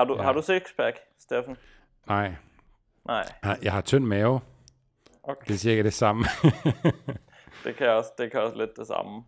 Har 0.00 0.04
du, 0.04 0.16
Ja. 0.16 0.22
har 0.22 0.32
du 0.32 0.42
sixpack, 0.42 0.96
Steffen? 1.20 1.56
Nej, 2.08 2.32
Nej, 3.06 3.24
jeg 3.62 3.72
har- 3.72 3.80
tynd 3.80 4.04
mave. 4.04 4.40
okay. 5.22 5.44
Det 5.48 5.54
er 5.54 5.58
cirka 5.58 5.82
det 5.82 5.92
samme. 5.94 6.24
Det 7.64 7.76
kan 7.76 7.88
også, 7.88 8.10
det 8.18 8.30
kan 8.30 8.40
også 8.40 8.56
lidt 8.56 8.70
det 8.76 8.86
samme. 8.86 9.22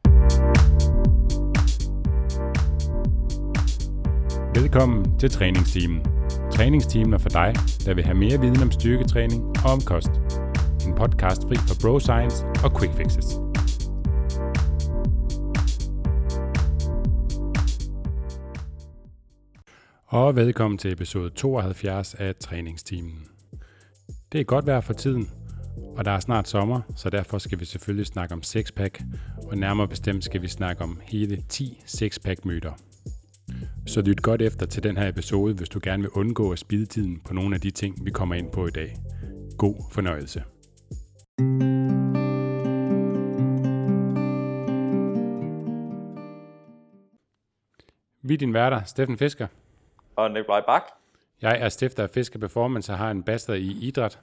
Velkommen 4.54 5.18
til 5.18 5.30
træningsteamen. 5.30 6.04
Træningsteamen 6.52 7.12
er 7.14 7.18
for 7.18 7.28
dig, 7.28 7.54
der 7.86 7.94
vil 7.94 8.04
have 8.04 8.16
mere 8.16 8.40
viden 8.40 8.62
om 8.62 8.70
styrketræning 8.70 9.44
og 9.64 9.70
om 9.72 9.80
kost. 9.86 10.10
En 10.86 10.94
podcast 10.94 11.42
fri 11.48 11.56
for 11.56 11.74
bro 11.82 11.98
science 12.00 12.46
og 12.64 12.80
quick 12.80 12.94
fixes. 12.94 13.26
Og 20.12 20.36
velkommen 20.36 20.78
til 20.78 20.92
episode 20.92 21.30
72 21.30 22.14
af 22.14 22.36
træningstimen. 22.36 23.26
Det 24.32 24.40
er 24.40 24.44
godt 24.44 24.66
vejr 24.66 24.80
for 24.80 24.92
tiden, 24.92 25.30
og 25.96 26.04
der 26.04 26.10
er 26.10 26.20
snart 26.20 26.48
sommer, 26.48 26.80
så 26.96 27.10
derfor 27.10 27.38
skal 27.38 27.60
vi 27.60 27.64
selvfølgelig 27.64 28.06
snakke 28.06 28.34
om 28.34 28.42
sixpack, 28.42 29.02
og 29.50 29.58
nærmere 29.58 29.88
bestemt 29.88 30.24
skal 30.24 30.42
vi 30.42 30.48
snakke 30.48 30.82
om 30.82 31.00
hele 31.02 31.42
10 31.48 31.82
sixpack 31.86 32.44
myter. 32.44 32.72
Så 33.86 34.00
lyt 34.00 34.22
godt 34.22 34.42
efter 34.42 34.66
til 34.66 34.82
den 34.82 34.96
her 34.96 35.08
episode, 35.08 35.54
hvis 35.54 35.68
du 35.68 35.80
gerne 35.82 36.02
vil 36.02 36.10
undgå 36.10 36.52
at 36.52 36.58
spilde 36.58 36.86
tiden 36.86 37.20
på 37.24 37.34
nogle 37.34 37.54
af 37.54 37.60
de 37.60 37.70
ting, 37.70 38.04
vi 38.04 38.10
kommer 38.10 38.34
ind 38.34 38.52
på 38.52 38.66
i 38.66 38.70
dag. 38.70 38.96
God 39.58 39.92
fornøjelse. 39.92 40.42
Vi 48.22 48.34
er 48.34 48.38
din 48.38 48.54
værter, 48.54 48.84
Steffen 48.84 49.18
Fisker. 49.18 49.46
Og 50.16 50.30
Nikolaj 50.30 50.60
Bak, 50.66 50.82
Jeg 51.42 51.60
er 51.60 51.68
stifter 51.68 52.02
af 52.02 52.10
Fisker 52.10 52.38
Performance 52.38 52.92
og 52.92 52.98
har 52.98 53.10
en 53.10 53.22
bachelor 53.22 53.54
i 53.56 53.78
idræt. 53.82 54.18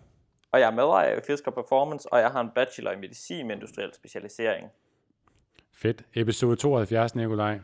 og 0.51 0.59
jeg 0.59 0.67
er 0.67 0.71
medejer 0.71 1.15
af 1.15 1.21
Fisker 1.27 1.51
Performance, 1.51 2.13
og 2.13 2.19
jeg 2.19 2.29
har 2.29 2.41
en 2.41 2.49
bachelor 2.55 2.91
i 2.91 2.95
medicin 2.95 3.47
med 3.47 3.55
industriel 3.55 3.93
specialisering. 3.93 4.69
Fedt. 5.73 6.03
Episode 6.13 6.55
72, 6.55 7.15
Nikolaj. 7.15 7.59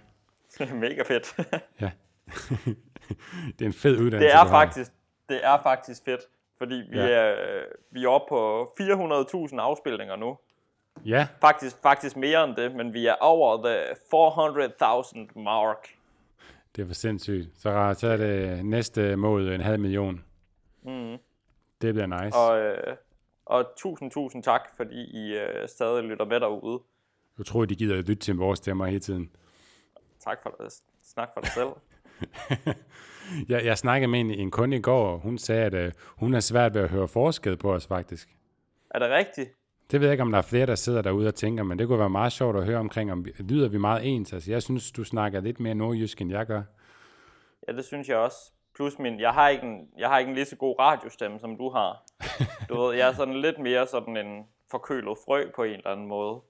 Mega 0.74 1.04
fedt. 1.04 1.36
Ja. 1.82 1.92
det 3.60 3.62
er 3.62 3.66
en 3.66 3.74
fed 3.74 3.92
uddannelse. 4.00 4.20
det 4.28 4.34
er 4.36 4.46
faktisk, 4.46 4.92
det 5.30 5.46
er 5.46 5.62
faktisk 5.64 6.02
fedt, 6.06 6.22
fordi 6.58 6.76
vi, 6.76 6.98
Ja. 7.00 7.08
er, 7.10 7.64
vi 7.92 8.04
er 8.04 8.08
oppe 8.10 8.26
på 8.30 8.64
400.000 8.80 9.60
afspilninger 9.60 10.16
nu. 10.16 10.38
Ja, 11.06 11.28
Faktisk, 11.42 11.76
faktisk 11.84 12.16
mere 12.18 12.44
end 12.44 12.56
det, 12.56 12.76
men 12.76 12.94
vi 12.94 13.06
er 13.08 13.16
over 13.20 13.64
the 13.64 13.78
400.000 15.36 15.40
mark. 15.42 15.95
Det 16.76 16.82
er 16.82 16.88
for 16.88 16.94
sindssygt. 16.94 17.50
Så, 17.58 17.96
så 17.98 18.08
er 18.08 18.18
det 18.18 18.66
næste 18.66 19.16
mål 19.16 19.50
en 19.50 19.62
halv 19.62 19.80
million. 19.80 20.24
Mm. 20.84 21.18
Det 21.82 21.94
bliver 21.94 22.24
nice. 22.24 22.38
Og, 22.38 22.60
øh, 22.60 22.96
og 23.46 23.66
tusind, 23.78 24.12
tusind 24.12 24.44
tak, 24.44 24.62
fordi 24.78 24.96
I 24.96 25.38
øh, 25.38 25.68
stadig 25.68 26.04
lytter 26.04 26.26
med 26.26 26.40
derude. 26.40 26.80
Jeg 27.38 27.46
tror, 27.46 27.66
de 27.66 27.76
gider 27.76 27.98
at 28.00 28.08
lytte 28.08 28.16
til 28.16 28.36
vores 28.36 28.58
stemmer 28.58 28.86
hele 28.86 29.00
tiden. 29.00 29.32
Tak 30.20 30.38
for 30.44 30.50
det. 30.50 30.74
Snak 31.04 31.30
for 31.34 31.42
dig 31.42 31.52
selv. 31.52 31.70
Jeg, 33.50 33.66
jeg 33.66 33.78
snakkede 33.78 34.12
med 34.12 34.20
en, 34.20 34.32
en 34.32 34.52
kunde 34.52 34.78
i 34.78 34.82
går, 34.82 35.14
og 35.14 35.20
hun 35.20 35.38
sagde, 35.38 35.66
at 35.66 35.74
øh, 35.74 35.92
hun 36.08 36.34
har 36.34 36.40
svært 36.40 36.74
ved 36.74 36.82
at 36.82 36.90
høre 36.90 37.08
forskel 37.08 37.58
på 37.58 37.74
os 37.74 37.88
faktisk. 37.88 38.30
Er 38.90 39.00
det 39.00 39.10
rigtigt? 39.10 39.50
Det 39.92 40.00
ved 40.00 40.08
jeg 40.08 40.14
ikke, 40.14 40.22
om 40.22 40.32
der 40.32 40.38
er 40.38 40.42
flere, 40.42 40.66
der 40.66 40.76
sidder 40.76 41.02
derude 41.02 41.28
og 41.28 41.36
tænker, 41.36 41.64
men 41.64 41.80
det 41.80 41.88
kunne 41.88 42.00
være 42.00 42.10
meget 42.10 42.32
sjovt 42.32 42.58
at 42.58 42.66
høre 42.66 42.78
omkring, 42.78 43.12
om 43.12 43.26
vi, 43.26 43.32
lyder 43.40 43.70
vi 43.70 43.78
meget 43.78 44.16
ens. 44.16 44.34
Altså, 44.34 44.52
jeg 44.52 44.64
synes, 44.64 44.92
du 44.92 45.04
snakker 45.04 45.42
lidt 45.42 45.60
mere 45.60 45.76
nordjysk, 45.76 46.22
end 46.22 46.32
jeg 46.32 46.46
gør. 46.46 46.64
Ja, 47.68 47.74
det 47.74 47.86
synes 47.86 48.10
jeg 48.10 48.18
også. 48.18 48.38
Plus 48.76 49.00
min, 49.00 49.20
jeg 49.20 49.32
har 49.34 49.50
ikke 49.50 49.64
en, 49.64 49.90
jeg 49.98 50.10
har 50.10 50.20
ikke 50.20 50.30
en 50.30 50.36
lige 50.36 50.46
så 50.46 50.56
god 50.56 50.80
radiostemme, 50.80 51.40
som 51.40 51.58
du 51.58 51.70
har. 51.70 52.04
Du 52.70 52.82
ved, 52.82 52.96
jeg 52.96 53.10
er 53.10 53.14
sådan 53.14 53.42
lidt 53.42 53.60
mere 53.60 53.88
sådan 53.88 54.18
en 54.18 54.46
forkølet 54.72 55.18
frø 55.26 55.44
på 55.56 55.64
en 55.64 55.74
eller 55.74 55.90
anden 55.90 56.08
måde. 56.08 56.42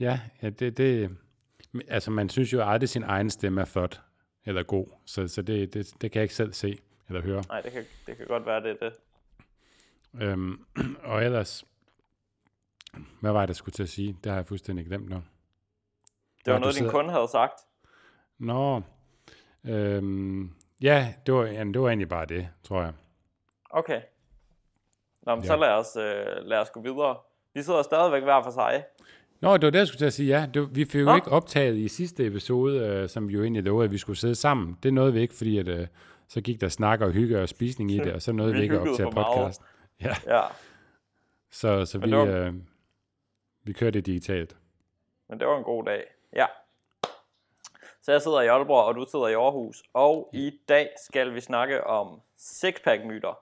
Ja, 0.00 0.20
ja 0.42 0.50
det, 0.50 0.76
det, 0.76 1.10
altså 1.88 2.10
man 2.10 2.28
synes 2.28 2.52
jo 2.52 2.62
aldrig, 2.62 2.88
sin 2.88 3.02
egen 3.02 3.30
stemme 3.30 3.60
er 3.60 3.64
flot 3.64 4.00
eller 4.46 4.62
god, 4.62 4.86
så, 5.06 5.28
så 5.28 5.42
det, 5.42 5.74
det, 5.74 5.94
det 6.00 6.12
kan 6.12 6.20
jeg 6.20 6.22
ikke 6.22 6.34
selv 6.34 6.52
se 6.52 6.78
eller 7.08 7.22
høre. 7.22 7.42
Nej, 7.48 7.60
det 7.60 7.72
kan, 7.72 7.84
det 8.06 8.16
kan 8.16 8.26
godt 8.26 8.46
være, 8.46 8.62
det 8.62 8.70
er 8.70 8.90
det. 8.90 8.92
Øhm, 10.22 10.64
og 11.10 11.24
ellers, 11.24 11.64
hvad 13.20 13.32
var 13.32 13.40
det, 13.40 13.48
jeg 13.48 13.56
skulle 13.56 13.72
til 13.72 13.82
at 13.82 13.88
sige? 13.88 14.16
Det 14.24 14.32
har 14.32 14.38
jeg 14.38 14.46
fuldstændig 14.46 14.86
glemt 14.86 15.08
nu. 15.10 15.22
Det 16.44 16.52
var 16.52 16.58
noget, 16.58 16.74
din 16.74 16.88
kunde 16.88 17.10
havde 17.10 17.28
sagt. 17.28 17.54
Nå, 18.38 18.82
øhm, 19.64 20.50
ja, 20.82 21.14
det 21.26 21.34
var, 21.34 21.44
ja, 21.44 21.64
det 21.64 21.80
var 21.80 21.88
egentlig 21.88 22.08
bare 22.08 22.26
det, 22.26 22.48
tror 22.62 22.82
jeg. 22.82 22.92
Okay. 23.70 24.00
Nå, 25.22 25.34
men 25.34 25.44
Ja. 25.44 25.46
så 25.46 25.56
lad 25.56 25.68
os, 25.68 25.96
øh, 25.96 26.44
lad 26.48 26.58
os 26.58 26.70
gå 26.70 26.80
videre. 26.80 27.16
Vi 27.54 27.62
sidder 27.62 27.82
stadigvæk 27.82 28.22
hver 28.22 28.42
for 28.42 28.50
sig. 28.50 28.84
Nå, 29.40 29.56
det 29.56 29.62
var 29.64 29.70
det, 29.70 29.78
jeg 29.78 29.86
skulle 29.86 29.98
til 29.98 30.06
at 30.06 30.12
sige, 30.12 30.38
ja. 30.40 30.46
Det, 30.54 30.76
vi 30.76 30.84
fik 30.84 31.00
jo 31.00 31.04
Nå. 31.06 31.14
ikke 31.14 31.30
optaget 31.30 31.76
i 31.76 31.88
sidste 31.88 32.26
episode, 32.26 32.78
øh, 32.86 33.08
som 33.08 33.28
vi 33.28 33.34
jo 33.34 33.42
egentlig 33.42 33.62
lovede, 33.62 33.84
at 33.84 33.90
vi 33.90 33.98
skulle 33.98 34.18
sidde 34.18 34.34
sammen. 34.34 34.78
Det 34.82 34.94
nåede 34.94 35.12
vi 35.12 35.20
ikke, 35.20 35.34
fordi 35.34 35.58
at, 35.58 35.68
øh, 35.68 35.86
så 36.28 36.40
gik 36.40 36.60
der 36.60 36.68
snak 36.68 37.00
og 37.00 37.10
hygge 37.10 37.42
og 37.42 37.48
spisning 37.48 37.90
i 37.90 37.98
det, 37.98 38.12
og 38.12 38.22
så 38.22 38.32
nåede 38.32 38.52
Vi 38.54 38.58
vi 38.58 38.62
ikke 38.62 38.74
at 38.74 38.88
optage 38.88 39.10
podcast. 39.12 39.62
Ja, 40.00 40.14
Ja, 40.26 40.40
så, 41.50 41.84
så 41.84 41.98
Men 41.98 42.10
vi, 42.10 42.16
øh, 42.16 42.54
vi 43.62 43.72
kørte 43.72 43.98
det 43.98 44.06
digitalt. 44.06 44.56
men 45.28 45.40
det 45.40 45.46
var 45.48 45.58
en 45.58 45.64
god 45.64 45.84
dag. 45.84 46.04
Ja. 46.36 46.46
Så 48.02 48.12
jeg 48.12 48.22
sidder 48.22 48.40
i 48.40 48.46
Aalborg, 48.46 48.84
og 48.84 48.94
du 48.94 49.06
sidder 49.10 49.28
i 49.28 49.34
Aarhus. 49.34 49.82
Og 49.92 50.30
i 50.32 50.52
dag 50.68 50.88
skal 51.08 51.34
vi 51.34 51.40
snakke 51.40 51.84
om 51.86 52.20
sixpack-myter. 52.36 53.38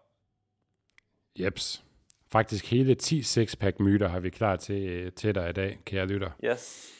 Jeps. 1.41 1.84
Faktisk 2.33 2.71
hele 2.71 2.95
10 2.95 3.23
sixpack 3.23 3.81
myter 3.81 4.09
har 4.09 4.21
vi 4.21 4.31
klar 4.31 4.56
til, 4.56 5.12
til 5.12 5.34
dig 5.34 5.51
i 5.51 5.53
dag, 5.53 5.79
kære 5.84 6.06
lytter. 6.06 6.31
Yes. 6.45 6.93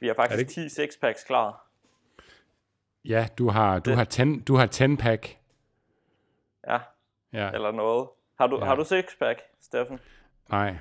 Vi 0.00 0.06
har 0.06 0.14
faktisk 0.14 0.58
Er 0.58 0.62
10 0.62 0.68
sixpacks 0.68 1.24
klar. 1.24 1.66
Ja, 3.04 3.28
du 3.38 3.48
har, 3.48 3.78
du 3.78 3.90
Det- 3.90 3.96
har, 3.98 4.04
ten, 4.04 4.40
du 4.40 4.54
har 4.56 4.66
10 4.66 4.96
pack. 4.96 5.38
Ja, 6.66 6.78
Ja, 7.32 7.50
eller 7.50 7.70
noget. 7.72 8.08
Har 8.38 8.46
du, 8.46 8.58
Ja. 8.58 8.64
har 8.64 8.74
du 8.74 8.84
sixpack, 8.84 9.40
Steffen? 9.60 9.98
nej. 10.48 10.76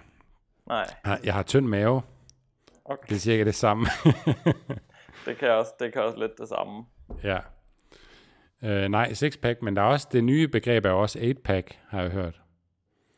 Nej, 0.69 1.19
Jeg 1.23 1.33
har- 1.33 1.43
tynd 1.43 1.65
mave. 1.67 2.01
okay. 2.85 3.05
Det 3.09 3.15
er 3.15 3.19
cirka 3.19 3.43
det 3.43 3.55
samme. 3.55 3.85
Det 5.25 5.37
kan 5.37 5.51
også, 5.51 5.71
det 5.79 5.93
kan 5.93 6.01
også 6.03 6.17
lidt 6.19 6.31
det 6.37 6.49
samme. 6.49 6.85
ja. 7.23 7.39
Øh, 8.63 8.89
nej, 8.89 9.13
sixpack, 9.13 9.61
men 9.61 9.75
der 9.75 9.81
er 9.81 9.85
også 9.85 10.07
det 10.11 10.23
nye 10.23 10.47
begreb 10.47 10.85
er 10.85 10.89
også 10.91 11.19
8-pack, 11.19 11.79
har 11.89 12.01
jeg 12.01 12.11
hørt. 12.11 12.41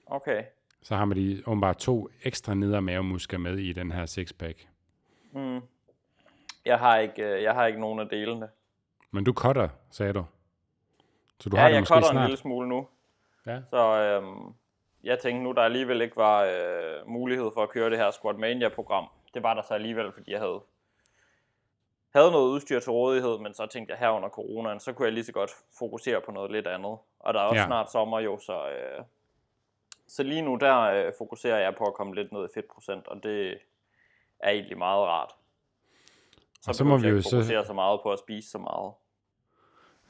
Okay. 0.05 0.43
Så 0.83 0.95
har 0.95 1.05
man 1.05 1.17
de 1.17 1.43
åbenbart 1.45 1.77
to 1.77 2.09
ekstra 2.23 2.53
nedre 2.53 2.81
mavemuskler 2.81 3.39
med 3.39 3.57
i 3.57 3.73
den 3.73 3.91
her 3.91 4.05
sixpack. 4.05 4.67
Mm. 5.33 5.59
Jeg 6.65 6.79
har 6.79 6.97
ikke, 6.97 7.23
øh, 7.27 7.43
jeg 7.43 7.53
har 7.53 7.65
ikke 7.65 7.79
nogen 7.79 7.99
af 7.99 8.09
delene. 8.09 8.47
Men 9.11 9.23
du 9.23 9.33
cutter, 9.33 9.69
sagde 9.91 10.13
du. 10.13 10.25
Så 11.39 11.49
du 11.49 11.55
ja, 11.55 11.61
har 11.61 11.67
det 11.69 11.73
jeg 11.75 11.81
måske 11.81 11.93
cutter 11.93 12.09
en 12.09 12.13
snart. 12.13 12.29
lille 12.29 12.37
smule 12.37 12.69
nu. 12.69 12.87
Ja. 13.45 13.61
Så 13.69 14.01
øhm, 14.01 14.53
jeg 15.03 15.19
tænkte 15.19 15.43
nu, 15.43 15.51
der 15.51 15.61
alligevel 15.61 16.01
ikke 16.01 16.15
var 16.17 16.43
øh, 16.43 17.07
mulighed 17.07 17.51
for 17.53 17.63
at 17.63 17.69
køre 17.69 17.89
det 17.89 17.97
her 17.97 18.11
Squadmania-program. 18.11 19.07
Det 19.33 19.43
var 19.43 19.53
der 19.53 19.61
så 19.61 19.73
alligevel, 19.73 20.11
fordi 20.13 20.31
jeg 20.31 20.39
havde, 20.39 20.61
havde 22.15 22.31
noget 22.31 22.49
udstyr 22.49 22.79
til 22.79 22.91
rådighed, 22.91 23.37
men 23.39 23.53
så 23.53 23.65
tænkte 23.65 23.91
jeg 23.91 23.99
her 23.99 24.09
under 24.09 24.29
coronaen, 24.29 24.79
så 24.79 24.93
kunne 24.93 25.05
jeg 25.05 25.13
lige 25.13 25.23
så 25.25 25.31
godt 25.31 25.51
fokusere 25.79 26.21
på 26.21 26.31
noget 26.31 26.51
lidt 26.51 26.67
andet. 26.67 26.97
Og 27.19 27.33
der 27.33 27.39
er 27.39 27.43
også 27.43 27.59
Ja. 27.61 27.65
snart 27.65 27.91
sommer 27.91 28.19
jo, 28.19 28.39
så, 28.39 28.69
øh, 28.69 29.03
så 30.07 30.23
lige 30.23 30.41
nu 30.41 30.55
der 30.55 30.79
øh, 30.81 31.13
fokuserer 31.17 31.57
jeg 31.59 31.75
på 31.75 31.85
at 31.85 31.93
komme 31.93 32.15
lidt 32.15 32.31
ned 32.31 32.45
i 32.45 32.53
fedtprocent, 32.53 33.07
og 33.07 33.23
det 33.23 33.57
er 34.39 34.49
egentlig 34.49 34.77
meget 34.77 35.07
rart. 35.07 35.31
Og 36.67 36.75
så 36.75 36.83
må 36.83 36.97
vi 36.97 37.07
jo 37.07 37.21
så- 37.21 37.29
fokusere 37.29 37.65
så 37.65 37.73
meget 37.73 37.99
på 38.03 38.11
at 38.11 38.19
spise 38.19 38.49
så 38.49 38.57
meget. 38.57 38.93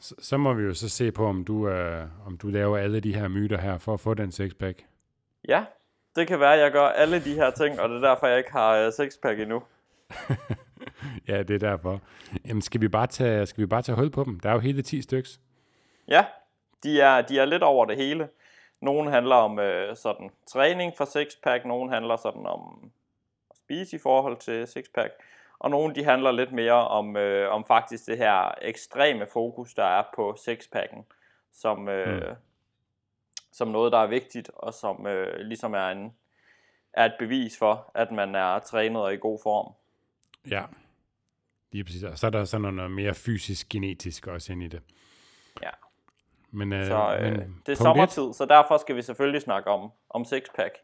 Så, 0.02 0.16
så 0.20 0.38
må 0.38 0.54
vi 0.54 0.64
jo 0.64 0.74
så 0.74 0.90
se 0.90 1.12
på, 1.12 1.26
om 1.26 1.44
du, 1.44 1.68
øh, 1.68 2.08
om 2.26 2.38
du 2.38 2.48
laver 2.48 2.78
alle 2.78 3.00
de 3.00 3.16
her 3.16 3.28
myter 3.28 3.58
her 3.58 3.78
for 3.78 3.94
at 3.94 4.00
få 4.00 4.14
den 4.14 4.32
sixpack. 4.32 4.86
Ja, 5.48 5.66
det 6.16 6.28
kan 6.28 6.40
være, 6.40 6.54
at 6.54 6.60
jeg 6.60 6.72
gør 6.72 6.88
alle 6.88 7.24
de 7.24 7.34
her 7.34 7.52
ting, 7.52 7.80
og 7.80 7.90
det 7.90 7.96
er 7.96 8.02
derfor, 8.02 8.28
jeg 8.28 8.38
ikke 8.38 8.52
har 8.52 8.88
uh, 8.88 8.94
sixpack 8.94 9.40
endnu. 9.40 9.64
Ja, 11.28 11.44
det 11.44 11.56
er 11.64 11.70
derfor. 11.70 12.02
Jamen, 12.46 12.62
skal 12.62 12.82
vi 12.82 12.88
bare 12.88 13.08
tage, 13.08 13.46
skal 13.46 13.62
vi 13.62 13.66
bare 13.66 13.82
tage 13.82 13.96
hul 13.96 14.10
på 14.10 14.24
dem? 14.24 14.40
Der 14.40 14.50
er 14.50 14.54
jo 14.54 14.60
hele 14.60 14.82
10 14.82 15.02
styks. 15.02 15.40
Ja, 16.08 16.26
de 16.84 17.02
er, 17.02 17.22
de 17.22 17.40
er 17.40 17.46
lidt 17.46 17.64
over 17.64 17.86
det 17.86 17.98
hele. 17.98 18.30
Nogle 18.82 19.12
handler 19.12 19.36
om 19.36 19.60
øh, 19.60 19.96
sådan 19.96 20.30
træning 20.48 20.94
for 20.98 21.06
sixpack, 21.06 21.66
nogle 21.66 21.92
handler 21.92 22.16
sådan 22.16 22.46
om 22.46 22.92
at 23.52 23.58
spise 23.58 23.96
i 23.96 24.00
forhold 24.00 24.38
til 24.38 24.68
sixpack, 24.68 25.12
og 25.62 25.70
nogle 25.70 25.96
de 25.96 26.04
handler 26.04 26.32
lidt 26.32 26.52
mere 26.52 26.88
om, 26.88 27.18
øh, 27.18 27.52
om 27.54 27.66
faktisk 27.66 28.06
det 28.06 28.18
her 28.18 28.52
ekstreme 28.62 29.28
fokus, 29.34 29.74
der 29.74 29.84
er 29.84 30.04
på 30.16 30.36
sixpacken, 30.46 31.06
som, 31.54 31.90
øh, 31.90 32.30
Mm. 32.30 32.36
som 33.52 33.68
noget, 33.68 33.92
der 33.92 33.98
er 33.98 34.08
vigtigt, 34.08 34.52
og 34.54 34.74
som 34.74 35.08
øh, 35.08 35.40
ligesom 35.40 35.74
er, 35.74 35.88
en, 35.90 36.14
er 36.94 37.06
et 37.06 37.14
bevis 37.20 37.58
for, 37.58 37.92
at 37.96 38.12
man 38.12 38.36
er 38.36 38.60
trænet 38.60 39.02
og 39.02 39.14
i 39.14 39.18
god 39.18 39.40
form. 39.44 39.74
Ja, 40.52 40.64
lige 41.72 41.84
præcis. 41.84 42.04
Og 42.04 42.18
så 42.18 42.26
er 42.28 42.32
der 42.32 42.46
sådan 42.46 42.74
noget 42.74 42.92
mere 42.92 43.14
fysisk 43.14 43.70
genetisk 43.70 44.28
også 44.28 44.52
ind 44.52 44.64
i 44.64 44.68
det. 44.68 44.82
Ja. 45.62 45.70
Men, 46.52 46.74
øh, 46.74 46.86
Så 46.86 47.18
øh, 47.20 47.32
men 47.32 47.62
det 47.66 47.72
er 47.72 47.76
sommertid, 47.76 48.34
så 48.34 48.46
derfor 48.46 48.78
skal 48.78 48.96
vi 48.96 49.02
selvfølgelig 49.02 49.42
snakke 49.42 49.70
om, 49.70 49.92
om 50.10 50.26
sixpack. 50.26 50.78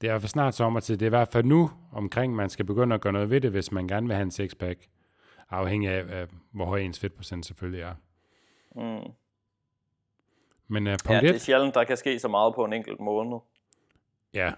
Det 0.00 0.08
er 0.10 0.18
for 0.18 0.28
snart 0.28 0.54
sommertid. 0.54 0.96
Det 0.96 1.02
er 1.06 1.08
i 1.08 1.08
hvert 1.08 1.28
fald 1.28 1.44
nu 1.44 1.70
omkring, 1.92 2.34
man 2.34 2.50
skal 2.50 2.64
begynde 2.64 2.94
at 2.94 3.00
gøre 3.00 3.12
noget 3.12 3.30
ved 3.30 3.40
det, 3.40 3.50
hvis 3.50 3.72
man 3.72 3.88
gerne 3.88 4.06
vil 4.06 4.14
have 4.16 4.22
en 4.22 4.30
sixpack. 4.30 4.86
Afhængig 5.50 5.90
af, 5.90 6.20
af 6.20 6.26
hvor 6.52 6.64
høj 6.64 6.78
ens 6.78 7.00
fedtprocent 7.00 7.46
selvfølgelig 7.46 7.80
er. 7.82 7.94
Mm. 8.76 9.10
Men 10.68 10.86
uh, 10.86 10.90
Ja, 10.90 10.96
punkt 11.04 11.22
det 11.22 11.30
er 11.30 11.34
1, 11.34 11.40
sjældent, 11.40 11.74
der 11.74 11.84
kan 11.84 11.96
ske 11.96 12.18
så 12.18 12.28
meget 12.28 12.54
på 12.54 12.64
en 12.64 12.72
enkelt 12.72 13.00
måned. 13.00 13.38
ja, 14.34 14.52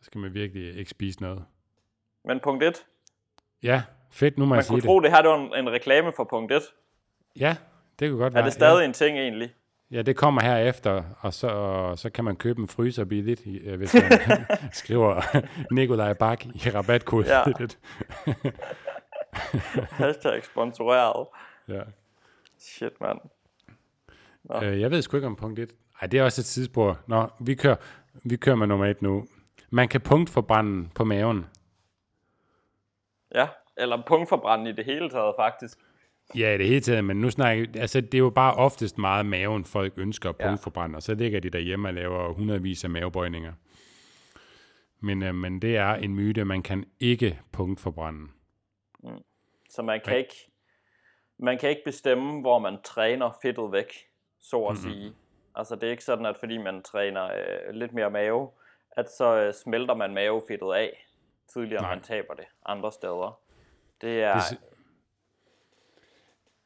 så 0.00 0.04
skal 0.04 0.20
man 0.20 0.34
virkelig 0.34 0.76
ikke 0.78 0.90
spise 0.90 1.22
noget. 1.22 1.44
Men 2.24 2.40
punkt 2.40 2.62
1, 2.64 2.86
Ja, 3.62 3.82
fedt, 4.10 4.38
nu 4.38 4.44
må 4.44 4.48
man 4.48 4.56
jeg 4.56 4.64
sige 4.64 4.72
kunne 4.74 4.80
det. 4.80 4.86
tro, 4.86 5.00
det 5.00 5.10
her 5.10 5.22
det 5.22 5.30
var 5.30 5.38
en, 5.54 5.66
en 5.66 5.70
reklame 5.72 6.12
for 6.16 6.24
punkt 6.24 6.52
1. 6.52 6.62
Ja, 7.40 7.56
det 7.98 8.10
kunne 8.10 8.18
godt 8.20 8.32
Er 8.32 8.34
være. 8.36 8.44
det 8.44 8.52
stadig 8.52 8.84
en 8.84 8.92
ting 8.92 9.18
egentlig? 9.18 9.54
Ja, 9.90 10.02
det 10.02 10.16
kommer 10.16 10.42
her 10.42 10.56
efter, 10.56 11.02
og 11.20 11.34
så, 11.34 11.48
og 11.48 11.98
så 11.98 12.10
kan 12.10 12.24
man 12.24 12.36
købe 12.36 12.60
en 12.60 12.68
fryser 12.68 13.04
billigt, 13.04 13.42
øh, 13.64 13.76
hvis 13.78 13.94
man 13.94 14.46
skriver 14.72 15.22
Nikolaj 15.74 16.12
Bak 16.12 16.46
i 16.46 16.70
rabatkode. 16.74 17.26
Ja. 17.34 17.42
Hashtag 19.90 20.44
sponsoreret. 20.44 21.26
ja. 21.68 21.82
Shit, 22.58 23.00
mand. 23.00 23.18
Øh, 24.62 24.80
jeg 24.80 24.90
ved 24.90 25.02
sgu 25.02 25.16
ikke 25.16 25.26
om 25.26 25.36
punkt 25.36 25.58
1. 25.58 25.72
Ej, 26.00 26.06
det 26.08 26.20
er 26.20 26.24
også 26.24 26.40
et 26.40 26.44
tidsspor. 26.44 26.98
Nå, 27.06 27.28
vi 27.40 27.54
kører, 27.54 27.76
vi 28.24 28.36
kører 28.36 28.56
med 28.56 28.66
nummer 28.66 28.86
1 28.86 29.02
nu. 29.02 29.26
Man 29.70 29.88
kan 29.88 30.00
punktforbrænde 30.00 30.88
på 30.94 31.04
maven. 31.04 31.46
Ja, 33.34 33.48
eller 33.76 34.02
punktforbrænde 34.06 34.70
i 34.70 34.72
det 34.72 34.84
hele 34.84 35.10
taget, 35.10 35.34
faktisk. 35.38 35.78
Ja, 36.34 36.54
i 36.54 36.58
det 36.58 36.66
hele 36.66 36.80
taget, 36.80 37.04
men 37.04 37.20
nu 37.20 37.30
snakker 37.30 37.66
altså 37.80 38.00
det 38.00 38.14
er 38.14 38.18
jo 38.18 38.30
bare 38.30 38.54
oftest 38.54 38.98
meget 38.98 39.26
maven, 39.26 39.64
folk 39.64 39.92
ønsker 39.96 40.30
at 40.30 40.36
Ja. 40.40 40.46
punktforbrænde, 40.48 40.96
og 40.96 41.02
så 41.02 41.14
ligger 41.14 41.40
de 41.40 41.50
derhjemme 41.50 41.88
og 41.88 41.94
laver 41.94 42.32
hundredvis 42.32 42.84
af 42.84 42.90
mavebøjninger. 42.90 43.52
Men, 45.00 45.22
øh, 45.22 45.34
men 45.34 45.62
det 45.62 45.76
er 45.76 45.94
en 45.94 46.14
myte, 46.14 46.44
man 46.44 46.62
kan 46.62 46.84
ikke 47.00 47.40
punktforbrænde. 47.52 48.28
Så 49.70 49.82
man 49.82 50.00
kan 50.04 50.10
Nej. 50.12 50.18
ikke, 50.18 50.50
man 51.38 51.58
kan 51.58 51.70
ikke 51.70 51.82
bestemme, 51.84 52.40
hvor 52.40 52.58
man 52.58 52.78
træner 52.84 53.38
fedtet 53.42 53.72
væk, 53.72 53.92
så 54.40 54.64
at 54.64 54.74
Mhm. 54.74 54.82
sige. 54.82 55.12
Altså 55.54 55.74
det 55.74 55.82
er 55.82 55.90
ikke 55.90 56.04
sådan, 56.04 56.26
at 56.26 56.36
fordi 56.40 56.58
man 56.58 56.82
træner 56.82 57.24
øh, 57.24 57.74
lidt 57.74 57.92
mere 57.92 58.10
mave, 58.10 58.50
at 58.92 59.10
så 59.10 59.36
øh, 59.36 59.54
smelter 59.54 59.94
man 59.94 60.14
mavefedtet 60.14 60.72
af, 60.74 61.06
tidligere 61.52 61.82
Nej. 61.82 61.94
man 61.94 62.02
taber 62.04 62.34
det 62.34 62.44
andre 62.66 62.92
steder. 62.92 63.40
Det 64.00 64.22
er, 64.22 64.34
Det, 64.34 64.58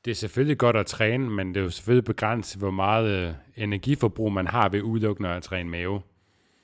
det 0.05 0.11
er 0.11 0.14
selvfølgelig 0.14 0.58
godt 0.58 0.76
at 0.76 0.87
træne, 0.87 1.31
men 1.31 1.49
det 1.49 1.56
er 1.56 1.64
jo 1.64 1.70
selvfølgelig 1.70 2.05
begrænset, 2.05 2.61
hvor 2.61 2.70
meget 2.70 3.29
øh, 3.29 3.35
energiforbrug 3.56 4.32
man 4.32 4.47
har 4.47 4.69
ved 4.69 4.82
udelukkende 4.82 5.29
at 5.31 5.43
træne 5.43 5.70
mave. 5.70 6.02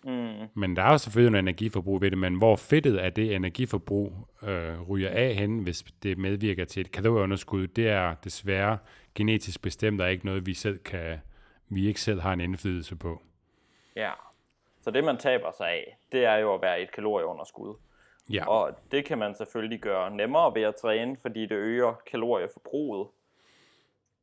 mm, 0.05 0.49
Men 0.55 0.77
der 0.77 0.83
er 0.83 0.93
jo 0.93 0.99
selvfølgelig 0.99 1.31
noget 1.33 1.43
energiforbrug 1.43 2.01
ved 2.01 2.11
det, 2.11 2.19
men 2.19 2.35
hvor 2.35 2.57
fedtet 2.57 2.97
af 2.97 3.13
det 3.13 3.35
energiforbrug 3.35 4.13
øh, 4.43 4.83
ryger 4.83 5.11
af 5.11 5.35
hen, 5.35 5.59
hvis 5.59 5.83
det 6.03 6.19
medvirker 6.19 6.65
til 6.65 6.81
et 6.81 6.93
kalorieunderskud, 6.93 7.67
det 7.67 7.89
er 7.89 8.15
desværre 8.15 8.79
genetisk 9.15 9.63
bestemt 9.63 10.01
og 10.01 10.11
ikke 10.11 10.27
noget, 10.27 10.47
vi 10.47 10.55
selv 10.55 10.79
kan, 10.79 11.19
vi 11.69 11.87
ikke 11.89 12.01
selv 12.01 12.21
har 12.21 12.33
en 12.33 12.41
indflydelse 12.41 12.97
på. 12.97 13.23
ja. 13.97 14.11
Så 14.81 14.91
det 14.91 15.05
man 15.05 15.17
taber 15.19 15.51
sig 15.57 15.69
af, 15.69 15.99
det 16.13 16.25
er 16.25 16.37
jo 16.37 16.55
at 16.55 16.63
være 16.63 16.83
et 16.83 16.93
kalorieunderskud. 16.93 17.75
Ja, 18.31 18.49
Og 18.49 18.79
det 18.91 19.05
kan 19.05 19.19
man 19.19 19.35
selvfølgelig 19.35 19.81
gøre 19.81 20.11
nemmere 20.17 20.55
ved 20.55 20.63
at 20.63 20.75
træne, 20.77 21.17
fordi 21.23 21.41
det 21.43 21.53
øger 21.53 22.01
kalorieforbruget. 22.11 23.09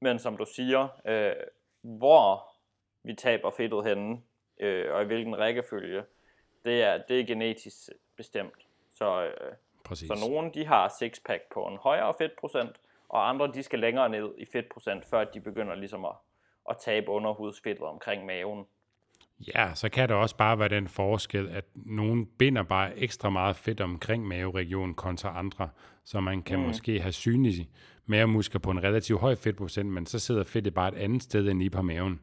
Men 0.04 0.20
som 0.20 0.38
du 0.38 0.46
siger, 0.56 0.88
øh, 1.06 1.32
hvor 1.82 2.48
vi 3.04 3.14
taber 3.16 3.50
fedtet 3.50 3.86
henne, 3.86 4.22
øh, 4.60 4.94
og 4.94 5.02
i 5.02 5.06
hvilken 5.06 5.38
rækkefølge, 5.38 6.04
det 6.66 6.84
er, 6.84 7.02
det 7.08 7.20
er 7.20 7.26
genetisk 7.26 7.90
bestemt. 8.18 8.68
Så, 8.94 9.26
øh, 9.26 9.54
præcis. 9.86 10.08
så 10.08 10.28
nogle 10.30 10.52
de 10.54 10.66
har 10.66 10.96
sixpack 11.00 11.44
på 11.54 11.64
en 11.64 11.78
højere 11.78 12.14
fedtprocent, 12.18 12.76
og 13.10 13.30
andre 13.30 13.52
de 13.54 13.64
skal 13.64 13.80
længere 13.80 14.10
ned 14.10 14.30
i 14.38 14.46
fedtprocent, 14.46 15.06
før 15.06 15.24
de 15.24 15.40
begynder 15.40 15.76
ligesom 15.76 16.06
at, 16.06 16.16
at 16.70 16.78
tabe 16.78 17.12
underhudsfedtet 17.12 17.84
omkring 17.84 18.26
maven. 18.26 18.66
Ja, 19.56 19.72
så 19.76 19.90
kan 19.90 20.10
der 20.10 20.16
også 20.16 20.38
bare 20.38 20.60
være 20.60 20.70
den 20.70 20.88
forskel, 20.88 21.50
at 21.50 21.66
nogen 21.76 22.26
binder 22.26 22.64
bare 22.64 22.98
ekstra 22.98 23.30
meget 23.30 23.56
fedt 23.56 23.82
omkring 23.82 24.28
maveregionen 24.28 24.96
kontra 24.96 25.38
andre, 25.40 25.70
så 26.04 26.20
man 26.20 26.42
kan 26.42 26.60
mm. 26.60 26.66
måske 26.66 27.00
have 27.00 27.12
synlige 27.12 27.70
mavemuskler 28.06 28.60
på 28.60 28.72
en 28.72 28.84
relativt 28.84 29.20
høj 29.20 29.36
fedtprocent, 29.36 29.90
men 29.90 30.06
så 30.06 30.20
sidder 30.20 30.44
fedtet 30.44 30.74
bare 30.74 30.88
et 30.88 30.98
andet 30.98 31.24
sted 31.24 31.50
end 31.50 31.60
lige 31.60 31.70
på 31.70 31.82
maven. 31.82 32.20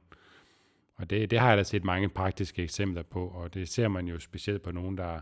Og 0.97 1.11
det, 1.11 1.31
det 1.31 1.39
har 1.39 1.49
jeg 1.49 1.59
da 1.59 1.63
set 1.63 1.85
mange 1.85 2.09
praktiske 2.09 2.63
eksempler 2.63 3.03
på, 3.03 3.27
og 3.29 3.55
det 3.55 3.69
ser 3.69 3.89
man 3.89 4.07
jo 4.07 4.19
specielt 4.19 4.63
på 4.63 4.71
nogen, 4.73 4.99
der, 4.99 5.21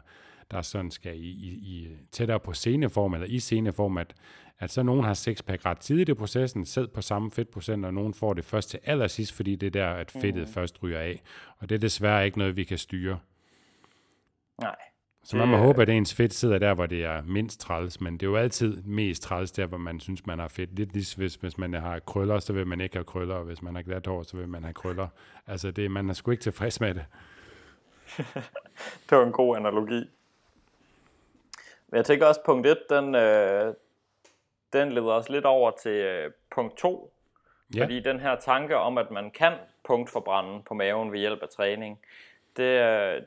der 0.50 0.62
sådan 0.62 0.90
skal 0.90 1.16
i, 1.16 1.28
i, 1.28 1.48
i 1.48 1.88
tættere 2.12 2.40
på 2.40 2.52
sceneform, 2.52 3.14
eller 3.14 3.26
i 3.26 3.38
sceneform, 3.38 3.98
at, 3.98 4.14
at 4.58 4.70
så 4.70 4.82
nogen 4.82 5.04
har 5.04 5.14
sexpack 5.14 5.66
ret 5.66 5.78
tidligt 5.78 6.08
i 6.08 6.14
processen, 6.14 6.66
selv 6.66 6.88
på 6.88 7.02
samme 7.02 7.30
fedtprocent, 7.30 7.84
og 7.84 7.94
nogen 7.94 8.14
får 8.14 8.34
det 8.34 8.44
først 8.44 8.70
til 8.70 8.80
allersidst, 8.84 9.32
fordi 9.32 9.56
det 9.56 9.66
er 9.66 9.70
der, 9.70 9.88
at 9.88 10.10
fedtet 10.10 10.48
mm. 10.48 10.52
først 10.52 10.82
ryger 10.82 10.98
af. 10.98 11.22
Og 11.58 11.68
det 11.68 11.74
er 11.74 11.78
desværre 11.78 12.26
ikke 12.26 12.38
noget, 12.38 12.56
vi 12.56 12.64
kan 12.64 12.78
styre. 12.78 13.18
Nej. 14.60 14.76
Så 15.24 15.36
man 15.36 15.48
må 15.48 15.56
Det- 15.56 15.64
håbe, 15.64 15.82
at 15.82 15.88
ens 15.88 16.14
fedt 16.14 16.34
sidder 16.34 16.58
der, 16.58 16.74
hvor 16.74 16.86
det 16.86 17.04
er 17.04 17.22
mindst 17.22 17.60
træls, 17.60 18.00
men 18.00 18.12
det 18.12 18.22
er 18.26 18.30
jo 18.30 18.36
altid 18.36 18.82
mest 18.82 19.22
træls 19.22 19.52
der, 19.52 19.66
hvor 19.66 19.78
man 19.78 20.00
synes, 20.00 20.26
man 20.26 20.38
har 20.38 20.48
fedt. 20.48 20.74
Lidt 20.76 20.92
ligesom 20.92 21.20
hvis, 21.20 21.34
hvis 21.34 21.58
man 21.58 21.72
har 21.74 21.98
krøller, 21.98 22.38
så 22.38 22.52
vil 22.52 22.66
man 22.66 22.80
ikke 22.80 22.96
have 22.96 23.04
krøller, 23.04 23.34
og 23.34 23.44
hvis 23.44 23.62
man 23.62 23.74
har 23.74 23.82
glat 23.82 24.06
hår, 24.06 24.22
så 24.22 24.36
vil 24.36 24.48
man 24.48 24.62
have 24.64 24.74
krøller. 24.74 25.08
Altså, 25.46 25.70
det, 25.70 25.90
man 25.90 26.08
er 26.10 26.14
sgu 26.14 26.30
ikke 26.30 26.42
tilfreds 26.42 26.80
med 26.80 26.94
det. 26.94 27.04
Det 29.10 29.18
var 29.18 29.26
en 29.26 29.32
god 29.32 29.56
analogi. 29.56 30.10
Men 31.88 31.96
jeg 31.96 32.04
tænker 32.04 32.26
også, 32.26 32.40
punkt 32.46 32.66
1, 32.66 32.78
den, 32.90 33.14
øh, 33.14 33.74
den 34.72 34.92
leder 34.92 35.12
os 35.12 35.28
lidt 35.28 35.44
over 35.44 35.70
til 35.82 35.92
øh, 35.92 36.32
punkt 36.54 36.76
2. 36.78 37.14
Ja. 37.74 37.82
Fordi 37.84 38.00
den 38.00 38.20
her 38.20 38.36
tanke 38.36 38.76
om, 38.76 38.98
at 38.98 39.10
man 39.10 39.30
kan 39.30 39.52
punktforbrænde 39.86 40.62
på 40.68 40.74
maven 40.74 41.12
ved 41.12 41.18
hjælp 41.18 41.42
af 41.42 41.48
træning, 41.48 41.98
øh, 42.00 42.06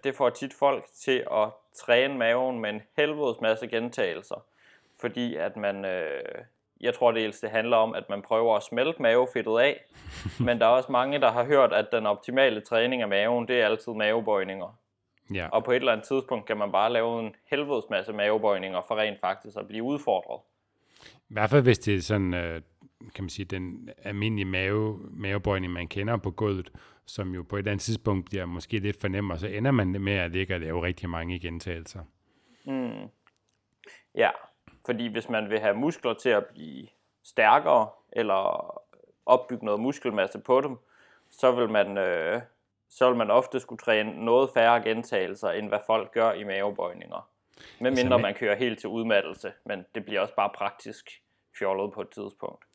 det 0.04 0.16
får 0.16 0.30
tit 0.30 0.54
folk 0.54 0.86
til 0.96 1.24
at 1.32 1.50
træne 1.76 2.18
maven 2.18 2.60
med 2.60 2.70
en 2.70 2.82
helvedes 2.98 3.42
masse 3.42 3.68
gentagelser. 3.68 4.46
Fordi 5.02 5.36
at 5.36 5.58
man, 5.58 5.86
øh, 5.86 6.22
jeg 6.82 6.94
tror 6.94 7.12
det 7.12 7.40
det 7.42 7.50
handler 7.50 7.78
om, 7.78 7.96
at 7.96 8.10
man 8.10 8.22
prøver 8.22 8.56
at 8.56 8.64
smelte 8.64 9.02
mavefedtet 9.02 9.60
af. 9.60 9.84
men 10.46 10.60
der 10.60 10.66
er 10.66 10.70
også 10.70 10.92
mange, 10.92 11.20
der 11.20 11.32
har 11.32 11.44
hørt, 11.44 11.74
at 11.74 11.88
den 11.92 12.06
optimale 12.06 12.62
træning 12.62 13.02
af 13.02 13.08
maven, 13.08 13.48
det 13.48 13.62
er 13.62 13.66
altid 13.66 13.94
mavebøjninger. 13.94 14.78
Ja, 15.34 15.48
Og 15.52 15.64
på 15.64 15.72
et 15.72 15.76
eller 15.76 15.92
andet 15.92 16.08
tidspunkt 16.08 16.46
kan 16.46 16.58
man 16.58 16.72
bare 16.72 16.94
lave 16.94 17.20
en 17.20 17.36
helvedes 17.50 17.86
masse 17.90 18.14
mavebøjninger 18.14 18.82
for 18.88 18.96
rent 18.96 19.20
faktisk 19.20 19.58
at 19.58 19.68
blive 19.68 19.84
udfordret. 19.84 20.40
i 21.30 21.34
hvert 21.34 21.50
fald 21.50 21.64
hvis 21.64 21.80
det 21.80 21.96
er 21.96 22.02
sådan, 22.02 22.34
øh, 22.34 22.62
kan 23.16 23.24
man 23.24 23.30
sige, 23.30 23.46
den 23.46 23.90
almindelige 24.04 24.46
mave, 24.46 25.00
mavebøjning, 25.12 25.74
man 25.74 25.88
kender 25.88 26.18
på 26.18 26.32
gulvet, 26.32 26.72
som 27.06 27.36
jo 27.36 27.44
på 27.44 27.56
et 27.56 27.60
eller 27.60 27.72
andet 27.72 27.84
tidspunkt 27.84 28.26
bliver 28.26 28.46
måske 28.46 28.80
lidt 28.80 29.02
for 29.02 29.08
nem, 29.08 29.30
og 29.30 29.40
så 29.40 29.48
ender 29.48 29.72
man 29.72 29.88
med 29.88 30.14
at 30.14 30.32
ligge 30.32 30.56
og 30.56 30.60
lave 30.60 30.84
rigtig 30.84 31.10
mange 31.10 31.40
gentagelser. 31.40 32.04
Mm. 32.66 33.10
Ja, 34.16 34.30
fordi 34.86 35.08
hvis 35.08 35.30
man 35.30 35.50
vil 35.50 35.60
have 35.60 35.76
muskler 35.76 36.14
til 36.14 36.30
at 36.30 36.46
blive 36.46 36.88
stærkere, 37.24 37.90
eller 38.14 38.72
opbygge 39.26 39.66
noget 39.66 39.80
muskelmasse 39.80 40.40
på 40.40 40.62
dem, 40.62 40.78
så 41.30 41.52
vil 41.52 41.70
man, 41.70 41.98
øh, 41.98 42.42
så 42.90 43.10
vil 43.10 43.18
man 43.18 43.32
ofte 43.32 43.60
skulle 43.60 43.80
træne 43.80 44.26
noget 44.26 44.50
færre 44.54 44.82
gentagelser, 44.82 45.50
end 45.50 45.68
hvad 45.68 45.80
folk 45.88 46.12
gør 46.12 46.32
i 46.32 46.44
mavebøjninger. 46.44 47.30
Med 47.80 47.92
mindre 47.92 48.18
ma- 48.18 48.22
man 48.22 48.34
kører 48.34 48.56
helt 48.56 48.80
til 48.80 48.90
udmattelse, 48.90 49.52
men 49.66 49.86
det 49.96 50.06
bliver 50.06 50.22
også 50.22 50.36
bare 50.36 50.50
praktisk 50.56 51.22
fjollet 51.60 51.94
på 51.94 52.02
et 52.02 52.10
tidspunkt. 52.10 52.66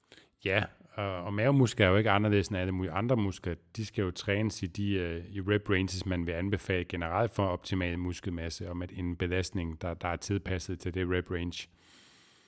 Ja, 0.45 0.65
og, 0.97 1.25
og 1.25 1.35
mavemuskler 1.35 1.87
er 1.87 1.91
jo 1.91 1.97
ikke 1.97 2.11
anderledes 2.11 2.49
end 2.49 2.59
alle 2.59 2.73
mulige 2.73 2.93
andre 2.93 3.17
muskler. 3.17 3.55
De 3.77 3.87
skal 3.87 4.03
jo 4.03 4.11
trænes 4.11 4.63
i 4.63 4.67
de 4.67 5.21
uh, 5.29 5.37
i 5.37 5.41
rep 5.41 5.71
ranges, 5.71 6.07
man 6.07 6.27
vil 6.27 6.33
anbefale 6.33 6.85
generelt 6.85 7.33
for 7.33 7.47
optimal 7.47 7.99
muskelmasse, 7.99 8.69
og 8.69 8.77
med 8.77 8.89
en 8.93 9.17
belastning, 9.17 9.83
der, 9.83 9.95
der 9.95 10.09
er 10.09 10.17
tilpasset 10.17 10.81
til 10.81 10.95
det 10.95 11.07
rep 11.11 11.31
range. 11.31 11.69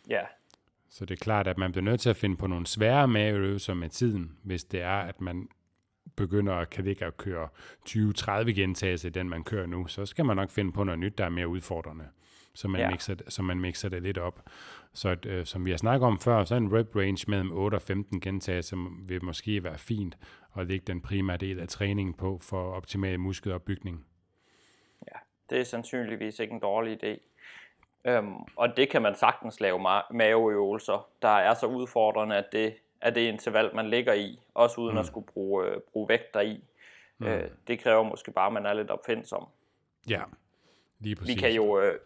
Ja, 0.09 0.21
Så 0.90 1.05
det 1.05 1.14
er 1.14 1.25
klart, 1.25 1.47
at 1.47 1.59
man 1.59 1.73
bliver 1.73 1.85
nødt 1.85 2.00
til 2.00 2.11
at 2.11 2.17
finde 2.17 2.37
på 2.37 2.47
nogle 2.47 2.67
svære 2.67 3.09
maveøvelser 3.09 3.75
med 3.75 3.88
tiden, 3.88 4.33
hvis 4.43 4.64
det 4.64 4.83
er, 4.83 4.99
at 4.99 5.21
man 5.21 5.49
begynder 6.17 6.55
at 6.55 6.71
kan 6.71 6.85
ligge 6.85 7.07
og 7.07 7.17
køre 7.17 7.49
20-30 7.88 8.50
gentagelser 8.50 9.09
i 9.09 9.12
den, 9.12 9.28
man 9.28 9.45
kører 9.45 9.67
nu, 9.67 9.87
så 9.87 10.07
skal 10.07 10.25
man 10.25 10.37
nok 10.37 10.50
finde 10.50 10.73
på 10.73 10.85
noget 10.85 10.99
nyt, 10.99 11.19
der 11.19 11.25
er 11.25 11.28
mere 11.28 11.49
udfordrende, 11.49 12.05
så 12.58 12.68
man, 12.68 12.80
Ja. 12.80 12.84
ja. 12.86 12.90
mixer, 12.90 13.14
det- 13.14 13.32
så 13.32 13.42
man 13.42 13.60
mixer 13.60 13.88
det 13.88 14.02
lidt 14.02 14.18
op. 14.18 14.42
Så 14.92 15.08
at, 15.08 15.26
øh, 15.26 15.44
som 15.46 15.64
vi 15.64 15.70
har 15.70 15.78
snakket 15.78 16.06
om 16.06 16.18
før, 16.18 16.44
så 16.44 16.54
er 16.54 16.58
en 16.58 16.78
rep 16.78 16.96
range 16.96 17.24
mellem 17.30 17.52
8 17.52 17.74
og 17.74 17.82
15 17.82 18.20
gentagelser 18.20 18.76
vil 19.06 19.24
måske 19.24 19.64
være 19.64 19.78
fint 19.78 20.18
at 20.58 20.66
lægge 20.66 20.84
den 20.86 21.00
primære 21.00 21.36
del 21.36 21.60
af 21.60 21.68
træningen 21.68 22.14
på 22.14 22.38
for 22.42 22.72
optimal 22.72 23.20
muskelopbygning. 23.20 24.04
det 25.50 25.60
er 25.60 25.64
sandsynligvis 25.64 26.38
ikke 26.38 26.54
en 26.54 26.60
dårlig 26.60 27.04
idé. 27.04 27.18
Øhm, 28.04 28.34
og 28.56 28.76
det 28.76 28.88
kan 28.90 29.02
man 29.02 29.14
sagtens 29.14 29.60
lave 29.60 29.78
ma- 29.78 30.12
maveøvelser, 30.12 31.08
der 31.22 31.28
er 31.28 31.54
så 31.54 31.66
udfordrende, 31.66 32.36
at 32.36 32.44
det 32.52 32.74
af 33.00 33.14
det 33.14 33.20
interval, 33.20 33.70
man 33.74 33.90
ligger 33.90 34.12
i, 34.12 34.38
også 34.54 34.80
uden 34.80 34.92
mm. 34.94 34.98
at 34.98 35.06
skulle 35.06 35.26
bruge, 35.26 35.66
øh, 35.66 35.80
bruge 35.92 36.08
vægter 36.08 36.40
i. 36.40 36.64
Mm. 37.18 37.26
Øh, 37.26 37.50
det 37.66 37.78
kræver 37.80 38.02
måske 38.02 38.30
bare, 38.32 38.46
at 38.46 38.52
man 38.52 38.66
er 38.66 38.72
lidt 38.72 38.90
opfindsom. 38.90 39.46
Ja, 40.08 40.22
lige 41.00 41.16
præcis. 41.16 41.34
Vi 41.36 41.40
kan 41.40 41.52
jo, 41.52 41.80
øh, 41.80 41.98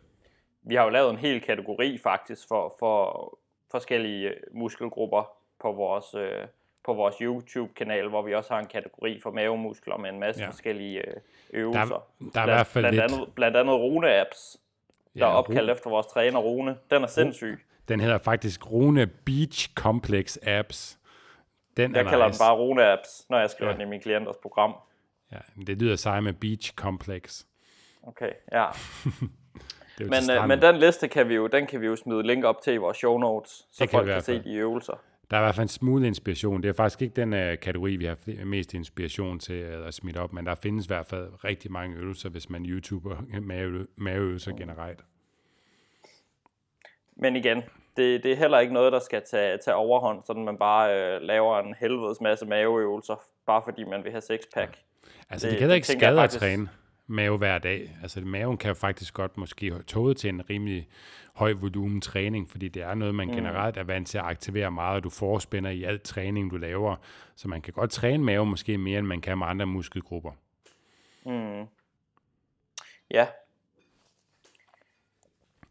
vi 0.62 0.75
har 0.75 0.85
jo 0.85 0.88
lavet 0.88 1.11
en 1.11 1.16
hel 1.16 1.40
kategori 1.40 1.99
faktisk 1.99 2.49
for, 2.49 2.76
for 2.78 3.38
forskellige 3.71 4.28
øh, 4.28 4.37
muskelgrupper 4.52 5.31
på 5.61 5.73
vores, 5.73 6.14
øh, 6.14 6.47
på 6.85 6.95
vores 6.95 7.16
YouTube-kanal, 7.16 8.09
hvor 8.09 8.23
vi 8.23 8.35
også 8.35 8.54
har 8.54 8.61
en 8.61 8.66
kategori 8.66 9.21
for 9.21 9.31
mavemuskler 9.31 9.97
med 9.97 10.11
en 10.11 10.21
masse 10.21 10.42
ja. 10.42 10.49
forskellige 10.49 11.09
øh, 11.09 11.14
øvelser. 11.50 12.07
Der, 12.19 12.26
der 12.35 12.40
er 12.40 12.45
blandt, 12.45 12.50
i 12.50 12.52
hvert 12.52 12.66
fald 12.66 12.83
blandt, 12.83 12.97
lidt... 12.97 13.12
andet, 13.12 13.35
blandt 13.35 13.57
andet 13.57 13.75
Rune-apps, 13.75 14.57
der 15.14 15.26
ja, 15.26 15.31
er 15.31 15.35
opkaldt 15.35 15.61
Rune. 15.61 15.73
efter 15.73 15.90
vores 15.90 16.07
træner 16.07 16.40
Rune. 16.40 16.76
Den 16.90 17.02
er 17.02 17.07
sindssyg. 17.07 17.61
Den 17.88 18.00
hedder 18.00 18.19
faktisk 18.19 18.71
Rune 18.71 19.07
Beach 19.07 19.75
Complex 19.75 20.37
Apps. 20.42 20.99
Den 21.76 21.95
jeg 21.95 22.07
kalder 22.07 22.26
nice. 22.26 22.38
den 22.38 22.45
bare 22.45 22.57
Rune 22.57 22.85
Apps, 22.85 23.26
når 23.31 23.38
jeg 23.38 23.50
skriver 23.50 23.71
ja. 23.71 23.78
den 23.78 23.87
i 23.87 23.90
min 23.90 24.00
klienters 24.00 24.37
program. 24.42 24.75
Ja, 25.33 25.38
det 25.66 25.83
lyder 25.83 25.97
sej 25.97 26.21
med 26.21 26.33
Beach 26.33 26.75
Complex. 26.75 27.45
Okay, 28.02 28.31
ja. 28.52 28.66
men, 30.11 30.37
øh, 30.37 30.49
men 30.49 30.62
den 30.62 30.76
liste 30.76 31.09
kan 31.09 31.28
vi 31.28 31.35
jo, 31.35 31.47
den 31.47 31.66
kan 31.66 31.80
vi 31.80 31.87
jo 31.87 31.97
smide 31.97 32.23
link 32.23 32.44
op 32.44 32.62
til 32.62 32.75
i 32.75 32.76
vores 32.76 32.97
show 32.97 33.18
notes, 33.18 33.50
så 33.50 33.85
det 33.85 33.90
folk 33.90 34.06
kan, 34.06 34.14
kan 34.14 34.23
se 34.23 34.42
de 34.42 34.54
øvelser. 34.54 35.00
Der 35.30 35.37
er 35.38 35.42
i 35.42 35.44
hvert 35.44 35.54
fald 35.54 35.64
en 35.64 35.68
smule 35.68 36.06
inspiration. 36.06 36.62
Det 36.62 36.68
er 36.68 36.73
faktisk 36.73 37.02
ikke 37.02 37.14
den 37.14 37.32
uh, 37.32 37.59
kategori, 37.62 37.97
vi 37.97 38.04
har 38.04 38.44
mest 38.44 38.75
inspiration 38.75 39.38
til 39.38 39.78
uh, 39.78 39.87
at 39.87 39.94
smide 39.94 40.21
op, 40.21 40.32
men 40.32 40.47
der 40.47 40.54
findes 40.54 40.87
i 40.87 40.88
hvert 40.88 41.06
fald 41.06 41.44
rigtig 41.44 41.73
mange 41.73 41.97
øvelser, 41.97 42.28
hvis 42.28 42.50
man 42.50 42.66
YouTuber 42.66 43.16
maveøvelser 43.97 44.52
generelt. 44.56 45.00
Men 47.16 47.37
igen, 47.37 47.62
det, 47.97 48.23
det 48.23 48.32
er 48.32 48.37
heller 48.37 48.59
ikke 48.59 48.75
noget, 48.75 48.92
der 48.92 49.00
skal 49.00 49.23
tage, 49.30 49.59
tage 49.64 49.75
overhånd, 49.75 50.23
sådan 50.26 50.44
man 50.44 50.59
bare 50.59 51.16
uh, 51.16 51.23
laver 51.23 51.59
en 51.59 51.75
helvedes 51.80 52.21
masse 52.21 52.47
maveøvelser, 52.47 53.23
bare 53.47 53.62
fordi 53.64 53.85
man 53.85 54.04
vil 54.04 54.11
have 54.11 54.23
sixpack. 54.23 54.76
Ja. 54.76 55.11
Altså, 55.30 55.47
det, 55.47 55.52
det 55.52 55.59
kan 55.59 55.68
da 55.68 55.75
ikke 55.75 55.87
skade 55.87 56.23
at 56.23 56.30
træne 56.30 56.68
mave 57.12 57.38
hver 57.38 57.59
dag. 57.59 57.97
Altså 58.02 58.21
maven 58.21 58.57
kan 58.57 58.69
jo 58.69 58.75
faktisk 58.75 59.14
godt 59.14 59.37
måske 59.37 59.83
tåle 59.83 60.14
til 60.14 60.28
en 60.28 60.50
rimelig 60.50 60.88
høj 61.35 61.52
volumen 61.52 62.00
træning, 62.00 62.50
fordi 62.50 62.69
det 62.69 62.83
er 62.83 62.95
noget, 62.95 63.14
man 63.14 63.28
mm. 63.28 63.35
generelt 63.35 63.76
er 63.76 63.83
vant 63.83 64.09
til 64.09 64.19
at 64.19 64.25
aktivere 64.25 64.71
meget, 64.71 64.97
og 64.97 65.04
du 65.04 65.11
forspænder 65.11 65.71
i 65.71 65.85
alt 65.85 66.02
træning, 66.02 66.50
du 66.50 66.57
laver. 66.57 66.97
Så 67.37 67.49
man 67.49 67.62
kan 67.62 67.73
godt 67.73 67.90
træne 67.90 68.25
mave 68.25 68.47
måske 68.47 68.78
mere, 68.78 68.99
end 68.99 69.07
man 69.07 69.21
kan 69.21 69.38
med 69.38 69.47
andre 69.47 69.66
muskelgrupper. 69.66 70.33
Mm. 71.26 71.66
Ja. 73.11 73.26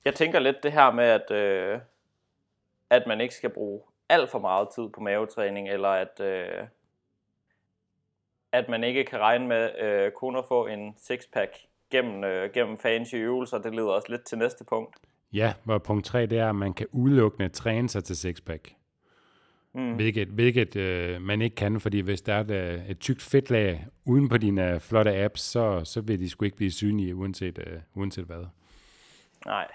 Jeg 0.06 0.16
tænker 0.16 0.40
lidt 0.40 0.64
det 0.64 0.72
her 0.72 0.92
med, 0.92 1.04
at, 1.04 1.32
øh, 1.32 1.80
at 2.90 3.08
man 3.08 3.22
ikke 3.22 3.36
skal 3.36 3.50
bruge 3.50 3.82
alt 4.10 4.30
for 4.30 4.40
meget 4.40 4.68
tid 4.76 4.90
på 4.94 5.00
mavetræning, 5.00 5.70
eller 5.70 5.90
at, 5.90 6.20
øh, 6.20 6.68
at 8.52 8.70
man 8.70 8.84
ikke 8.84 9.04
kan 9.04 9.20
regne 9.20 9.48
med 9.48 9.80
øh, 9.80 10.12
kun 10.12 10.36
at 10.36 10.44
få 10.48 10.68
en 10.68 10.96
sixpack 10.98 11.58
gennem, 11.92 12.24
øh, 12.24 12.54
gennem 12.54 12.78
fancy 12.78 13.16
øvelser. 13.16 13.58
Det 13.58 13.76
leder 13.76 13.90
også 13.90 14.08
lidt 14.10 14.24
til 14.24 14.38
næste 14.38 14.64
punkt. 14.64 14.96
Ja, 15.34 15.54
hvor 15.64 15.78
punkt 15.78 16.06
3 16.06 16.26
det 16.26 16.40
er, 16.40 16.50
at 16.50 16.56
man 16.56 16.74
kan 16.74 16.88
udelukkende 16.92 17.50
træne 17.50 17.90
sig 17.90 18.04
til 18.04 18.18
sixpack. 18.18 18.74
Mm. 19.74 19.94
Hvilket, 19.94 20.28
hvilket 20.28 20.76
øh, 20.76 21.22
man 21.22 21.42
ikke 21.42 21.56
kan, 21.56 21.82
fordi 21.82 22.00
hvis 22.00 22.22
der 22.22 22.34
er 22.34 22.40
et, 22.40 22.52
øh, 22.52 22.90
et 22.90 23.00
tykt 23.00 23.22
fedtlag 23.22 23.86
uden 24.06 24.30
på 24.30 24.38
dine 24.38 24.80
flotte 24.80 25.16
apps, 25.16 25.42
så, 25.42 25.82
så 25.84 26.02
vil 26.02 26.20
de 26.20 26.30
sgu 26.30 26.46
ikke 26.46 26.58
blive 26.58 26.72
synlige, 26.72 27.16
uanset, 27.16 27.60
øh, 27.68 27.80
uanset 27.96 28.26
hvad. 28.26 28.46
Nej. 29.46 29.68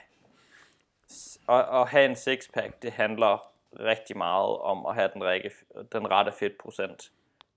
Og 1.47 1.81
at 1.81 1.89
have 1.89 2.05
en 2.05 2.17
sixpack, 2.17 2.83
det 2.83 2.93
handler 2.93 3.43
rigtig 3.81 4.17
meget 4.17 4.59
om 4.59 4.87
at 4.87 4.95
have 4.95 5.11
den, 5.15 5.25
række, 5.25 5.51
den 5.93 6.11
rette 6.11 6.33
fedtprocent. 6.39 7.11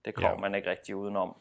Det 0.05 0.15
kommer 0.15 0.29
ja. 0.29 0.37
man 0.37 0.55
ikke 0.55 0.69
rigtig 0.69 0.95
udenom. 0.95 1.35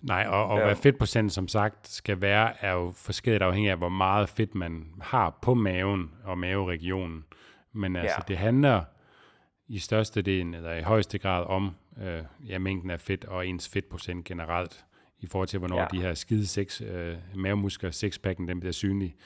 Nej, 0.00 0.26
og, 0.28 0.46
og 0.46 0.58
ja. 0.58 0.64
hvad 0.64 0.76
fedtprocent 0.76 1.32
som 1.32 1.48
sagt 1.48 1.88
skal 1.88 2.20
være, 2.20 2.64
er 2.64 2.72
jo 2.72 2.92
forskelligt 2.96 3.42
afhængig 3.42 3.70
af, 3.70 3.76
hvor 3.76 3.88
meget 3.88 4.28
fedt 4.28 4.54
man 4.54 4.94
har 5.00 5.38
på 5.42 5.54
maven 5.54 6.12
og 6.24 6.38
maveregionen. 6.38 7.24
Men 7.72 7.96
altså, 7.96 8.16
ja. 8.18 8.24
det 8.28 8.36
handler 8.36 8.84
i 9.68 9.78
største 9.78 10.22
del, 10.22 10.54
eller 10.54 10.72
i 10.72 10.82
højeste 10.82 11.18
grad 11.18 11.46
om 11.46 11.76
øh, 12.02 12.22
ja, 12.48 12.58
mængden 12.58 12.90
af 12.90 13.00
fedt 13.00 13.24
og 13.24 13.46
ens 13.46 13.68
fedtprocent 13.68 14.24
generelt, 14.24 14.84
i 15.20 15.26
forhold 15.26 15.48
til, 15.48 15.58
hvornår 15.58 15.80
ja. 15.80 15.86
de 15.92 16.00
her 16.00 16.14
skide 16.14 16.46
seks, 16.46 16.80
øh, 16.80 17.16
mavemuskler, 17.34 17.90
sexpacken, 17.90 18.48
den 18.48 18.60
bliver 18.60 18.72
synlige. 18.72 19.16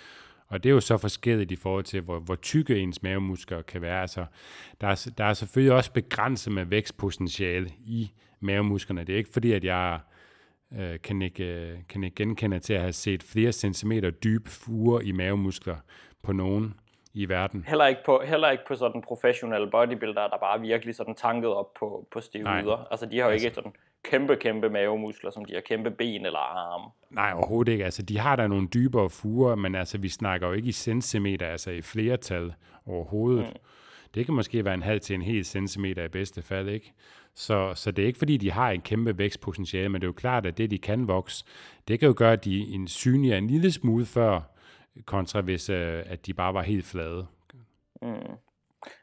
Og 0.49 0.63
det 0.63 0.71
er 0.71 0.75
jo 0.75 0.81
så 0.81 0.97
forskelligt 0.97 1.51
i 1.51 1.57
forhold 1.57 1.85
til, 1.85 2.01
hvor, 2.01 2.19
hvor 2.19 2.35
tykke 2.35 2.79
ens 2.79 3.03
mavemuskler 3.03 3.63
kan 3.63 3.83
være. 3.83 4.01
Altså, 4.01 4.25
der, 4.81 4.89
er, 4.89 5.11
der 5.19 5.25
er 5.25 5.35
selvfølgelig 5.35 5.73
også 5.73 5.93
begrænset 5.93 6.53
med 6.53 6.65
vækstpotentiale 6.65 7.71
i 7.79 8.13
mavemusklerne. 8.41 9.05
Det 9.05 9.13
er 9.13 9.17
ikke 9.17 9.33
fordi, 9.33 9.53
at 9.53 9.65
jeg 9.65 10.01
øh, 10.79 11.01
kan, 11.03 11.23
ikke, 11.23 11.45
øh, 11.45 11.79
kan 11.89 12.05
ikke 12.05 12.15
genkende 12.15 12.59
til 12.59 12.75
at 12.75 12.81
have 12.81 12.93
set 12.93 13.23
flere 13.23 13.53
centimeter 13.53 14.11
dybe 14.11 14.51
fuger 14.51 15.01
i 15.01 15.13
mavemuskler 15.13 15.77
på 16.23 16.33
nogen 16.33 16.75
i 17.15 17.29
verden. 17.29 17.65
Heller 17.69 17.87
ikke 17.87 18.01
på, 18.07 18.23
heller 18.27 18.51
ikke 18.51 18.65
på 18.69 18.75
sådan 18.75 19.03
professionelle 19.03 19.71
bodybuilder, 19.71 20.29
der 20.29 20.39
bare 20.41 20.61
virkelig 20.61 20.95
sådan 20.95 21.15
tanket 21.15 21.51
op 21.51 21.75
på, 21.75 22.09
på 22.11 22.21
stive 22.21 22.49
yder. 22.63 22.89
Altså 22.91 23.07
de 23.07 23.19
har 23.19 23.25
jo 23.25 23.31
altså, 23.31 23.47
ikke 23.47 23.55
sådan 23.55 23.73
kæmpe, 24.05 24.37
kæmpe 24.37 24.71
mavemuskler, 24.71 25.31
som 25.31 25.45
de 25.45 25.55
har 25.55 25.61
kæmpe 25.61 25.91
ben 25.91 26.27
eller 26.27 26.39
arme. 26.39 26.91
Nej, 27.11 27.33
overhovedet 27.33 27.73
ikke. 27.73 27.85
Altså, 27.85 28.03
de 28.03 28.19
har 28.19 28.37
da 28.37 28.47
nogle 28.47 28.69
dybere 28.69 29.11
fuger, 29.11 29.55
men 29.55 29.75
altså, 29.75 29.99
vi 29.99 30.09
snakker 30.09 30.47
jo 30.47 30.53
ikke 30.53 30.69
i 30.69 30.73
centimeter, 30.73 31.47
altså 31.47 31.71
i 31.71 31.83
flertal 31.83 32.55
overhovedet. 32.87 33.45
Mm. 33.45 33.61
Det 34.15 34.27
kan 34.27 34.35
måske 34.35 34.65
være 34.65 34.75
en 34.75 34.83
halv 34.83 35.01
til 35.01 35.15
en 35.15 35.23
hel 35.23 35.45
centimeter 35.45 36.05
i 36.05 36.09
bedste 36.09 36.43
fald, 36.43 36.69
ikke? 36.69 36.93
Så, 37.37 37.75
så 37.75 37.91
det 37.91 38.03
er 38.03 38.07
ikke 38.07 38.19
fordi, 38.19 38.37
de 38.37 38.51
har 38.51 38.71
en 38.71 38.81
kæmpe 38.81 39.19
vækstpotentiale, 39.19 39.89
men 39.89 40.01
det 40.01 40.07
er 40.07 40.09
jo 40.09 40.13
klart, 40.13 40.47
at 40.47 40.59
det, 40.59 40.71
de 40.71 40.79
kan 40.79 41.09
vokse, 41.09 41.45
det 41.89 42.01
kan 42.01 42.09
jo 42.09 42.15
gøre, 42.17 42.33
at 42.33 42.45
de 42.45 42.61
en 42.61 42.89
synlige 42.89 43.39
en 43.39 43.47
lille 43.47 43.73
smule 43.73 44.07
før, 44.07 44.41
kontra 45.05 45.41
hvis 45.41 45.69
øh, 45.69 46.03
at 46.07 46.27
de 46.27 46.35
bare 46.35 46.55
var 46.55 46.63
helt 46.63 46.87
flade. 46.87 47.27
Mm. 48.03 48.37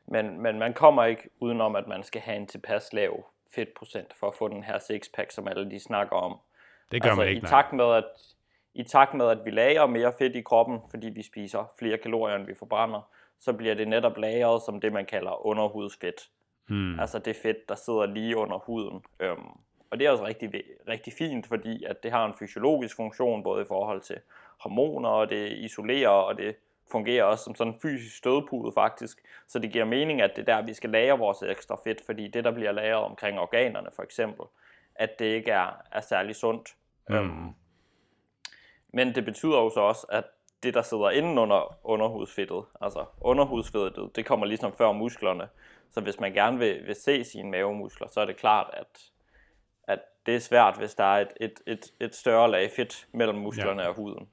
Men, 0.06 0.42
men 0.42 0.60
man 0.60 0.74
kommer 0.74 1.06
ikke 1.06 1.30
udenom, 1.40 1.76
at 1.76 1.88
man 1.88 2.04
skal 2.04 2.22
have 2.22 2.38
en 2.38 2.48
tilpas 2.48 2.94
lav 2.94 3.26
fedtprocent 3.56 4.14
for 4.20 4.28
at 4.28 4.36
få 4.36 4.48
den 4.48 4.64
her 4.64 4.80
sixpack, 4.80 5.32
som 5.32 5.48
alle 5.48 5.72
de 5.72 5.80
snakker 5.80 6.16
om. 6.16 6.38
Det 6.92 7.02
gør 7.02 7.10
altså, 7.10 7.22
man 7.22 7.30
ikke, 7.30 7.46
i 7.46 7.50
takt 7.50 7.74
med, 7.74 7.86
at 7.86 8.06
i 8.74 8.84
takt 8.84 9.14
med, 9.14 9.28
at 9.28 9.38
vi 9.46 9.52
lager 9.52 9.86
mere 9.86 10.14
fedt 10.20 10.36
i 10.36 10.42
kroppen, 10.42 10.80
fordi 10.90 11.10
vi 11.10 11.24
spiser 11.24 11.72
flere 11.80 11.98
kalorier, 11.98 12.36
end 12.36 12.46
vi 12.46 12.56
forbrænder, 12.60 13.02
så 13.40 13.54
bliver 13.54 13.76
det 13.76 13.88
netop 13.88 14.18
lagret 14.18 14.62
som 14.66 14.82
det, 14.82 14.94
man 14.94 15.06
kalder 15.06 15.46
underhudsfedt. 15.46 16.30
Hmm. 16.68 17.00
Altså 17.00 17.20
det 17.20 17.36
fedt, 17.36 17.70
der 17.70 17.76
sidder 17.76 18.06
lige 18.06 18.38
under 18.38 18.58
huden. 18.58 19.06
Øhm, 19.20 19.48
og 19.92 20.00
det 20.00 20.08
er 20.08 20.12
også 20.12 20.26
rigtig, 20.26 20.64
rigtig 20.88 21.14
fint, 21.14 21.48
fordi 21.48 21.84
at 21.84 22.04
det 22.04 22.12
har 22.12 22.26
en 22.26 22.34
fysiologisk 22.40 22.96
funktion, 22.96 23.44
både 23.44 23.62
i 23.62 23.68
forhold 23.68 24.02
til 24.02 24.18
hormoner, 24.60 25.10
og 25.10 25.30
det 25.30 25.52
isolerer, 25.52 26.10
og 26.10 26.38
det 26.38 26.56
fungerer 26.92 27.24
også 27.24 27.44
som 27.44 27.56
sådan 27.56 27.74
en 27.74 27.80
fysisk 27.82 28.18
stødpude 28.18 28.72
faktisk. 28.72 29.18
Så 29.48 29.60
det 29.60 29.72
giver 29.72 29.86
mening, 29.86 30.22
at 30.22 30.32
det 30.36 30.50
er 30.50 30.56
der, 30.56 30.66
vi 30.66 30.74
skal 30.74 30.90
lagre 30.90 31.20
vores 31.20 31.42
ekstra 31.42 31.78
fedt, 31.84 32.06
fordi 32.06 32.28
det, 32.28 32.44
der 32.44 32.52
bliver 32.52 32.72
lagret 32.72 33.04
omkring 33.04 33.40
organerne 33.40 33.90
for 33.96 34.04
eksempel, 34.04 34.46
at 34.96 35.20
det 35.20 35.26
ikke 35.26 35.52
er, 35.52 35.82
er 35.92 36.02
særlig 36.02 36.36
sundt. 36.36 36.76
Mm. 37.10 37.16
Øhm, 37.16 37.54
men 38.94 39.16
det 39.16 39.26
betyder 39.26 39.58
jo 39.58 39.70
så 39.70 39.80
også, 39.80 40.08
at 40.10 40.24
det, 40.64 40.74
der 40.74 40.82
sidder 40.82 41.10
inden 41.10 41.38
under 41.38 41.78
underhudsfedtet, 41.84 42.64
altså 42.82 43.06
underhudsfedtet, 43.22 44.16
det 44.16 44.26
kommer 44.26 44.46
ligesom 44.46 44.74
før 44.74 44.92
musklerne. 44.92 45.48
Så 45.94 46.02
hvis 46.02 46.20
man 46.20 46.34
gerne 46.34 46.60
vil, 46.60 46.88
vil 46.88 46.96
se 46.96 47.24
sine 47.24 47.52
mavemuskler, 47.52 48.08
så 48.08 48.20
er 48.20 48.26
det 48.26 48.38
klart, 48.38 48.70
at, 48.74 49.12
at 49.88 50.00
det 50.26 50.36
er 50.36 50.40
svært, 50.40 50.78
hvis 50.78 50.96
der 50.96 51.04
er 51.04 51.22
et, 51.22 51.34
et, 51.42 51.54
et, 51.68 51.94
et 52.02 52.16
større 52.16 52.52
lag 52.52 52.72
fedt 52.76 53.08
mellem 53.14 53.38
musklerne 53.38 53.82
ja. 53.82 53.88
og 53.88 53.96
huden. 53.96 54.28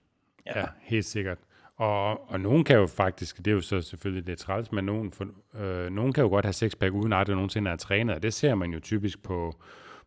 Ja. 0.47 0.59
ja, 0.59 0.67
helt 0.81 1.05
sikkert. 1.05 1.39
Og, 1.77 2.31
og 2.31 2.41
nogen 2.41 2.65
kan 2.65 2.77
jo 2.77 2.87
faktisk, 2.87 3.39
det 3.39 3.47
er 3.47 3.53
jo 3.53 3.61
så 3.61 3.81
selvfølgelig 3.81 4.27
lidt 4.27 4.39
træls, 4.39 4.73
men 4.73 4.85
nogen, 4.85 5.13
for, 5.13 5.27
øh, 5.61 5.91
nogen 5.91 6.13
kan 6.13 6.23
jo 6.23 6.29
godt 6.29 6.45
have 6.45 6.53
sexpack 6.53 6.95
uden 6.95 7.13
aldrig 7.13 7.37
nogensinde 7.37 7.71
er 7.71 7.77
trænet, 7.77 8.15
og 8.15 8.23
det 8.23 8.35
ser 8.35 8.55
man 8.55 8.73
jo 8.73 8.81
typisk 8.81 9.23
på, 9.23 9.55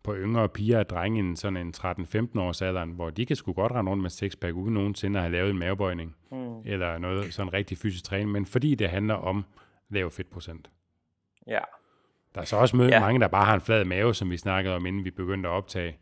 på 0.03 0.15
yngre 0.15 0.50
piger 0.50 0.79
og 0.79 0.89
drenge 0.89 1.33
i 1.33 1.36
sådan 1.36 1.57
en 1.57 1.74
13-15 1.77 2.39
års 2.39 2.62
alderen, 2.62 2.91
hvor 2.91 3.10
de 3.10 3.25
kan 3.25 3.36
sgu 3.36 3.53
godt 3.53 3.72
rende 3.72 3.91
rundt 3.91 4.01
med 4.01 4.10
sexpack 4.10 4.55
uden 4.55 4.74
nogensinde 4.74 5.19
at 5.19 5.24
have 5.24 5.31
lavet 5.31 5.50
en 5.50 5.60
mavebøjning, 5.60 6.15
mm. 6.31 6.62
eller 6.65 6.98
noget 6.98 7.33
sådan 7.33 7.53
rigtig 7.53 7.77
fysisk 7.77 8.03
træning, 8.03 8.31
men 8.31 8.45
fordi 8.45 8.75
det 8.75 8.89
handler 8.89 9.15
om 9.15 9.45
lav 9.89 10.12
fedtprocent. 10.12 10.69
Ja. 11.48 11.60
Der 12.36 12.42
er 12.42 12.46
så 12.46 12.58
også 12.58 12.76
mødt 12.76 12.92
ja. 12.92 13.00
mange, 13.00 13.20
der 13.20 13.28
bare 13.28 13.46
har 13.46 13.54
en 13.54 13.62
flad 13.62 13.86
mave, 13.86 14.14
som 14.16 14.32
vi 14.32 14.38
snakkede 14.38 14.76
om, 14.76 14.86
inden 14.86 15.06
vi 15.06 15.12
begyndte 15.12 15.50
at 15.50 15.54
optage, 15.54 15.98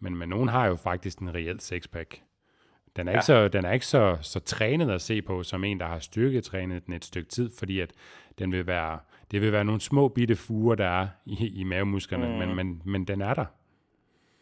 men, 0.00 0.16
men 0.16 0.28
nogen 0.28 0.48
har 0.48 0.66
jo 0.66 0.76
faktisk 0.76 1.18
en 1.18 1.34
reelt 1.34 1.62
sexpack. 1.62 2.20
Den 2.96 3.08
er, 3.08 3.12
ja. 3.12 3.18
ikke, 3.18 3.26
så, 3.26 3.48
den 3.48 3.64
er 3.64 3.72
ikke 3.72 3.86
så, 3.86 4.18
så 4.20 4.40
trænet 4.40 4.90
at 4.90 5.02
se 5.02 5.22
på, 5.22 5.42
som 5.42 5.64
en, 5.64 5.80
der 5.80 5.86
har 5.86 5.98
styrketrænet 5.98 6.86
den 6.86 6.94
et 6.94 7.04
stykke 7.04 7.28
tid, 7.28 7.50
fordi 7.58 7.80
at 7.80 7.92
den 8.38 8.52
vil 8.52 8.66
være, 8.66 8.98
det 9.30 9.40
vil 9.40 9.52
være 9.52 9.64
nogle 9.64 9.80
små 9.80 10.08
bitte 10.08 10.36
fuger, 10.36 10.74
der 10.74 10.88
er 10.88 11.08
i, 11.24 11.60
i 11.60 11.64
mavemusklerne, 11.64 12.28
mm. 12.28 12.32
men, 12.32 12.56
men, 12.56 12.82
men 12.84 13.04
den 13.04 13.20
er 13.20 13.34
der. 13.34 13.44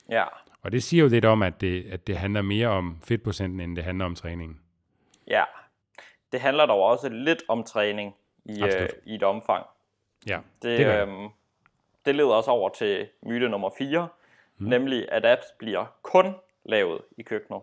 Ja. 0.08 0.24
Og 0.62 0.72
det 0.72 0.82
siger 0.82 1.02
jo 1.02 1.08
lidt 1.08 1.24
om, 1.24 1.42
at 1.42 1.60
det, 1.60 1.84
at 1.90 2.06
det 2.06 2.16
handler 2.16 2.42
mere 2.42 2.68
om 2.68 2.98
fedtprocenten, 3.04 3.60
end 3.60 3.76
det 3.76 3.84
handler 3.84 4.04
om 4.04 4.14
træning. 4.14 4.60
Ja, 5.28 5.44
det 6.32 6.40
handler 6.40 6.66
dog 6.66 6.82
også 6.82 7.08
lidt 7.08 7.42
om 7.48 7.64
træning 7.64 8.14
i, 8.44 8.62
øh, 8.62 8.88
i 9.04 9.14
et 9.14 9.22
omfang. 9.22 9.66
Ja, 10.26 10.40
det, 10.62 10.78
det 10.78 11.02
øhm, 11.02 11.28
det 12.04 12.14
leder 12.14 12.34
os 12.34 12.48
over 12.48 12.68
til 12.68 13.08
myte 13.22 13.48
nummer 13.48 13.70
4, 13.78 14.08
mm. 14.58 14.66
nemlig 14.66 15.12
at 15.12 15.24
apps 15.24 15.46
bliver 15.58 15.84
kun 16.02 16.34
lavet 16.64 17.00
i 17.16 17.22
køkkenet. 17.22 17.62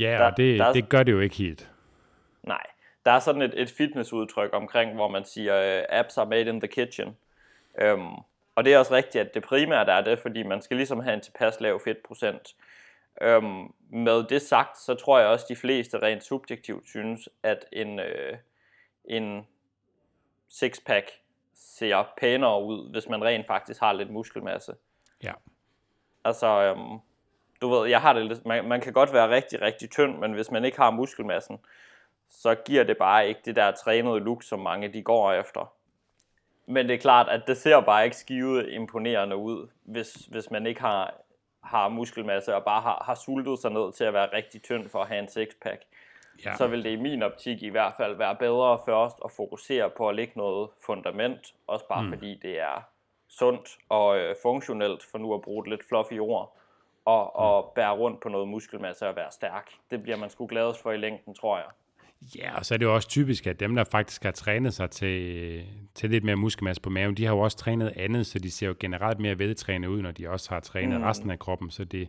Ja, 0.00 0.18
der, 0.18 0.24
og 0.24 0.36
det, 0.36 0.58
der 0.58 0.64
er, 0.64 0.72
det 0.72 0.88
gør 0.88 1.02
det 1.02 1.12
jo 1.12 1.20
ikke 1.20 1.36
helt. 1.36 1.70
Nej, 2.42 2.66
der 3.04 3.10
er 3.10 3.18
sådan 3.18 3.42
et, 3.42 3.60
et 3.60 3.70
fitnessudtryk 3.70 4.50
omkring, 4.52 4.94
hvor 4.94 5.08
man 5.08 5.24
siger, 5.24 5.78
uh, 5.78 5.84
apps 5.88 6.18
are 6.18 6.26
made 6.26 6.48
in 6.48 6.60
the 6.60 6.68
kitchen. 6.68 7.16
Um, 7.84 8.24
og 8.54 8.64
det 8.64 8.74
er 8.74 8.78
også 8.78 8.94
rigtigt, 8.94 9.24
at 9.24 9.34
det 9.34 9.42
primære 9.42 9.86
der 9.86 9.92
er 9.92 10.04
det, 10.04 10.18
fordi 10.18 10.42
man 10.42 10.62
skal 10.62 10.76
ligesom 10.76 11.00
have 11.00 11.14
en 11.14 11.20
tilpas 11.20 11.60
lav 11.60 11.80
fedtprocent. 11.84 12.54
Um, 13.26 13.74
med 13.90 14.24
det 14.28 14.42
sagt, 14.42 14.78
så 14.78 14.94
tror 14.94 15.18
jeg 15.18 15.28
også, 15.28 15.44
at 15.44 15.48
de 15.48 15.56
fleste 15.56 15.98
rent 16.02 16.24
subjektivt 16.24 16.88
synes, 16.88 17.28
at 17.42 17.64
en, 17.72 17.98
uh, 17.98 18.38
en 19.04 19.46
sixpack 20.48 21.10
ser 21.62 22.08
pænere 22.20 22.64
ud, 22.64 22.90
hvis 22.90 23.08
man 23.08 23.24
rent 23.24 23.46
faktisk 23.46 23.80
har 23.80 23.92
lidt 23.92 24.10
muskelmasse. 24.10 24.74
Ja. 25.22 25.32
Altså, 26.24 26.72
um, 26.72 27.00
du 27.60 27.68
ved, 27.68 27.88
jeg 27.88 28.00
har 28.00 28.12
det 28.12 28.26
lidt, 28.26 28.46
man, 28.46 28.68
man 28.68 28.80
kan 28.80 28.92
godt 28.92 29.12
være 29.12 29.30
rigtig, 29.30 29.62
rigtig 29.62 29.90
tynd, 29.90 30.18
men 30.18 30.32
hvis 30.32 30.50
man 30.50 30.64
ikke 30.64 30.76
har 30.76 30.90
muskelmassen, 30.90 31.58
så 32.28 32.54
giver 32.54 32.84
det 32.84 32.98
bare 32.98 33.28
ikke 33.28 33.40
det 33.44 33.56
der 33.56 33.70
trænede 33.70 34.20
look, 34.20 34.42
som 34.42 34.60
mange 34.60 34.92
de 34.92 35.02
går 35.02 35.32
efter. 35.32 35.74
Men 36.66 36.88
det 36.88 36.94
er 36.94 36.98
klart, 36.98 37.28
at 37.28 37.42
det 37.46 37.56
ser 37.56 37.80
bare 37.80 38.04
ikke 38.04 38.16
skivet 38.16 38.68
imponerende 38.68 39.36
ud, 39.36 39.68
hvis, 39.82 40.14
hvis 40.14 40.50
man 40.50 40.66
ikke 40.66 40.80
har, 40.80 41.14
har 41.64 41.88
muskelmasse 41.88 42.54
og 42.54 42.64
bare 42.64 42.80
har, 42.80 43.02
har 43.06 43.14
sultet 43.14 43.58
sig 43.58 43.70
ned 43.70 43.92
til 43.92 44.04
at 44.04 44.12
være 44.12 44.32
rigtig 44.32 44.62
tynd 44.62 44.88
for 44.88 45.02
at 45.02 45.08
have 45.08 45.18
en 45.18 45.28
sixpack. 45.28 45.82
Ja. 46.44 46.56
Så 46.56 46.66
vil 46.66 46.84
det 46.84 46.90
i 46.90 46.96
min 46.96 47.22
optik 47.22 47.62
i 47.62 47.68
hvert 47.68 47.92
fald 47.96 48.16
være 48.16 48.36
bedre 48.36 48.78
først 48.86 49.16
at 49.24 49.30
fokusere 49.36 49.90
på 49.96 50.08
at 50.08 50.14
lægge 50.14 50.32
noget 50.36 50.70
fundament, 50.86 51.54
også 51.66 51.88
bare 51.88 52.02
mm. 52.02 52.12
fordi 52.12 52.38
det 52.42 52.60
er 52.60 52.82
sundt 53.28 53.68
og 53.88 54.18
øh, 54.18 54.34
funktionelt, 54.42 55.02
for 55.10 55.18
nu 55.18 55.34
at 55.34 55.42
bruge 55.42 55.64
et 55.64 55.70
lidt 55.70 55.88
fluffy 55.88 56.18
ord, 56.18 56.56
og, 57.04 57.24
mm. 57.24 57.42
og 57.44 57.72
bære 57.74 57.96
rundt 57.96 58.20
på 58.20 58.28
noget 58.28 58.48
muskelmasse 58.48 59.08
og 59.08 59.16
være 59.16 59.30
stærk. 59.30 59.70
Det 59.90 60.02
bliver 60.02 60.16
man 60.16 60.30
sgu 60.30 60.46
gladest 60.46 60.82
for 60.82 60.92
i 60.92 60.96
længden, 60.96 61.34
tror 61.34 61.56
jeg. 61.56 61.66
Ja, 62.38 62.58
og 62.58 62.66
så 62.66 62.74
er 62.74 62.78
det 62.78 62.84
jo 62.84 62.94
også 62.94 63.08
typisk, 63.08 63.46
at 63.46 63.60
dem, 63.60 63.74
der 63.74 63.84
faktisk 63.84 64.24
har 64.24 64.30
trænet 64.30 64.74
sig 64.74 64.90
til, 64.90 65.64
til 65.94 66.10
lidt 66.10 66.24
mere 66.24 66.36
muskelmasse 66.36 66.82
på 66.82 66.90
maven, 66.90 67.16
de 67.16 67.24
har 67.24 67.34
jo 67.34 67.40
også 67.40 67.56
trænet 67.56 67.92
andet, 67.96 68.26
så 68.26 68.38
de 68.38 68.50
ser 68.50 68.66
jo 68.66 68.74
generelt 68.80 69.18
mere 69.18 69.38
vedtrænet 69.38 69.88
ud, 69.88 70.02
når 70.02 70.10
de 70.10 70.30
også 70.30 70.50
har 70.50 70.60
trænet 70.60 71.00
mm. 71.00 71.06
resten 71.06 71.30
af 71.30 71.38
kroppen. 71.38 71.70
Så 71.70 71.84
det 71.84 72.08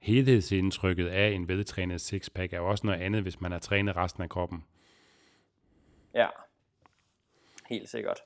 helhedsindtrykket 0.00 1.08
af 1.08 1.28
en 1.28 1.48
vedtrænet 1.48 2.00
sixpack 2.00 2.52
er 2.52 2.56
jo 2.56 2.70
også 2.70 2.86
noget 2.86 3.00
andet, 3.00 3.22
hvis 3.22 3.40
man 3.40 3.52
har 3.52 3.58
trænet 3.58 3.96
resten 3.96 4.22
af 4.22 4.28
kroppen. 4.28 4.64
Ja, 6.14 6.28
helt 7.68 7.88
sikkert. 7.88 8.20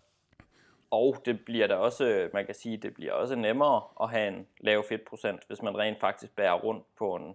Og 0.90 1.16
det 1.25 1.45
bliver 1.45 1.66
da 1.66 1.75
også, 1.75 2.28
man 2.33 2.47
kan 2.47 2.54
sige, 2.54 2.76
det 2.76 2.95
bliver 2.95 3.12
også 3.12 3.37
nemmere 3.37 3.83
at 4.02 4.11
have 4.11 4.28
en 4.28 4.47
lav 4.61 4.85
fedtprocent, 4.88 5.40
hvis 5.47 5.62
man 5.62 5.78
rent 5.78 6.00
faktisk 6.00 6.37
bærer 6.37 6.54
rundt 6.54 6.85
på 6.99 7.16
en, 7.16 7.35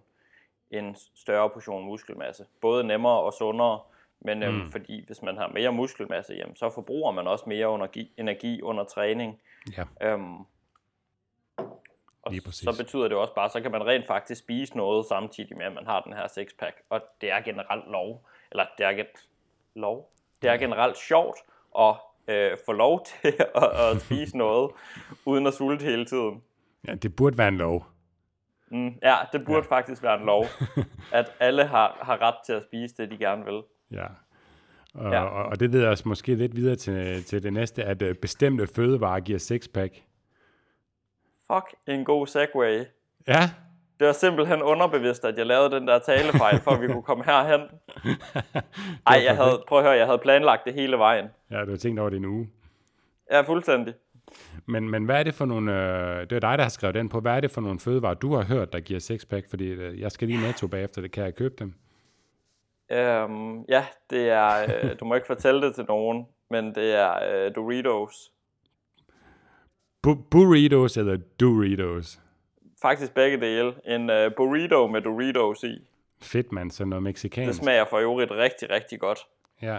en 0.70 0.96
større 1.14 1.50
portion 1.50 1.84
muskelmasse. 1.84 2.44
Både 2.60 2.84
nemmere 2.84 3.20
og 3.20 3.32
sundere, 3.32 3.80
men 4.20 4.42
øhm, 4.42 4.54
mm. 4.54 4.72
fordi 4.72 5.06
hvis 5.06 5.22
man 5.22 5.36
har 5.36 5.48
mere 5.48 5.72
muskelmasse, 5.72 6.34
jamen, 6.34 6.56
så 6.56 6.70
forbruger 6.70 7.12
man 7.12 7.26
også 7.26 7.44
mere 7.48 7.74
energi, 7.74 8.12
energi 8.16 8.62
under 8.62 8.84
træning. 8.84 9.40
Ja. 9.76 9.84
Øhm, 10.08 10.36
og 12.46 12.54
så 12.54 12.82
betyder 12.82 13.08
det 13.08 13.16
også 13.16 13.34
bare, 13.34 13.50
så 13.50 13.60
kan 13.60 13.70
man 13.70 13.86
rent 13.86 14.06
faktisk 14.06 14.40
spise 14.40 14.76
noget 14.76 15.06
samtidig 15.06 15.56
med, 15.56 15.66
at 15.66 15.72
man 15.72 15.86
har 15.86 16.00
den 16.00 16.12
her 16.12 16.28
sixpack. 16.28 16.76
Og 16.90 17.00
det 17.20 17.30
er 17.30 17.40
generelt 17.40 17.90
lov, 17.90 18.26
eller 18.50 18.66
det 18.78 18.86
er, 18.86 19.04
lov. 19.74 20.12
Det 20.42 20.50
er 20.50 20.56
generelt 20.56 20.98
sjovt 20.98 21.38
at 21.78 21.94
øh, 22.28 22.56
få 22.66 22.72
lov 22.72 23.04
til 23.22 23.34
at, 23.54 23.80
at 23.80 24.00
spise 24.00 24.38
noget, 24.38 24.70
uden 25.24 25.46
at 25.46 25.54
sulte 25.54 25.84
hele 25.84 26.04
tiden. 26.04 26.42
Ja, 26.88 26.94
det 26.94 27.16
burde 27.16 27.38
være 27.38 27.48
en 27.48 27.56
lov. 27.56 27.86
Mm, 28.68 28.94
ja, 29.02 29.16
det 29.32 29.44
burde 29.46 29.66
ja. 29.70 29.76
faktisk 29.76 30.02
være 30.02 30.20
en 30.20 30.26
lov, 30.26 30.44
at 31.12 31.32
alle 31.40 31.64
har, 31.64 31.98
har 32.02 32.22
ret 32.22 32.34
til 32.46 32.52
at 32.52 32.62
spise 32.62 32.94
det, 32.96 33.10
de 33.10 33.16
gerne 33.16 33.44
vil. 33.44 33.62
Ja, 33.90 34.06
og, 34.94 35.12
ja. 35.12 35.22
og, 35.22 35.44
og 35.44 35.60
det 35.60 35.70
leder 35.70 35.90
os 35.90 36.04
måske 36.04 36.34
lidt 36.34 36.56
videre 36.56 36.76
til, 36.76 37.24
til 37.24 37.42
det 37.42 37.52
næste, 37.52 37.84
at 37.84 38.02
øh, 38.02 38.14
bestemte 38.14 38.66
fødevarer 38.66 39.20
giver 39.20 39.38
sixpack. 39.38 40.02
Fuck, 41.54 41.74
en 41.86 42.04
god 42.04 42.26
segway. 42.26 42.84
Ja. 43.28 43.50
Det 43.98 44.06
var 44.06 44.12
simpelthen 44.12 44.62
underbevidst, 44.62 45.24
at 45.24 45.38
jeg 45.38 45.46
lavede 45.46 45.70
den 45.70 45.88
der 45.88 45.98
talefejl, 45.98 46.60
for 46.60 46.70
at 46.70 46.82
vi 46.82 46.86
kunne 46.86 47.02
komme 47.02 47.24
herhen. 47.24 47.60
Ej, 49.06 49.22
jeg 49.24 49.36
havde, 49.36 49.62
prøv 49.68 49.78
at 49.78 49.84
høre, 49.84 49.96
jeg 49.96 50.06
havde 50.06 50.18
planlagt 50.18 50.64
det 50.64 50.74
hele 50.74 50.98
vejen. 50.98 51.26
Ja, 51.50 51.64
du 51.64 51.70
har 51.70 51.76
tænkt 51.76 52.00
over 52.00 52.10
det 52.10 52.16
en 52.16 52.24
uge. 52.24 52.48
Ja, 53.30 53.40
fuldstændig. 53.40 53.94
Men, 54.66 54.90
men 54.90 55.04
hvad 55.04 55.18
er 55.18 55.22
det 55.22 55.34
for 55.34 55.44
nogle, 55.44 55.72
øh, 55.72 56.20
det 56.20 56.32
er 56.32 56.40
dig, 56.40 56.58
der 56.58 56.62
har 56.62 56.68
skrevet 56.68 56.94
den 56.94 57.08
på, 57.08 57.20
hvad 57.20 57.36
er 57.36 57.40
det 57.40 57.50
for 57.50 57.60
nogle 57.60 57.80
fødevarer, 57.80 58.14
du 58.14 58.34
har 58.34 58.44
hørt, 58.44 58.72
der 58.72 58.80
giver 58.80 59.00
sixpack? 59.00 59.50
Fordi 59.50 59.68
øh, 59.68 60.00
jeg 60.00 60.12
skal 60.12 60.28
lige 60.28 60.40
netto 60.40 60.66
bagefter, 60.66 61.02
det 61.02 61.12
kan 61.12 61.24
jeg 61.24 61.34
købe 61.34 61.54
dem. 61.58 61.74
Øhm, 62.92 63.62
ja, 63.62 63.86
det 64.10 64.28
er, 64.28 64.62
øh, 64.62 64.90
du 65.00 65.04
må 65.04 65.14
ikke 65.14 65.26
fortælle 65.26 65.62
det 65.62 65.74
til 65.74 65.84
nogen, 65.88 66.26
men 66.50 66.74
det 66.74 66.94
er 66.94 67.44
øh, 67.46 67.54
Doritos. 67.54 68.30
Bu- 70.06 70.22
burritos 70.30 70.96
eller 70.96 71.16
Doritos? 71.40 72.20
Faktisk 72.82 73.14
begge 73.14 73.40
dele. 73.40 73.74
En 73.84 74.10
uh, 74.10 74.32
burrito 74.36 74.86
med 74.86 75.00
Doritos 75.02 75.64
i. 75.64 75.78
Fedt, 76.22 76.52
mand. 76.52 76.70
Så 76.70 76.84
noget 76.84 77.02
mexikansk. 77.02 77.46
Det 77.46 77.56
smager 77.56 77.84
for 77.84 77.98
øvrigt 77.98 78.30
rigtig, 78.30 78.70
rigtig 78.70 79.00
godt. 79.00 79.18
Ja. 79.62 79.78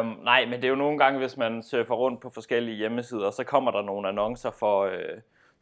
Um, 0.00 0.06
nej, 0.06 0.44
men 0.44 0.52
det 0.52 0.64
er 0.64 0.68
jo 0.68 0.74
nogle 0.74 0.98
gange, 0.98 1.18
hvis 1.18 1.36
man 1.36 1.62
surfer 1.62 1.94
rundt 1.94 2.20
på 2.20 2.30
forskellige 2.30 2.76
hjemmesider, 2.76 3.30
så 3.30 3.44
kommer 3.44 3.70
der 3.70 3.82
nogle 3.82 4.08
annoncer 4.08 4.50
for, 4.50 4.86
uh, 4.86 4.92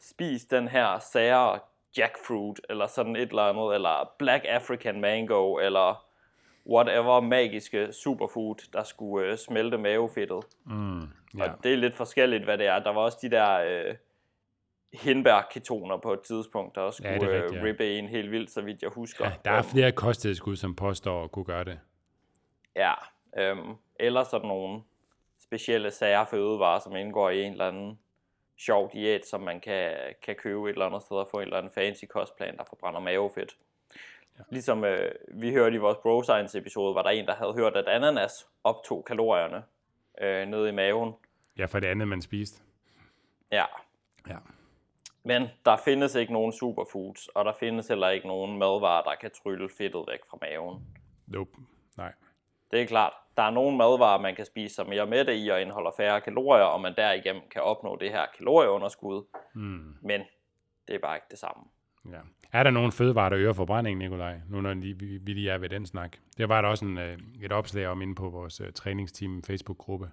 spis 0.00 0.44
den 0.44 0.68
her 0.68 0.98
sære 1.12 1.58
jackfruit, 1.96 2.60
eller 2.70 2.86
sådan 2.86 3.16
et 3.16 3.28
eller 3.28 3.42
andet, 3.42 3.74
eller 3.74 4.10
black 4.18 4.44
African 4.48 5.00
mango, 5.00 5.56
eller 5.56 6.04
whatever 6.66 7.20
magiske 7.20 7.92
superfood, 7.92 8.70
der 8.72 8.82
skulle 8.82 9.32
uh, 9.32 9.36
smelte 9.36 9.78
mavefedtet. 9.78 10.44
Mm, 10.64 11.00
yeah. 11.00 11.08
Og 11.36 11.64
det 11.64 11.72
er 11.72 11.76
lidt 11.76 11.94
forskelligt, 11.94 12.44
hvad 12.44 12.58
det 12.58 12.66
er. 12.66 12.78
Der 12.78 12.90
var 12.90 13.00
også 13.00 13.18
de 13.22 13.30
der 13.30 13.88
uh, 13.90 13.96
hindbærketoner 14.92 15.96
på 15.96 16.12
et 16.12 16.20
tidspunkt, 16.20 16.74
der 16.74 16.80
også 16.80 16.96
skulle 16.96 17.36
ja, 17.36 17.42
rigtigt, 17.42 17.60
ja. 17.60 17.66
rippe 17.66 17.98
en 17.98 18.08
helt 18.08 18.30
vildt, 18.30 18.50
så 18.50 18.60
vidt 18.60 18.82
jeg 18.82 18.90
husker. 18.90 19.24
Ja, 19.24 19.32
der 19.44 19.50
er 19.50 19.62
flere 19.62 19.92
kosttilskud, 19.92 20.56
som 20.56 20.74
påstår 20.74 21.24
at 21.24 21.32
kunne 21.32 21.44
gøre 21.44 21.64
det. 21.64 21.78
Ja, 22.76 22.94
øhm, 23.38 23.74
eller 24.00 24.24
sådan 24.24 24.48
nogle 24.48 24.82
specielle 25.40 25.90
sager 25.90 26.24
fødevarer, 26.24 26.78
som 26.78 26.96
indgår 26.96 27.30
i 27.30 27.42
en 27.42 27.52
eller 27.52 27.68
anden 27.68 27.98
sjov 28.58 28.90
diæt, 28.92 29.26
som 29.26 29.40
man 29.40 29.60
kan, 29.60 29.96
kan 30.22 30.36
købe 30.36 30.68
et 30.68 30.72
eller 30.72 30.86
andet 30.86 31.02
sted 31.02 31.16
og 31.16 31.28
få 31.30 31.36
en 31.36 31.42
eller 31.42 31.58
anden 31.58 31.72
fancy 31.72 32.04
kostplan, 32.10 32.56
der 32.56 32.64
forbrænder 32.68 33.00
mavefedt. 33.00 33.56
Ja. 34.38 34.44
Ligesom 34.50 34.84
øh, 34.84 35.12
vi 35.34 35.52
hørte 35.52 35.74
i 35.74 35.78
vores 35.78 35.98
Bro 36.02 36.22
Science 36.22 36.58
episode, 36.58 36.94
var 36.94 37.02
der 37.02 37.10
en, 37.10 37.26
der 37.26 37.34
havde 37.34 37.52
hørt, 37.52 37.76
at 37.76 37.88
ananas 37.88 38.48
optog 38.64 39.04
kalorierne 39.04 39.62
øh, 40.20 40.48
nede 40.48 40.68
i 40.68 40.72
maven. 40.72 41.14
Ja, 41.58 41.64
for 41.66 41.80
det 41.80 41.86
andet, 41.86 42.08
man 42.08 42.22
spiste. 42.22 42.62
Ja. 43.52 43.64
Ja. 44.28 44.36
Men 45.24 45.48
der 45.64 45.76
findes 45.76 46.14
ikke 46.14 46.32
nogen 46.32 46.52
superfoods, 46.52 47.28
og 47.28 47.44
der 47.44 47.52
findes 47.52 47.88
heller 47.88 48.08
ikke 48.08 48.26
nogen 48.26 48.58
madvarer, 48.58 49.02
der 49.02 49.14
kan 49.20 49.30
trylle 49.42 49.68
fedtet 49.78 50.04
væk 50.08 50.20
fra 50.30 50.38
maven. 50.40 50.86
Nope. 51.26 51.50
Nej. 51.96 52.12
Det 52.70 52.82
er 52.82 52.86
klart. 52.86 53.12
Der 53.36 53.42
er 53.42 53.50
nogle 53.50 53.76
madvarer, 53.76 54.20
man 54.20 54.34
kan 54.34 54.44
spise 54.46 54.74
sig 54.74 54.88
mere 54.88 55.06
med 55.06 55.24
det 55.24 55.44
i 55.44 55.48
og 55.48 55.60
indeholder 55.60 55.90
færre 55.96 56.20
kalorier, 56.20 56.64
og 56.64 56.80
man 56.80 56.94
derigennem 56.96 57.42
kan 57.50 57.62
opnå 57.62 57.96
det 57.96 58.10
her 58.10 58.26
kalorieunderskud. 58.36 59.24
Mm. 59.54 59.96
Men 60.02 60.20
det 60.88 60.94
er 60.94 60.98
bare 60.98 61.16
ikke 61.16 61.26
det 61.30 61.38
samme. 61.38 61.64
Ja. 62.10 62.18
Er 62.52 62.62
der 62.62 62.70
nogen 62.70 62.92
fødevarer, 62.92 63.28
der 63.28 63.38
øger 63.38 63.52
forbrændingen, 63.52 63.98
Nikolaj? 63.98 64.40
Nu 64.48 64.60
når 64.60 64.74
vi, 64.74 65.32
lige 65.32 65.50
er 65.50 65.58
ved 65.58 65.68
den 65.68 65.86
snak. 65.86 66.16
Det 66.38 66.48
var 66.48 66.62
der 66.62 66.68
også 66.68 66.84
en, 66.84 66.98
øh, 66.98 67.18
et 67.42 67.52
opslag 67.52 67.86
om 67.86 68.02
inde 68.02 68.14
på 68.14 68.28
vores 68.28 68.60
uh, 68.60 68.66
træningsteam 68.74 69.42
Facebook-gruppe. 69.42 70.10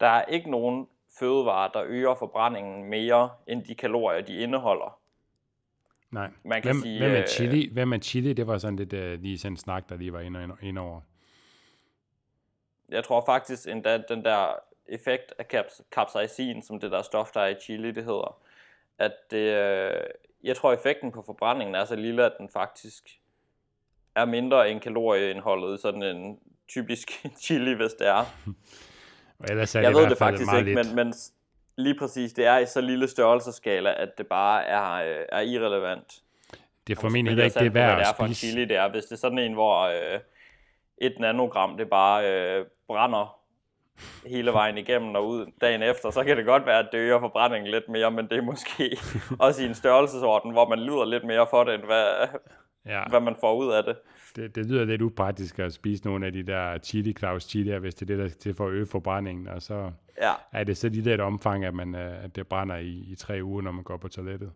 Der 0.00 0.06
er 0.06 0.24
ikke 0.24 0.50
nogen 0.50 0.86
fødevarer, 1.18 1.70
der 1.70 1.82
øger 1.86 2.14
forbrændingen 2.14 2.90
mere 2.90 3.30
end 3.46 3.64
de 3.64 3.74
kalorier, 3.74 4.20
de 4.20 4.36
indeholder. 4.36 4.98
Nej. 6.10 6.30
Man 6.44 6.62
kan 6.62 6.72
hvem, 6.72 6.82
sige, 6.82 6.98
hvem, 6.98 7.12
er 7.12 7.20
øh, 7.20 7.26
chili? 7.26 7.72
hvem 7.72 7.92
er 7.92 7.98
chili? 7.98 8.32
Det 8.32 8.46
var 8.46 8.58
sådan 8.58 8.76
lidt 8.76 8.92
uh, 8.92 9.22
lige 9.22 9.38
sådan 9.38 9.52
en 9.52 9.56
snak, 9.56 9.88
der 9.88 9.96
lige 9.96 10.12
var 10.12 10.20
ind, 10.62 10.78
over. 10.78 11.00
Jeg 12.88 13.04
tror 13.04 13.24
faktisk 13.26 13.68
endda, 13.68 14.02
den 14.08 14.24
der 14.24 14.46
effekt 14.86 15.34
af 15.38 15.44
caps, 15.44 15.82
capsaicin, 15.90 16.62
som 16.62 16.80
det 16.80 16.90
der 16.90 17.02
stof, 17.02 17.30
der 17.30 17.40
er 17.40 17.48
i 17.48 17.54
chili, 17.60 17.90
det 17.90 18.04
hedder, 18.04 18.40
at 18.98 19.12
det, 19.30 19.48
uh, 19.48 20.00
jeg 20.44 20.56
tror 20.56 20.72
effekten 20.72 21.12
på 21.12 21.22
forbrændingen 21.26 21.74
er 21.74 21.84
så 21.84 21.96
lille, 21.96 22.24
at 22.24 22.32
den 22.38 22.48
faktisk 22.48 23.08
er 24.14 24.24
mindre 24.24 24.70
end 24.70 24.80
kalorieindholdet 24.80 25.80
sådan 25.80 26.02
en 26.02 26.38
typisk 26.68 27.10
chili, 27.42 27.74
hvis 27.74 27.92
det 27.92 28.08
er. 28.08 28.24
Ellers 29.50 29.74
er 29.74 29.80
jeg 29.80 29.94
det 29.94 30.02
ved 30.02 30.10
det 30.10 30.18
faktisk 30.18 30.52
ikke, 30.58 30.74
men, 30.74 30.94
men 30.94 31.14
lige 31.76 31.98
præcis, 31.98 32.32
det 32.32 32.46
er 32.46 32.58
i 32.58 32.66
så 32.66 32.80
lille 32.80 33.08
størrelseskala, 33.08 34.02
at 34.02 34.18
det 34.18 34.26
bare 34.26 34.64
er, 34.64 34.92
øh, 34.92 35.26
er 35.32 35.40
irrelevant. 35.40 36.22
Det 36.86 36.96
er 36.96 37.00
formentlig 37.00 37.30
heller 37.30 37.44
ikke 37.44 37.60
det 37.60 37.74
værd 37.74 38.00
at 38.00 38.06
spise. 38.06 38.08
Det 38.08 38.14
er 38.14 38.16
for 38.16 38.24
en 38.24 38.34
chili, 38.34 38.64
det 38.64 38.76
er. 38.76 38.90
Hvis 38.90 39.04
det 39.04 39.12
er 39.12 39.16
sådan 39.16 39.38
en, 39.38 39.52
hvor 39.52 39.80
øh, 39.80 40.20
et 40.98 41.14
nanogram, 41.20 41.76
det 41.76 41.90
bare 41.90 42.32
øh, 42.32 42.66
brænder 42.86 43.37
hele 44.26 44.52
vejen 44.52 44.78
igennem 44.78 45.14
og 45.14 45.28
ud 45.28 45.46
dagen 45.60 45.82
efter, 45.82 46.10
så 46.10 46.24
kan 46.24 46.36
det 46.36 46.44
godt 46.44 46.66
være, 46.66 46.78
at 46.78 46.88
det 46.92 46.98
øger 46.98 47.20
forbrændingen 47.20 47.70
lidt 47.70 47.88
mere, 47.88 48.10
men 48.10 48.28
det 48.28 48.38
er 48.38 48.42
måske 48.42 48.98
også 49.46 49.62
i 49.62 49.66
en 49.66 49.74
størrelsesorden, 49.74 50.52
hvor 50.52 50.68
man 50.68 50.78
lyder 50.78 51.04
lidt 51.04 51.24
mere 51.24 51.46
for 51.50 51.64
det, 51.64 51.74
end 51.74 51.82
hvad, 51.82 52.04
ja. 52.86 53.02
hvad 53.08 53.20
man 53.20 53.36
får 53.40 53.54
ud 53.54 53.72
af 53.72 53.84
det. 53.84 53.96
det. 54.36 54.54
Det 54.54 54.66
lyder 54.66 54.84
lidt 54.84 55.02
upraktisk 55.02 55.58
at 55.58 55.72
spise 55.72 56.04
nogle 56.04 56.26
af 56.26 56.32
de 56.32 56.42
der 56.42 56.78
chili 56.78 57.12
claus 57.12 57.42
chili, 57.42 57.78
hvis 57.78 57.94
det 57.94 58.02
er 58.02 58.06
det, 58.06 58.18
der 58.18 58.24
er 58.24 58.28
til 58.28 58.54
for 58.54 58.66
at 58.66 58.72
øge 58.72 58.86
forbrændingen, 58.86 59.48
og 59.48 59.62
så 59.62 59.90
ja. 60.22 60.32
er 60.52 60.64
det 60.64 60.76
så 60.76 60.88
lige 60.88 61.04
det 61.04 61.14
et 61.14 61.20
omfang, 61.20 61.64
at, 61.64 61.74
man, 61.74 61.94
øh, 61.94 62.24
at 62.24 62.36
det 62.36 62.46
brænder 62.46 62.76
i, 62.76 63.04
i 63.08 63.14
tre 63.18 63.40
uger, 63.42 63.62
når 63.62 63.72
man 63.72 63.84
går 63.84 63.96
på 63.96 64.08
toilettet. 64.08 64.50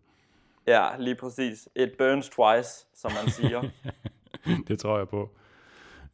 Ja, 0.67 0.83
lige 0.99 1.15
præcis. 1.15 1.69
It 1.75 1.89
burns 1.97 2.29
twice, 2.29 2.85
som 2.95 3.11
man 3.11 3.31
siger. 3.31 3.63
det 4.67 4.79
tror 4.79 4.97
jeg 4.97 5.07
på. 5.07 5.29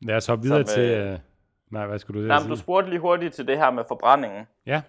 Lad 0.02 0.15
os 0.15 0.26
hoppe 0.26 0.44
videre 0.44 0.65
som, 0.65 0.76
til... 0.76 1.20
Nej, 1.70 1.88
hvad 1.88 2.00
skulle 2.00 2.22
du 2.22 2.28
nej, 2.28 2.40
sige? 2.40 2.50
Du 2.50 2.56
spurgte 2.56 2.90
lige 2.90 3.00
hurtigt 3.00 3.34
til 3.34 3.48
det 3.48 3.58
her 3.58 3.72
med 3.72 3.84
forbrændingen. 3.88 4.48
Ja. 4.66 4.82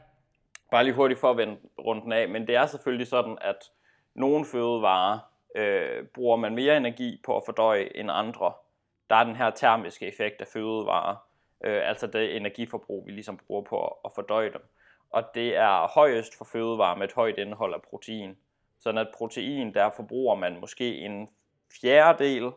Bare 0.70 0.84
lige 0.84 0.94
hurtigt 0.94 1.20
for 1.20 1.30
at 1.30 1.36
vende 1.36 1.56
runden 1.78 2.12
af. 2.12 2.28
Men 2.28 2.46
det 2.46 2.56
er 2.56 2.66
selvfølgelig 2.66 3.06
sådan, 3.06 3.38
at 3.40 3.56
nogle 4.14 4.44
fødevarer 4.44 5.18
øh, 5.56 6.06
bruger 6.14 6.36
man 6.36 6.54
mere 6.54 6.76
energi 6.76 7.20
på 7.24 7.36
at 7.36 7.42
fordøje 7.46 7.88
end 7.94 8.10
andre. 8.10 8.52
Der 9.10 9.16
er 9.16 9.24
den 9.24 9.36
her 9.36 9.50
termiske 9.50 10.06
effekt 10.06 10.40
af 10.40 10.46
fødevarer. 10.46 11.16
Øh, 11.64 11.88
altså 11.88 12.06
det 12.06 12.36
energiforbrug, 12.36 13.06
vi 13.06 13.12
ligesom 13.12 13.36
bruger 13.46 13.62
på 13.62 13.86
at 14.04 14.10
fordøje 14.14 14.52
dem. 14.52 14.62
Og 15.10 15.24
det 15.34 15.56
er 15.56 15.88
højest 15.94 16.38
for 16.38 16.44
fødevarer 16.44 16.96
med 16.96 17.08
et 17.08 17.12
højt 17.12 17.38
indhold 17.38 17.74
af 17.74 17.82
protein. 17.82 18.36
Sådan 18.78 18.98
at 18.98 19.08
protein, 19.16 19.74
der 19.74 19.90
forbruger 19.96 20.34
man 20.34 20.60
måske 20.60 20.98
en 20.98 21.28
fjerdedel 21.80 22.50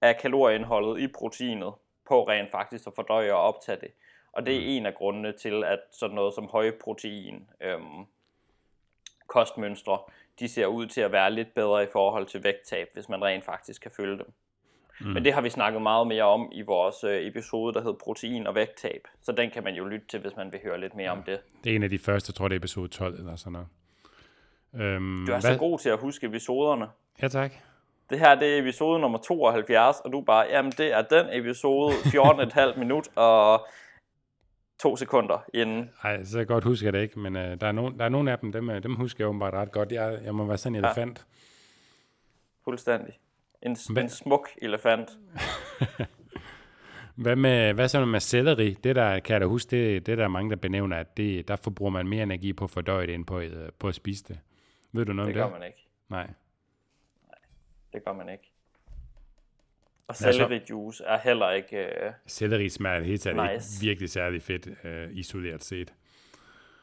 af 0.00 0.18
kalorieindholdet 0.18 1.00
i 1.00 1.08
proteinet 1.08 1.72
på 2.12 2.28
rent 2.28 2.50
faktisk 2.50 2.86
at 2.86 2.92
fordøje 2.94 3.32
og 3.32 3.40
optage 3.40 3.80
det. 3.80 3.90
Og 4.32 4.46
det 4.46 4.56
er 4.56 4.60
mm. 4.60 4.66
en 4.66 4.86
af 4.86 4.94
grundene 4.94 5.32
til, 5.32 5.64
at 5.64 5.80
sådan 5.92 6.14
noget 6.14 6.34
som 6.34 6.46
højprotein 6.46 7.48
øhm, 7.60 8.04
kostmønstre, 9.26 9.98
de 10.40 10.48
ser 10.48 10.66
ud 10.66 10.86
til 10.86 11.00
at 11.00 11.12
være 11.12 11.30
lidt 11.30 11.54
bedre 11.54 11.82
i 11.82 11.86
forhold 11.92 12.26
til 12.26 12.44
vægttab, 12.44 12.88
hvis 12.94 13.08
man 13.08 13.24
rent 13.24 13.44
faktisk 13.44 13.82
kan 13.82 13.90
følge 13.96 14.18
dem. 14.18 14.32
Mm. 15.00 15.06
Men 15.06 15.24
det 15.24 15.32
har 15.32 15.40
vi 15.40 15.50
snakket 15.50 15.82
meget 15.82 16.06
mere 16.06 16.22
om 16.22 16.48
i 16.52 16.62
vores 16.62 17.04
øh, 17.04 17.26
episode, 17.26 17.74
der 17.74 17.82
hed 17.82 17.94
Protein 18.04 18.46
og 18.46 18.54
vægttab. 18.54 19.08
Så 19.22 19.32
den 19.32 19.50
kan 19.50 19.64
man 19.64 19.74
jo 19.74 19.84
lytte 19.84 20.06
til, 20.06 20.20
hvis 20.20 20.36
man 20.36 20.52
vil 20.52 20.60
høre 20.64 20.80
lidt 20.80 20.94
mere 20.94 21.06
ja. 21.06 21.12
om 21.12 21.22
det. 21.22 21.40
Det 21.64 21.72
er 21.72 21.76
en 21.76 21.82
af 21.82 21.90
de 21.90 21.98
første, 21.98 22.30
jeg 22.30 22.34
tror 22.34 22.48
det 22.48 22.54
er 22.54 22.60
episode 22.60 22.88
12 22.88 23.18
eller 23.18 23.36
sådan 23.36 23.52
noget. 23.52 23.68
Øhm, 24.74 25.26
du 25.26 25.32
er 25.32 25.40
hvad? 25.40 25.52
så 25.52 25.58
god 25.58 25.78
til 25.78 25.88
at 25.88 25.98
huske 25.98 26.26
episoderne. 26.26 26.88
Ja, 27.22 27.28
tak. 27.28 27.52
Det 28.10 28.18
her 28.18 28.34
det 28.34 28.54
er 28.54 28.60
episode 28.60 29.00
nummer 29.00 29.18
72, 29.18 30.00
og 30.00 30.12
du 30.12 30.20
bare, 30.20 30.46
jamen 30.50 30.72
det 30.72 30.92
er 30.92 31.02
den 31.02 31.26
episode, 31.32 31.92
14,5 32.14 32.78
minut 32.78 33.08
og 33.16 33.66
to 34.82 34.96
sekunder 34.96 35.44
inden. 35.54 35.90
Nej, 36.04 36.24
så 36.24 36.44
godt 36.44 36.64
husker 36.64 36.86
jeg 36.86 36.92
det 36.92 37.02
ikke, 37.02 37.18
men 37.18 37.36
øh, 37.36 37.60
der, 37.60 37.66
er 37.66 37.72
no, 37.72 37.90
der 37.90 38.04
er 38.04 38.08
nogle 38.08 38.32
af 38.32 38.38
dem, 38.38 38.52
dem, 38.52 38.70
øh, 38.70 38.82
dem 38.82 38.94
husker 38.94 39.24
jeg 39.24 39.28
åbenbart 39.28 39.54
ret 39.54 39.72
godt. 39.72 39.92
Jeg, 39.92 40.18
jeg 40.24 40.34
må 40.34 40.44
være 40.44 40.58
sådan 40.58 40.76
en 40.76 40.84
ja. 40.84 40.88
elefant. 40.88 41.26
Fuldstændig. 42.64 43.18
En, 43.62 43.76
en 43.98 44.08
smuk 44.08 44.48
elefant. 44.62 45.10
hvad, 47.22 47.36
med, 47.36 47.74
hvad 47.74 47.88
så 47.88 48.04
med 48.04 48.20
selleri? 48.20 48.76
Det 48.84 48.96
der, 48.96 49.18
kan 49.18 49.32
jeg 49.32 49.40
da 49.40 49.46
huske, 49.46 49.70
det, 49.70 50.06
det 50.06 50.18
der 50.18 50.24
er 50.24 50.28
mange, 50.28 50.50
der 50.50 50.56
benævner, 50.56 50.96
at 50.96 51.16
det, 51.16 51.48
der 51.48 51.56
forbruger 51.56 51.90
man 51.90 52.08
mere 52.08 52.22
energi 52.22 52.52
på 52.52 52.64
at 52.64 52.70
fordøje 52.70 53.06
det, 53.06 53.14
end 53.14 53.26
på, 53.26 53.40
øh, 53.40 53.68
på 53.78 53.88
at 53.88 53.94
spise 53.94 54.24
det. 54.28 54.38
Ved 54.92 55.04
du 55.04 55.12
noget 55.12 55.34
det 55.34 55.42
om 55.42 55.50
det? 55.50 55.52
Det 55.52 55.52
gør 55.52 55.58
man 55.58 55.66
ikke. 55.66 55.88
Nej, 56.08 56.30
det 57.92 58.04
gør 58.04 58.12
man 58.12 58.28
ikke. 58.28 58.52
Og 60.08 60.16
selleri 60.16 60.60
juice 60.70 61.04
er 61.04 61.18
heller 61.18 61.50
ikke 61.50 61.76
uh, 61.76 62.12
Selleri 62.26 62.68
smager 62.68 63.00
helt 63.00 63.22
særligt 63.22 63.54
nice. 63.54 63.80
virkelig 63.80 64.10
særlig 64.10 64.42
fedt, 64.42 64.66
uh, 64.66 65.16
isoleret 65.16 65.64
set. 65.64 65.94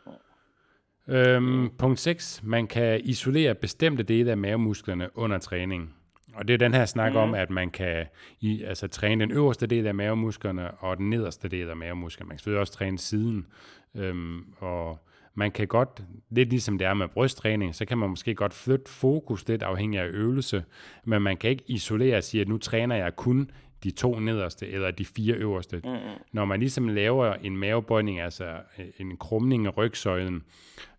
Mm. 0.06 1.14
Øhm. 1.14 1.70
Punkt 1.78 2.00
6. 2.00 2.44
Man 2.44 2.68
kan 2.68 3.02
isolere 3.04 3.56
bestemte 3.56 4.04
dele 4.04 4.32
af 4.32 4.38
mavemusklerne 4.38 5.18
under 5.18 5.38
træning. 5.38 5.96
Og 6.34 6.48
det 6.48 6.54
er 6.54 6.58
den 6.58 6.74
her 6.74 6.86
snak 6.86 7.12
mm. 7.12 7.18
om, 7.18 7.34
at 7.34 7.50
man 7.50 7.72
kan 7.72 8.06
i, 8.40 8.64
altså, 8.64 8.88
træne 8.88 9.22
den 9.22 9.32
øverste 9.32 9.68
del 9.68 9.88
af 9.88 9.96
mavemusklerne 9.96 10.72
og 10.72 10.98
den 10.98 11.10
nederste 11.10 11.48
del 11.50 11.70
af 11.70 11.78
mavemusklerne. 11.78 12.28
Man 12.28 12.36
kan 12.36 12.40
selvfølgelig 12.40 12.60
også 12.60 12.74
træne 12.74 13.00
siden. 13.00 13.48
Øhm, 13.96 14.54
og 14.58 15.00
man 15.40 15.52
kan 15.52 15.68
godt, 15.68 16.04
lidt 16.30 16.50
ligesom 16.50 16.78
det 16.78 16.88
er 16.88 16.94
med 16.94 17.08
brysttræning, 17.08 17.76
så 17.76 17.86
kan 17.86 17.98
man 17.98 18.10
måske 18.10 18.36
godt 18.36 18.54
flytte 18.54 18.92
fokus 18.92 19.48
lidt 19.48 19.64
afhængig 19.64 20.00
af 20.00 20.08
øvelse, 20.08 20.64
men 21.04 21.22
man 21.22 21.38
kan 21.38 21.50
ikke 21.50 21.64
isolere 21.68 22.18
og 22.18 22.24
sige, 22.24 22.42
at 22.42 22.48
nu 22.48 22.58
træner 22.58 22.96
jeg 22.96 23.16
kun 23.16 23.52
de 23.84 23.92
to 23.92 24.20
nederste 24.20 24.68
eller 24.68 24.92
de 24.92 25.06
fire 25.06 25.36
øverste. 25.36 25.82
Mm-hmm. 25.84 26.24
Når 26.32 26.46
man 26.46 26.60
ligesom 26.60 26.88
laver 26.88 27.34
en 27.34 27.58
mavebøjning, 27.58 28.20
altså 28.20 28.46
øh, 28.80 28.86
en 29.00 29.18
krumning 29.18 29.66
af 29.66 29.78
rygsøjlen, 29.78 30.44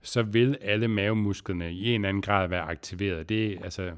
så 0.03 0.23
vil 0.23 0.57
alle 0.61 0.89
mavemusklerne 0.89 1.73
i 1.73 1.89
en 1.89 1.95
eller 1.95 2.09
anden 2.09 2.23
grad 2.23 2.49
være 2.49 2.63
aktiveret. 2.63 3.29
Det 3.29 3.53
er, 3.53 3.65
altså, 3.65 3.91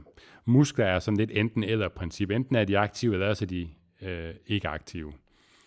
muskler 0.44 0.84
er 0.84 0.98
sådan 0.98 1.18
lidt 1.18 1.30
enten 1.30 1.64
eller 1.64 1.88
princip. 1.88 2.30
Enten 2.30 2.56
er 2.56 2.64
de 2.64 2.78
aktive, 2.78 3.12
eller 3.14 3.34
så 3.34 3.44
er 3.44 3.48
de 3.48 3.68
øh, 4.02 4.34
ikke 4.46 4.68
aktive. 4.68 5.12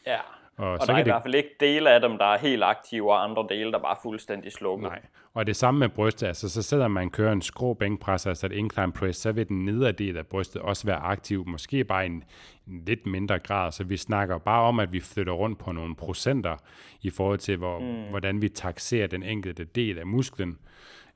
Ja. 0.07 0.19
Og, 0.57 0.71
og 0.71 0.79
så 0.79 0.85
der 0.85 0.93
er 0.93 0.97
i 0.97 1.03
det... 1.03 1.13
hvert 1.13 1.23
fald 1.23 1.35
ikke 1.35 1.49
dele 1.59 1.89
af 1.89 2.01
dem, 2.01 2.17
der 2.17 2.25
er 2.25 2.37
helt 2.37 2.63
aktive, 2.63 3.11
og 3.11 3.23
andre 3.23 3.45
dele, 3.49 3.71
der 3.71 3.79
bare 3.79 3.91
er 3.91 3.99
fuldstændig 4.03 4.51
slukket. 4.51 4.89
Nej, 4.89 5.01
og 5.33 5.47
det 5.47 5.55
samme 5.55 5.79
med 5.79 5.89
brystet, 5.89 6.27
altså 6.27 6.49
så 6.49 6.61
selvom 6.61 6.91
man 6.91 7.09
kører 7.09 7.31
en 7.31 7.41
skrå 7.41 7.73
bænkpres, 7.73 8.25
altså 8.25 8.45
et 8.45 8.51
incline 8.51 8.91
press, 8.91 9.19
så 9.19 9.31
vil 9.31 9.47
den 9.47 9.65
nedre 9.65 9.91
del 9.91 10.17
af 10.17 10.27
brystet 10.27 10.61
også 10.61 10.87
være 10.87 10.97
aktiv, 10.97 11.47
måske 11.47 11.83
bare 11.83 12.03
i 12.03 12.05
en, 12.05 12.23
en 12.67 12.83
lidt 12.85 13.05
mindre 13.05 13.39
grad, 13.39 13.71
så 13.71 13.83
vi 13.83 13.97
snakker 13.97 14.37
bare 14.37 14.61
om, 14.61 14.79
at 14.79 14.93
vi 14.93 14.99
flytter 14.99 15.33
rundt 15.33 15.59
på 15.59 15.71
nogle 15.71 15.95
procenter 15.95 16.57
i 17.01 17.09
forhold 17.09 17.39
til, 17.39 17.57
hvor, 17.57 17.79
mm. 17.79 18.09
hvordan 18.09 18.41
vi 18.41 18.49
taxerer 18.49 19.07
den 19.07 19.23
enkelte 19.23 19.63
del 19.63 19.99
af 19.99 20.05
musklen, 20.05 20.57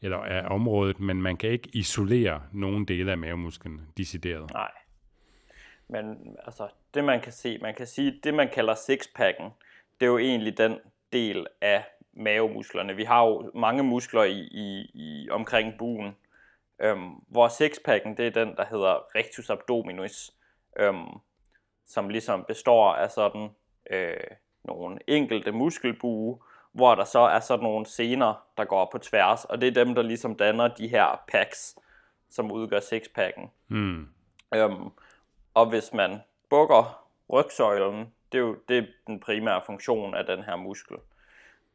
eller 0.02 0.18
af 0.18 0.44
området, 0.56 1.00
men 1.00 1.22
man 1.22 1.38
kan 1.38 1.50
ikke 1.50 1.70
isolere 1.74 2.42
nogen 2.52 2.86
dele 2.86 3.12
af 3.12 3.18
mavemusklen 3.18 3.82
decideret. 3.98 4.54
Nej. 4.54 4.72
Men 5.90 6.38
altså, 6.46 6.68
det 6.94 7.04
man 7.04 7.22
kan 7.22 7.32
se, 7.32 7.58
man 7.58 7.76
kan 7.76 7.88
sige, 7.88 8.20
det 8.24 8.34
man 8.34 8.50
kalder 8.50 8.76
sixpacken, 8.76 9.46
det 10.00 10.06
er 10.06 10.10
jo 10.10 10.18
egentlig 10.18 10.58
den 10.58 10.80
del 11.14 11.48
af 11.62 11.84
mavemusklerne. 12.14 12.96
Vi 12.96 13.04
har 13.04 13.26
jo 13.26 13.52
mange 13.56 13.84
muskler 13.84 14.24
i, 14.24 14.40
i, 14.40 14.92
i 14.94 15.30
omkring 15.30 15.74
buen, 15.78 16.16
øhm, 16.80 17.10
hvor 17.28 17.48
sixpacken, 17.48 18.18
det 18.18 18.28
er 18.28 18.46
den, 18.46 18.56
der 18.56 18.66
hedder 18.66 19.16
rectus 19.16 19.50
abdominis, 19.50 20.32
øhm, 20.80 21.08
som 21.86 22.10
ligesom 22.10 22.46
består 22.48 22.94
af 22.94 23.12
sådan 23.12 23.50
øh, 23.92 24.18
nogle 24.64 25.00
enkelte 25.08 25.52
muskelbue, 25.52 26.40
hvor 26.72 26.96
der 26.96 27.04
så 27.04 27.20
er 27.20 27.40
sådan 27.40 27.64
nogle 27.64 27.86
sener, 27.86 28.46
der 28.58 28.66
går 28.66 28.90
på 28.92 28.98
tværs, 28.98 29.46
og 29.46 29.62
det 29.62 29.68
er 29.68 29.84
dem, 29.84 29.96
der 29.96 30.02
ligesom 30.02 30.36
danner 30.36 30.68
de 30.68 30.88
her 30.88 31.24
packs, 31.28 31.76
som 32.30 32.52
udgør 32.52 32.80
sixpacken. 32.80 33.52
Mm. 33.68 34.08
Øhm, 34.56 34.90
og 35.54 35.66
hvis 35.66 35.94
man 35.94 36.20
bukker 36.50 37.06
rygsøjlen, 37.34 38.14
det 38.32 38.38
er 38.38 38.42
jo 38.42 38.58
det 38.70 38.78
er 38.78 38.84
den 39.08 39.20
primære 39.20 39.62
funktion 39.66 40.16
af 40.16 40.26
den 40.26 40.44
her 40.44 40.56
muskel. 40.56 40.98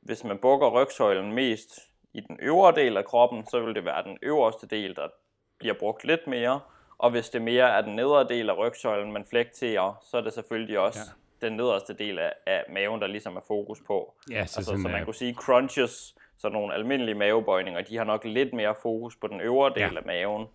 Hvis 0.00 0.24
man 0.24 0.38
bukker 0.38 0.68
rygsøjlen 0.68 1.32
mest 1.32 1.80
i 2.12 2.20
den 2.20 2.38
øvre 2.42 2.74
del 2.74 2.96
af 2.96 3.04
kroppen, 3.04 3.46
så 3.46 3.60
vil 3.60 3.74
det 3.74 3.84
være 3.84 4.02
den 4.02 4.18
øverste 4.22 4.66
del, 4.66 4.96
der 4.96 5.08
bliver 5.58 5.74
brugt 5.74 6.04
lidt 6.04 6.26
mere. 6.26 6.60
Og 6.98 7.10
hvis 7.10 7.30
det 7.30 7.42
mere 7.42 7.76
er 7.76 7.80
den 7.80 7.96
nedre 7.96 8.28
del 8.28 8.50
af 8.50 8.58
rygsøjlen, 8.58 9.12
man 9.12 9.24
flekterer, 9.24 10.02
så 10.02 10.16
er 10.16 10.20
det 10.20 10.32
selvfølgelig 10.32 10.78
også 10.78 11.00
ja. 11.42 11.46
den 11.46 11.56
nederste 11.56 11.94
del 11.94 12.18
af, 12.18 12.32
af 12.46 12.64
maven, 12.68 13.00
der 13.00 13.06
ligesom 13.06 13.36
er 13.36 13.40
fokus 13.46 13.80
på. 13.86 14.14
Ja, 14.30 14.46
så, 14.46 14.58
altså, 14.58 14.82
så 14.82 14.88
man 14.88 15.04
kunne 15.04 15.14
sige 15.14 15.34
crunches, 15.34 16.14
så 16.38 16.48
nogle 16.48 16.74
almindelige 16.74 17.14
mavebøjninger, 17.14 17.82
de 17.82 17.96
har 17.96 18.04
nok 18.04 18.24
lidt 18.24 18.52
mere 18.52 18.74
fokus 18.82 19.16
på 19.16 19.26
den 19.26 19.40
øvre 19.40 19.70
del 19.70 19.92
ja. 19.92 19.98
af 19.98 20.06
maven 20.06 20.46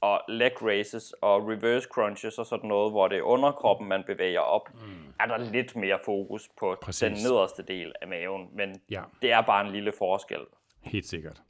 og 0.00 0.20
leg 0.28 0.62
raises 0.62 1.12
og 1.12 1.48
reverse 1.48 1.88
crunches 1.92 2.38
og 2.38 2.46
sådan 2.46 2.68
noget, 2.68 2.92
hvor 2.92 3.08
det 3.08 3.18
er 3.18 3.22
underkroppen, 3.22 3.88
man 3.88 4.04
bevæger 4.06 4.40
op, 4.40 4.74
mm. 4.74 5.14
er 5.20 5.26
der 5.26 5.38
lidt 5.38 5.76
mere 5.76 5.98
fokus 6.04 6.48
på 6.58 6.76
Præcis. 6.82 7.00
den 7.00 7.12
nederste 7.12 7.62
del 7.62 7.92
af 8.02 8.08
maven, 8.08 8.48
men 8.52 8.80
ja. 8.90 9.02
det 9.22 9.32
er 9.32 9.40
bare 9.40 9.66
en 9.66 9.72
lille 9.72 9.92
forskel. 9.98 10.40
Helt 10.80 11.06
sikkert. 11.06 11.42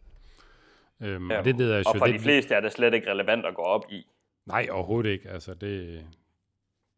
Øhm, 1.03 1.31
og 1.31 1.45
det 1.45 1.57
leder 1.57 1.83
og 1.87 1.99
for 1.99 2.07
de 2.07 2.19
fleste 2.19 2.55
er 2.55 2.61
det 2.61 2.73
slet 2.73 2.95
ikke 2.95 3.11
relevant 3.11 3.47
at 3.47 3.55
gå 3.55 3.63
op 3.63 3.85
i. 3.91 4.07
Nej, 4.47 4.69
overhovedet 4.71 5.11
ikke. 5.11 5.29
Altså, 5.29 5.55
det, 5.55 6.05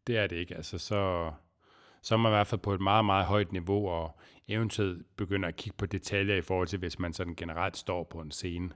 det 0.07 0.17
er 0.17 0.27
det 0.27 0.35
ikke. 0.35 0.55
Altså, 0.55 0.77
så, 0.77 1.31
så 2.01 2.15
er 2.15 2.17
man 2.17 2.29
i 2.29 2.35
hvert 2.35 2.47
fald 2.47 2.61
på 2.61 2.73
et 2.73 2.81
meget, 2.81 3.05
meget 3.05 3.25
højt 3.25 3.51
niveau, 3.51 3.89
og 3.89 4.19
eventuelt 4.47 5.17
begynder 5.17 5.47
at 5.49 5.55
kigge 5.55 5.77
på 5.77 5.85
detaljer 5.85 6.35
i 6.35 6.41
forhold 6.41 6.67
til, 6.67 6.79
hvis 6.79 6.99
man 6.99 7.13
sådan 7.13 7.35
generelt 7.35 7.77
står 7.77 8.03
på 8.03 8.19
en 8.19 8.31
scene. 8.31 8.69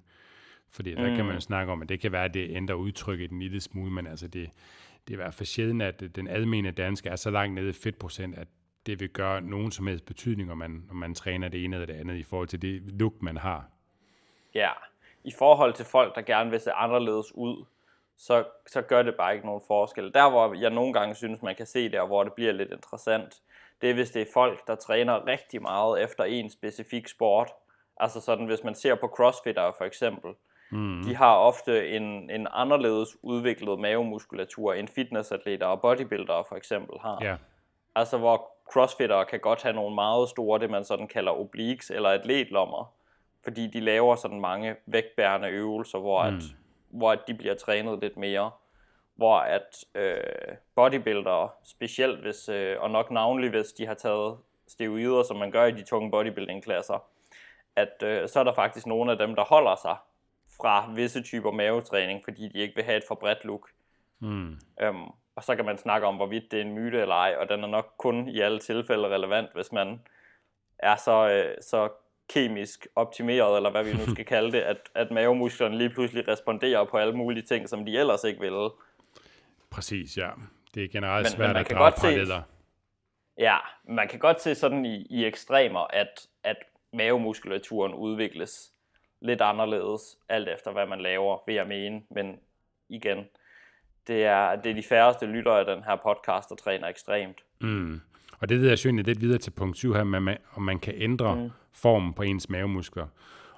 Fordi 0.72 0.96
der 0.96 1.10
mm. 1.10 1.16
kan 1.16 1.26
man 1.26 1.34
jo 1.34 1.38
mm. 1.38 1.42
snakke 1.42 1.72
om, 1.72 1.82
at 1.82 1.90
det 1.90 2.00
kan 2.00 2.12
være, 2.12 2.26
at 2.26 2.34
det 2.34 2.56
ændrer 2.56 2.76
udtrykket 2.76 3.32
en 3.32 3.40
lille 3.40 3.62
smule, 3.62 3.92
men 3.92 4.08
altså 4.08 4.28
det, 4.28 4.50
det 5.08 5.14
er 5.14 5.16
i 5.16 5.24
hvert 5.24 5.34
fald 5.34 5.48
sjældent, 5.48 5.82
at 5.82 6.16
den 6.16 6.28
almene 6.28 6.72
danske 6.72 7.10
er 7.10 7.16
så 7.16 7.30
langt 7.30 7.56
nede 7.56 7.70
i 7.70 7.74
fedtprocent, 7.74 8.36
at 8.36 8.48
det 8.86 9.00
vil 9.00 9.10
gøre 9.10 9.42
nogen 9.42 9.72
som 9.72 9.88
helst 9.88 10.06
betydning, 10.06 10.52
om 10.52 10.58
man, 10.58 10.84
om 10.90 10.96
man 10.96 11.16
træner 11.16 11.48
det 11.48 11.64
ene 11.64 11.76
eller 11.76 11.86
det 11.86 11.94
andet, 11.94 12.18
i 12.18 12.24
forhold 12.24 12.48
til 12.48 12.62
det 12.62 12.82
look, 13.00 13.14
man 13.22 13.38
har. 13.38 13.66
Ja, 14.56 14.72
i 15.24 15.32
forhold 15.38 15.74
til 15.74 15.86
folk, 15.86 16.16
der 16.16 16.22
gerne 16.22 16.50
vil 16.50 16.60
se 16.60 16.72
anderledes 16.72 17.36
ud, 17.36 17.66
så, 18.18 18.44
så 18.68 18.82
gør 18.82 19.04
det 19.04 19.16
bare 19.16 19.34
ikke 19.34 19.46
nogen 19.46 19.62
forskel. 19.68 20.14
Der, 20.14 20.30
hvor 20.30 20.54
jeg 20.54 20.70
nogle 20.70 20.94
gange 20.94 21.16
synes, 21.16 21.42
man 21.42 21.56
kan 21.56 21.66
se 21.66 21.90
det, 21.90 22.00
og 22.00 22.08
hvor 22.08 22.24
det 22.24 22.34
bliver 22.34 22.52
lidt 22.52 22.72
interessant, 22.72 23.42
det 23.82 23.90
er, 23.90 23.94
hvis 23.94 24.12
det 24.12 24.22
er 24.22 24.26
folk, 24.34 24.68
der 24.68 24.76
træner 24.76 25.28
rigtig 25.28 25.62
meget 25.62 26.04
efter 26.04 26.24
en 26.24 26.50
specifik 26.50 27.08
sport. 27.08 27.52
Altså 28.00 28.22
sådan, 28.22 28.46
hvis 28.46 28.64
man 28.64 28.76
ser 28.76 28.96
på 28.96 29.08
crossfitter 29.08 29.72
for 29.78 29.86
eksempel, 29.86 30.32
mm. 30.72 31.04
de 31.04 31.16
har 31.16 31.36
ofte 31.36 31.90
en, 31.90 32.30
en 32.30 32.48
anderledes 32.52 33.18
udviklet 33.24 33.80
mavemuskulatur, 33.80 34.74
end 34.74 34.88
fitnessatleter 34.88 35.66
og 35.66 35.82
bodybuildere 35.82 36.44
for 36.50 36.56
eksempel 36.56 37.00
har. 37.00 37.18
Ja. 37.22 37.36
Altså 37.96 38.18
hvor 38.18 38.52
crossfitter 38.74 39.24
kan 39.24 39.40
godt 39.40 39.64
have 39.64 39.76
nogle 39.76 39.96
meget 39.96 40.30
store, 40.30 40.60
det 40.60 40.70
man 40.70 40.84
sådan 40.84 41.08
kalder 41.08 41.32
obliques 41.32 41.90
eller 41.92 42.10
atletlommer, 42.10 42.94
fordi 43.44 43.68
de 43.68 43.80
laver 43.80 44.16
sådan 44.16 44.42
mange 44.42 44.76
vægtbærende 44.86 45.50
øvelser, 45.50 46.00
hvor, 46.00 46.30
mm. 46.30 46.36
at, 46.36 46.44
hvor 46.90 47.12
at 47.12 47.20
de 47.28 47.34
bliver 47.34 47.56
trænet 47.56 48.00
lidt 48.02 48.18
mere. 48.18 48.52
Hvor 49.16 49.38
at 49.38 49.86
øh, 49.96 50.56
bodybuildere, 50.76 51.50
specielt 51.64 52.22
hvis, 52.22 52.50
øh, 52.50 52.76
og 52.80 52.92
nok 52.92 53.12
navnlig 53.12 53.50
hvis 53.50 53.74
de 53.74 53.88
har 53.88 53.94
taget 53.94 54.38
steroider, 54.68 55.24
som 55.24 55.38
man 55.38 55.52
gør 55.52 55.66
i 55.66 55.72
de 55.72 55.84
tunge 55.84 56.12
bodybuilding-klasser, 56.12 57.04
at 57.76 58.04
øh, 58.04 58.28
så 58.28 58.40
er 58.40 58.44
der 58.44 58.54
faktisk 58.54 58.88
nogle 58.88 59.12
af 59.12 59.18
dem, 59.18 59.36
der 59.36 59.44
holder 59.44 59.76
sig 59.76 59.96
fra 60.62 60.92
visse 60.96 61.24
typer 61.24 61.52
mavetræning, 61.52 62.22
fordi 62.24 62.48
de 62.48 62.60
ikke 62.60 62.76
vil 62.76 62.84
have 62.84 62.98
et 62.98 63.04
for 63.08 63.16
bredt 63.16 63.46
look. 63.46 63.70
Mm. 64.20 64.60
Øhm, 64.82 65.04
og 65.36 65.44
så 65.44 65.56
kan 65.56 65.66
man 65.66 65.78
snakke 65.78 66.08
om, 66.08 66.16
hvorvidt 66.16 66.52
det 66.52 66.58
er 66.58 66.62
en 66.62 66.74
myte 66.74 67.02
eller 67.02 67.16
ej, 67.16 67.36
og 67.40 67.50
den 67.50 67.64
er 67.64 67.68
nok 67.68 67.94
kun 67.98 68.28
i 68.28 68.40
alle 68.40 68.60
tilfælde 68.60 69.08
relevant, 69.08 69.50
hvis 69.54 69.72
man 69.72 70.00
er 70.80 70.96
så, 70.96 71.30
øh, 71.30 71.56
så 71.62 71.90
kemisk 72.30 72.88
optimeret, 72.96 73.58
eller 73.58 73.72
hvad 73.72 73.84
vi 73.84 73.94
nu 73.94 74.14
skal 74.14 74.26
kalde 74.36 74.52
det, 74.52 74.62
at, 74.62 74.78
at 74.96 75.12
mavemusklerne 75.12 75.78
lige 75.78 75.90
pludselig 75.90 76.28
responderer 76.28 76.84
på 76.84 76.98
alle 76.98 77.14
mulige 77.14 77.44
ting, 77.44 77.70
som 77.70 77.86
de 77.86 77.98
ellers 77.98 78.24
ikke 78.24 78.40
ville. 78.40 78.70
Præcis, 79.70 80.18
ja. 80.18 80.30
Det 80.76 80.84
er 80.84 80.88
generelt 80.88 81.26
men, 81.26 81.32
svært 81.32 81.50
men 81.50 81.58
at 81.58 81.72
drage 81.72 81.94
paralleller. 82.02 82.42
Ja, 83.38 83.58
man 83.88 84.08
kan 84.08 84.20
godt 84.20 84.42
se 84.42 84.56
sådan 84.56 84.86
i, 84.86 85.08
i 85.10 85.26
ekstremer, 85.26 85.88
at, 85.90 86.28
at 86.44 86.58
mavemuskulaturen 86.94 87.94
udvikles 87.94 88.72
lidt 89.22 89.42
anderledes, 89.42 90.02
alt 90.30 90.50
efter 90.50 90.72
hvad 90.72 90.88
man 90.88 91.02
laver, 91.02 91.38
vil 91.46 91.56
jeg 91.56 91.68
mene. 91.68 92.02
Men 92.10 92.40
igen, 92.90 93.18
det 94.08 94.24
er, 94.24 94.56
det 94.56 94.70
er 94.70 94.76
de 94.76 94.84
færreste 94.84 95.26
lyttere 95.26 95.60
af 95.60 95.66
den 95.66 95.84
her 95.84 95.96
podcast, 95.96 96.50
der 96.50 96.56
træner 96.56 96.88
ekstremt. 96.88 97.44
Mm. 97.62 98.02
Og 98.40 98.50
det 98.50 98.58
leder 98.58 98.72
jeg 98.72 98.86
egentlig 98.86 99.06
lidt 99.06 99.22
videre 99.22 99.38
til 99.38 99.52
punkt 99.52 99.78
7 99.78 99.94
her, 99.94 100.04
med, 100.04 100.38
om 100.56 100.62
man 100.62 100.80
kan 100.80 100.94
ændre 100.98 101.36
mm. 101.36 101.50
formen 101.74 102.14
på 102.14 102.24
ens 102.24 102.50
mavemuskler. 102.50 103.08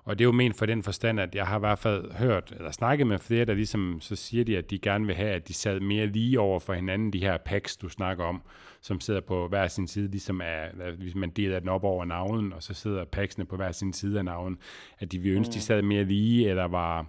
Og 0.09 0.19
det 0.19 0.23
er 0.23 0.27
jo 0.27 0.31
ment 0.31 0.55
for 0.57 0.65
den 0.65 0.83
forstand, 0.83 1.19
at 1.19 1.35
jeg 1.35 1.47
har 1.47 1.55
i 1.55 1.59
hvert 1.59 1.79
fald 1.79 2.13
hørt, 2.13 2.53
eller 2.57 2.71
snakket 2.71 3.07
med 3.07 3.19
flere, 3.19 3.45
der 3.45 3.53
ligesom, 3.53 3.97
så 4.01 4.15
siger 4.15 4.43
de, 4.43 4.57
at 4.57 4.69
de 4.69 4.79
gerne 4.79 5.05
vil 5.05 5.15
have, 5.15 5.29
at 5.29 5.47
de 5.47 5.53
sad 5.53 5.79
mere 5.79 6.05
lige 6.05 6.39
over 6.39 6.59
for 6.59 6.73
hinanden, 6.73 7.13
de 7.13 7.19
her 7.19 7.37
packs, 7.37 7.77
du 7.77 7.89
snakker 7.89 8.23
om, 8.23 8.41
som 8.81 8.99
sidder 8.99 9.21
på 9.21 9.47
hver 9.47 9.67
sin 9.67 9.87
side, 9.87 10.11
ligesom 10.11 10.41
er, 10.43 10.91
hvis 10.97 11.15
man 11.15 11.29
deler 11.29 11.59
den 11.59 11.69
op 11.69 11.83
over 11.83 12.05
navlen, 12.05 12.53
og 12.53 12.63
så 12.63 12.73
sidder 12.73 13.05
packsene 13.05 13.45
på 13.45 13.55
hver 13.55 13.71
sin 13.71 13.93
side 13.93 14.19
af 14.19 14.25
navlen, 14.25 14.57
at 14.99 15.11
de 15.11 15.19
vil 15.19 15.31
ønske, 15.31 15.49
mm. 15.49 15.53
de 15.53 15.61
sad 15.61 15.81
mere 15.81 16.03
lige, 16.03 16.49
eller 16.49 16.65
var, 16.65 17.05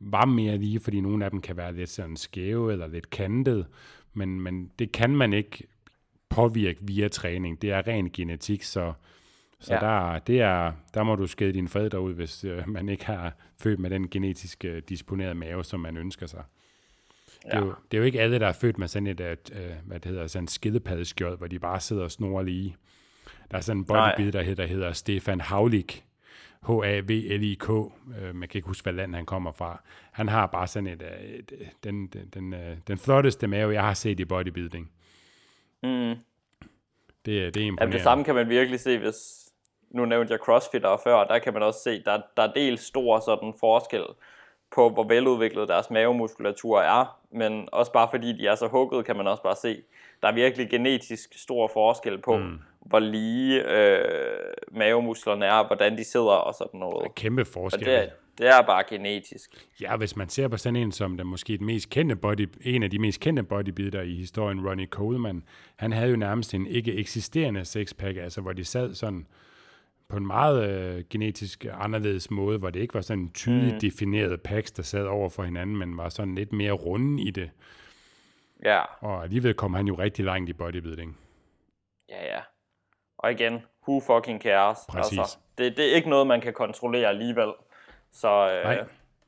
var 0.00 0.24
mere 0.24 0.58
lige, 0.58 0.80
fordi 0.80 1.00
nogle 1.00 1.24
af 1.24 1.30
dem 1.30 1.40
kan 1.40 1.56
være 1.56 1.74
lidt 1.74 1.90
sådan 1.90 2.16
skæve, 2.16 2.72
eller 2.72 2.86
lidt 2.86 3.10
kantet, 3.10 3.66
men, 4.14 4.40
men 4.40 4.70
det 4.78 4.92
kan 4.92 5.16
man 5.16 5.32
ikke 5.32 5.66
påvirke 6.28 6.78
via 6.82 7.08
træning. 7.08 7.62
Det 7.62 7.70
er 7.70 7.86
ren 7.86 8.10
genetik, 8.10 8.62
så 8.62 8.92
så 9.60 9.74
ja. 9.74 9.80
der, 9.80 10.18
det 10.18 10.40
er, 10.40 10.72
der 10.94 11.02
må 11.02 11.14
du 11.14 11.26
skede 11.26 11.52
dine 11.52 11.68
forældre 11.68 12.00
ud, 12.00 12.14
hvis 12.14 12.44
øh, 12.44 12.68
man 12.76 12.88
ikke 12.88 13.06
har 13.06 13.32
født 13.62 13.80
med 13.80 13.90
den 13.90 14.08
genetisk 14.08 14.64
øh, 14.64 14.82
disponerede 14.88 15.34
mave, 15.34 15.64
som 15.64 15.80
man 15.80 15.96
ønsker 15.96 16.26
sig. 16.26 16.44
Ja. 17.44 17.50
Det, 17.50 17.56
er 17.56 17.66
jo, 17.66 17.74
det 17.90 17.96
er 17.96 17.98
jo 17.98 18.04
ikke 18.04 18.20
alle, 18.20 18.38
der 18.38 18.46
er 18.46 18.52
født 18.52 18.78
med 18.78 18.88
sådan 18.88 19.06
et, 19.06 19.20
et 19.20 19.50
øh, 19.52 19.72
hvad 19.84 20.00
det 20.00 20.10
hedder, 20.10 20.26
sådan 20.26 20.44
en 20.44 20.48
skidepaddeskjold, 20.48 21.38
hvor 21.38 21.46
de 21.46 21.58
bare 21.58 21.80
sidder 21.80 22.04
og 22.04 22.10
snor 22.10 22.42
lige. 22.42 22.76
Der 23.50 23.56
er 23.56 23.60
sådan 23.60 23.80
en 23.80 23.84
bodybuilder, 23.84 24.30
der 24.30 24.42
hedder, 24.42 24.62
der 24.62 24.72
hedder 24.72 24.92
Stefan 24.92 25.40
Havlik, 25.40 26.04
H-A-V-L-I-K, 26.66 27.70
øh, 27.70 28.34
man 28.34 28.48
kan 28.48 28.58
ikke 28.58 28.66
huske, 28.66 28.82
hvad 28.82 28.92
land 28.92 29.14
han 29.14 29.26
kommer 29.26 29.52
fra. 29.52 29.82
Han 30.12 30.28
har 30.28 30.46
bare 30.46 30.66
sådan 30.66 30.86
et, 30.86 31.02
øh, 31.02 31.28
et, 31.28 31.52
et 31.58 31.70
den, 31.84 32.06
den, 32.06 32.28
den, 32.34 32.54
øh, 32.54 32.76
den 32.88 32.98
flotteste 32.98 33.46
mave, 33.46 33.72
jeg 33.72 33.82
har 33.82 33.94
set 33.94 34.20
i 34.20 34.24
bodybuilding. 34.24 34.90
Mm. 35.82 35.88
Det, 35.88 36.14
det 37.24 37.36
er 37.56 37.66
imponerende. 37.66 37.82
Ja, 37.82 37.90
det 37.92 38.00
samme 38.02 38.24
kan 38.24 38.34
man 38.34 38.48
virkelig 38.48 38.80
se, 38.80 38.98
hvis, 38.98 39.45
nu 39.96 40.04
nævnte 40.04 40.32
jeg 40.32 40.40
crossfitter 40.40 40.96
før, 41.04 41.24
der 41.24 41.38
kan 41.38 41.52
man 41.52 41.62
også 41.62 41.80
se, 41.80 42.02
der, 42.04 42.20
der 42.36 42.42
er 42.42 42.52
dels 42.52 42.82
stor 42.82 43.20
sådan 43.20 43.54
forskel 43.60 44.04
på, 44.74 44.88
hvor 44.90 45.04
veludviklet 45.08 45.68
deres 45.68 45.90
mavemuskulatur 45.90 46.80
er, 46.80 47.18
men 47.30 47.68
også 47.72 47.92
bare 47.92 48.08
fordi 48.10 48.32
de 48.32 48.46
er 48.46 48.54
så 48.54 48.66
hugget, 48.68 49.06
kan 49.06 49.16
man 49.16 49.26
også 49.26 49.42
bare 49.42 49.56
se, 49.56 49.82
der 50.22 50.28
er 50.28 50.32
virkelig 50.32 50.70
genetisk 50.70 51.38
stor 51.38 51.70
forskel 51.72 52.18
på, 52.18 52.36
mm. 52.36 52.58
hvor 52.80 52.98
lige 52.98 53.62
øh, 53.62 54.04
mavemusklerne 54.70 55.44
er, 55.44 55.66
hvordan 55.66 55.98
de 55.98 56.04
sidder 56.04 56.26
og 56.26 56.54
sådan 56.54 56.80
noget. 56.80 57.14
Kæmpe 57.14 57.44
forskel. 57.44 57.88
Og 57.88 58.02
det, 58.02 58.10
det 58.38 58.48
er 58.48 58.62
bare 58.62 58.84
genetisk. 58.88 59.50
Ja, 59.80 59.96
hvis 59.96 60.16
man 60.16 60.28
ser 60.28 60.48
på 60.48 60.56
sådan 60.56 60.76
en 60.76 60.92
som 60.92 61.16
den 61.16 61.26
måske 61.26 61.58
den 61.58 61.66
mest 61.66 61.90
kendte 61.90 62.16
body, 62.16 62.48
en 62.60 62.82
af 62.82 62.90
de 62.90 62.98
mest 62.98 63.20
kendte 63.20 63.42
bodybuilder 63.42 64.02
i 64.02 64.14
historien, 64.14 64.68
Ronnie 64.68 64.86
Coleman, 64.86 65.42
han 65.76 65.92
havde 65.92 66.10
jo 66.10 66.16
nærmest 66.16 66.54
en 66.54 66.66
ikke 66.66 66.94
eksisterende 66.94 67.64
sexpack, 67.64 68.16
altså 68.16 68.40
hvor 68.40 68.52
de 68.52 68.64
sad 68.64 68.94
sådan 68.94 69.26
på 70.08 70.16
en 70.16 70.26
meget 70.26 70.68
øh, 70.68 71.04
genetisk 71.10 71.66
anderledes 71.72 72.30
måde, 72.30 72.58
hvor 72.58 72.70
det 72.70 72.80
ikke 72.80 72.94
var 72.94 73.00
sådan 73.00 73.22
en 73.22 73.32
tydeligt 73.32 73.74
mm. 73.74 73.80
defineret 73.80 74.40
packs, 74.42 74.72
der 74.72 74.82
sad 74.82 75.04
over 75.04 75.28
for 75.28 75.42
hinanden, 75.42 75.76
men 75.76 75.96
var 75.96 76.08
sådan 76.08 76.34
lidt 76.34 76.52
mere 76.52 76.72
runde 76.72 77.22
i 77.22 77.30
det. 77.30 77.50
Ja. 78.64 78.80
Og 79.00 79.22
alligevel 79.22 79.54
kom 79.54 79.74
han 79.74 79.86
jo 79.86 79.94
rigtig 79.94 80.24
langt 80.24 80.50
i 80.50 80.52
bodybuilding. 80.52 81.18
Ja, 82.08 82.24
ja. 82.24 82.40
Og 83.18 83.32
igen, 83.32 83.62
who 83.88 84.00
fucking 84.00 84.42
cares? 84.42 84.78
Præcis. 84.88 85.18
Altså, 85.18 85.38
det, 85.58 85.76
det 85.76 85.90
er 85.90 85.94
ikke 85.94 86.10
noget, 86.10 86.26
man 86.26 86.40
kan 86.40 86.52
kontrollere 86.52 87.08
alligevel. 87.08 87.52
Så, 88.12 88.50
øh, 88.50 88.86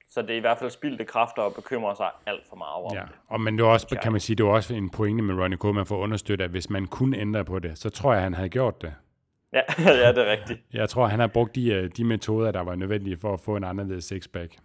så 0.08 0.22
det 0.22 0.30
er 0.30 0.36
i 0.36 0.40
hvert 0.40 0.58
fald 0.58 0.70
spildte 0.70 1.04
kræfter 1.04 1.42
og 1.42 1.54
bekymre 1.54 1.96
sig 1.96 2.10
alt 2.26 2.46
for 2.48 2.56
meget 2.56 2.84
om 2.84 2.94
ja. 2.94 3.00
det. 3.00 3.08
Og 3.28 3.40
men 3.40 3.58
det 3.58 3.64
er 3.64 3.68
også, 3.68 3.98
kan 4.02 4.12
man 4.12 4.20
sige, 4.20 4.36
det 4.36 4.44
er 4.44 4.48
også 4.48 4.74
en 4.74 4.90
pointe 4.90 5.22
med 5.22 5.34
Ronnie 5.34 5.58
Koeman 5.58 5.86
for 5.86 5.96
at 5.96 6.00
understøtte, 6.00 6.44
at 6.44 6.50
hvis 6.50 6.70
man 6.70 6.86
kunne 6.86 7.16
ændre 7.16 7.44
på 7.44 7.58
det, 7.58 7.78
så 7.78 7.90
tror 7.90 8.12
jeg, 8.12 8.22
han 8.22 8.34
havde 8.34 8.48
gjort 8.48 8.82
det. 8.82 8.94
Ja, 9.52 9.62
ja, 9.78 10.12
det 10.12 10.18
er 10.18 10.30
rigtigt. 10.30 10.60
Jeg 10.72 10.88
tror, 10.88 11.06
han 11.06 11.20
har 11.20 11.26
brugt 11.26 11.54
de, 11.54 11.72
øh, 11.72 11.90
de 11.96 12.04
metoder, 12.04 12.52
der 12.52 12.60
var 12.60 12.74
nødvendige 12.74 13.18
for 13.18 13.34
at 13.34 13.40
få 13.40 13.56
en 13.56 13.64
anderledes 13.64 14.04
sixpack. 14.04 14.56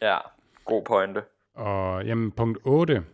Ja, 0.00 0.18
god 0.64 0.82
pointe. 0.84 1.22
Og 1.54 2.04
jamen, 2.04 2.32
punkt 2.32 2.58
8. 2.64 3.04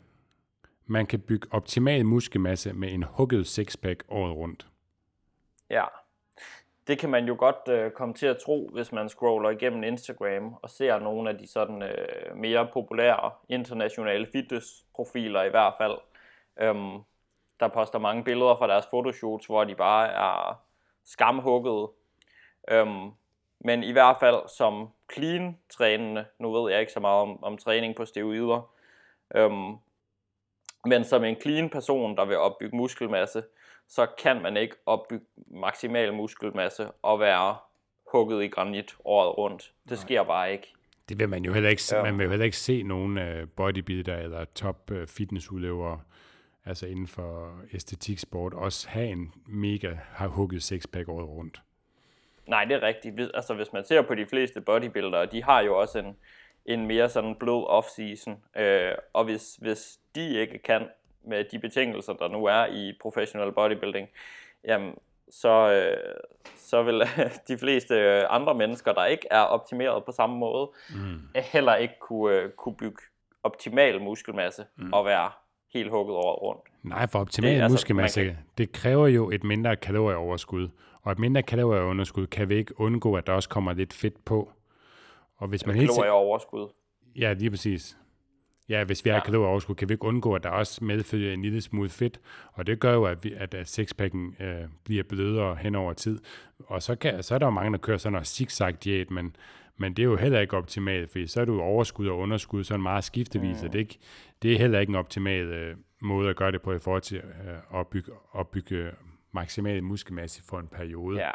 Man 0.87 1.07
kan 1.07 1.21
bygge 1.21 1.49
optimal 1.51 2.07
muskelmasse 2.07 2.73
med 2.73 2.93
en 2.93 3.03
hugget 3.03 3.47
sixpack 3.47 4.05
året 4.09 4.37
rundt. 4.37 4.67
Ja, 5.71 5.85
det 6.87 6.99
kan 6.99 7.11
man 7.11 7.27
jo 7.27 7.37
godt 7.39 7.69
øh, 7.69 7.91
komme 7.91 8.15
til 8.15 8.27
at 8.27 8.39
tro, 8.39 8.71
hvis 8.73 8.93
man 8.93 9.09
scroller 9.09 9.51
igennem 9.51 9.85
Instagram 9.85 10.55
og 10.63 10.71
ser 10.71 10.99
nogle 10.99 11.31
af 11.31 11.39
de 11.39 11.47
sådan 11.47 11.83
øh, 11.83 12.37
mere 12.37 12.69
populære 12.73 13.31
internationale 13.49 14.27
fitnessprofiler 14.33 15.43
i 15.43 15.51
hvert 15.51 15.75
fald. 15.79 15.99
Øhm, 16.61 16.99
der 17.61 17.69
poster 17.69 17.99
mange 17.99 18.25
billeder 18.25 18.57
fra 18.57 18.67
deres 18.67 18.87
fotoshoots, 18.91 19.47
hvor 19.47 19.65
de 19.65 19.75
bare 19.75 20.09
er 20.09 20.63
skamhugget. 21.09 21.89
Øhm, 22.71 23.11
men 23.61 23.83
i 23.83 23.93
hvert 23.93 24.17
fald 24.21 24.49
som 24.57 24.89
clean 25.13 25.59
trænende, 25.71 26.25
nu 26.39 26.53
ved 26.53 26.71
jeg 26.73 26.81
ikke 26.81 26.93
så 26.93 27.01
meget 27.01 27.23
om, 27.23 27.45
om 27.45 27.57
træning 27.57 27.97
på 27.97 28.05
steroider, 28.05 28.71
øhm, 29.35 29.77
men 30.85 31.05
som 31.05 31.25
en 31.25 31.37
clean 31.41 31.71
person, 31.71 32.17
der 32.17 32.25
vil 32.25 32.37
opbygge 32.37 32.77
muskelmasse, 32.77 33.43
så 33.89 34.07
kan 34.19 34.43
man 34.43 34.57
ikke 34.57 34.77
opbygge 34.87 35.25
maksimal 35.51 36.15
muskelmasse 36.15 36.89
og 37.03 37.21
være 37.21 37.57
hugget 38.13 38.45
i 38.45 38.49
granit 38.49 38.97
året 39.05 39.39
rundt. 39.39 39.73
Det 39.85 39.91
Nej. 39.91 39.97
sker 39.97 40.23
bare 40.23 40.53
ikke. 40.53 40.75
Det 41.09 41.19
vil 41.19 41.29
man 41.29 41.45
jo 41.45 41.53
heller 41.53 41.71
ikke, 41.71 41.83
ja. 41.93 42.03
man 42.03 42.19
vil 42.19 42.25
jo 42.25 42.31
heller 42.31 42.45
ikke 42.45 42.57
se 42.57 42.83
nogen 42.83 43.19
uh, 43.19 43.49
bodybuilder 43.57 44.17
eller 44.17 44.45
top 44.45 44.91
uh, 44.91 45.07
fitnessudøvere 45.07 46.01
altså 46.65 46.87
inden 46.87 47.09
for 47.09 47.61
æstetiksport, 47.73 48.55
også 48.55 48.89
have 48.89 49.09
en 49.09 49.33
mega 49.47 49.95
har 50.13 50.29
hugget 50.29 50.63
sexpack 50.63 51.09
året 51.09 51.29
rundt. 51.29 51.63
Nej, 52.47 52.65
det 52.65 52.77
er 52.77 52.83
rigtigt. 52.83 53.21
Altså 53.35 53.55
hvis 53.55 53.73
man 53.73 53.85
ser 53.85 54.03
på 54.03 54.15
de 54.15 54.27
fleste 54.27 54.61
bodybuildere, 54.61 55.27
de 55.27 55.45
har 55.45 55.61
jo 55.61 55.81
også 55.81 55.99
en, 55.99 56.17
en 56.67 56.87
mere 56.87 57.09
sådan 57.09 57.35
blød 57.35 57.65
off-season. 57.69 58.61
Øh, 58.61 58.95
og 59.13 59.25
hvis, 59.25 59.57
hvis 59.61 59.99
de 60.15 60.35
ikke 60.35 60.59
kan 60.59 60.89
med 61.25 61.45
de 61.45 61.59
betingelser, 61.59 62.13
der 62.13 62.29
nu 62.29 62.45
er 62.45 62.67
i 62.67 62.93
professional 63.01 63.53
bodybuilding, 63.53 64.09
jamen, 64.65 64.95
så, 65.31 65.73
øh, 65.73 66.15
så 66.57 66.83
vil 66.83 67.03
de 67.49 67.59
fleste 67.59 68.27
andre 68.27 68.55
mennesker, 68.55 68.93
der 68.93 69.05
ikke 69.05 69.27
er 69.31 69.41
optimeret 69.41 70.05
på 70.05 70.13
samme 70.13 70.37
måde, 70.37 70.71
mm. 70.91 71.21
heller 71.35 71.75
ikke 71.75 71.95
kunne, 72.01 72.37
øh, 72.37 72.51
kunne 72.51 72.77
bygge 72.77 73.03
optimal 73.43 74.01
muskelmasse 74.01 74.65
mm. 74.77 74.93
og 74.93 75.05
være 75.05 75.31
helt 75.75 75.91
hugget 75.91 76.17
over 76.17 76.35
rundt. 76.35 76.63
Nej, 76.83 77.07
for 77.07 77.19
optimal 77.19 77.51
det, 77.55 77.61
altså, 77.63 77.73
muskelmasse, 77.75 78.25
kan... 78.25 78.37
det 78.59 78.73
kræver 78.73 79.07
jo 79.07 79.31
et 79.31 79.45
mindre 79.45 79.77
kalorieoverskud. 79.77 80.69
Og 81.03 81.13
et 81.13 81.19
mindre 81.19 81.43
kalorieunderskud 81.43 82.27
kan 82.27 82.49
vi 82.49 82.55
ikke 82.55 82.81
undgå, 82.81 83.15
at 83.15 83.27
der 83.27 83.33
også 83.33 83.49
kommer 83.49 83.73
lidt 83.73 83.93
fedt 83.93 84.25
på. 84.25 84.53
Og 85.37 85.49
hvis 85.49 85.67
man 85.67 85.77
helt 85.77 85.91
kalorieoverskud. 85.91 86.69
Ja, 87.17 87.33
lige 87.33 87.51
præcis. 87.51 87.97
Ja, 88.69 88.85
hvis 88.85 89.05
vi 89.05 89.11
har 89.11 89.15
Ja. 89.15 89.21
ja. 89.21 89.25
kalorieoverskud, 89.25 89.75
kan 89.75 89.89
vi 89.89 89.95
ikke 89.95 90.05
undgå, 90.05 90.35
at 90.35 90.43
der 90.43 90.51
også 90.51 90.85
medfølger 90.85 91.33
en 91.33 91.43
lille 91.43 91.61
smule 91.61 91.89
fedt, 91.89 92.21
og 92.53 92.67
det 92.67 92.81
gør 92.81 92.93
jo, 92.95 93.05
at, 93.05 93.25
vi, 93.25 93.33
at, 93.37 93.55
at 93.55 93.69
sixpacken 93.69 94.37
øh, 94.41 94.65
bliver 94.85 95.03
blødere 95.03 95.57
hen 95.57 95.75
over 95.75 95.93
tid. 95.93 96.21
Og 96.67 96.83
så, 96.83 96.95
kan, 96.95 97.23
så 97.23 97.35
er 97.35 97.39
der 97.39 97.47
jo 97.47 97.51
mange, 97.51 97.73
der 97.73 97.79
kører 97.79 97.99
sådan 97.99 98.13
noget 98.13 98.27
zigzag-diæt, 98.27 99.11
men, 99.11 99.37
men 99.79 99.95
det 99.95 100.03
er 100.03 100.07
jo 100.07 100.17
heller 100.17 100.41
ikke 100.41 100.57
optimalt, 100.57 101.11
fordi 101.11 101.27
så 101.27 101.41
er 101.41 101.45
du 101.45 101.61
overskud 101.61 102.09
og 102.09 102.19
underskud 102.19 102.65
sådan 102.65 102.83
meget 102.83 103.05
skiftevis, 103.05 103.63
mm. 103.63 103.67
og 103.67 103.73
det 103.73 103.79
er, 103.79 103.83
ikke, 103.83 103.99
det 104.43 104.53
er 104.53 104.59
heller 104.59 104.81
ikke 104.81 104.91
en 104.91 104.97
optimal 104.97 105.47
øh, 105.47 105.77
måde 106.03 106.31
at 106.31 106.37
gøre 106.37 106.53
det 106.53 106.63
på 106.63 106.73
i 106.73 106.79
forhold 106.79 107.03
til 107.03 107.17
øh, 107.17 107.49
at 107.49 107.63
opbygge, 107.71 108.13
opbygge 108.33 108.91
maksimal 109.33 109.83
muskelmasse 109.83 110.43
for 110.49 110.59
en 110.59 110.69
periode. 110.69 111.19
Ja. 111.19 111.31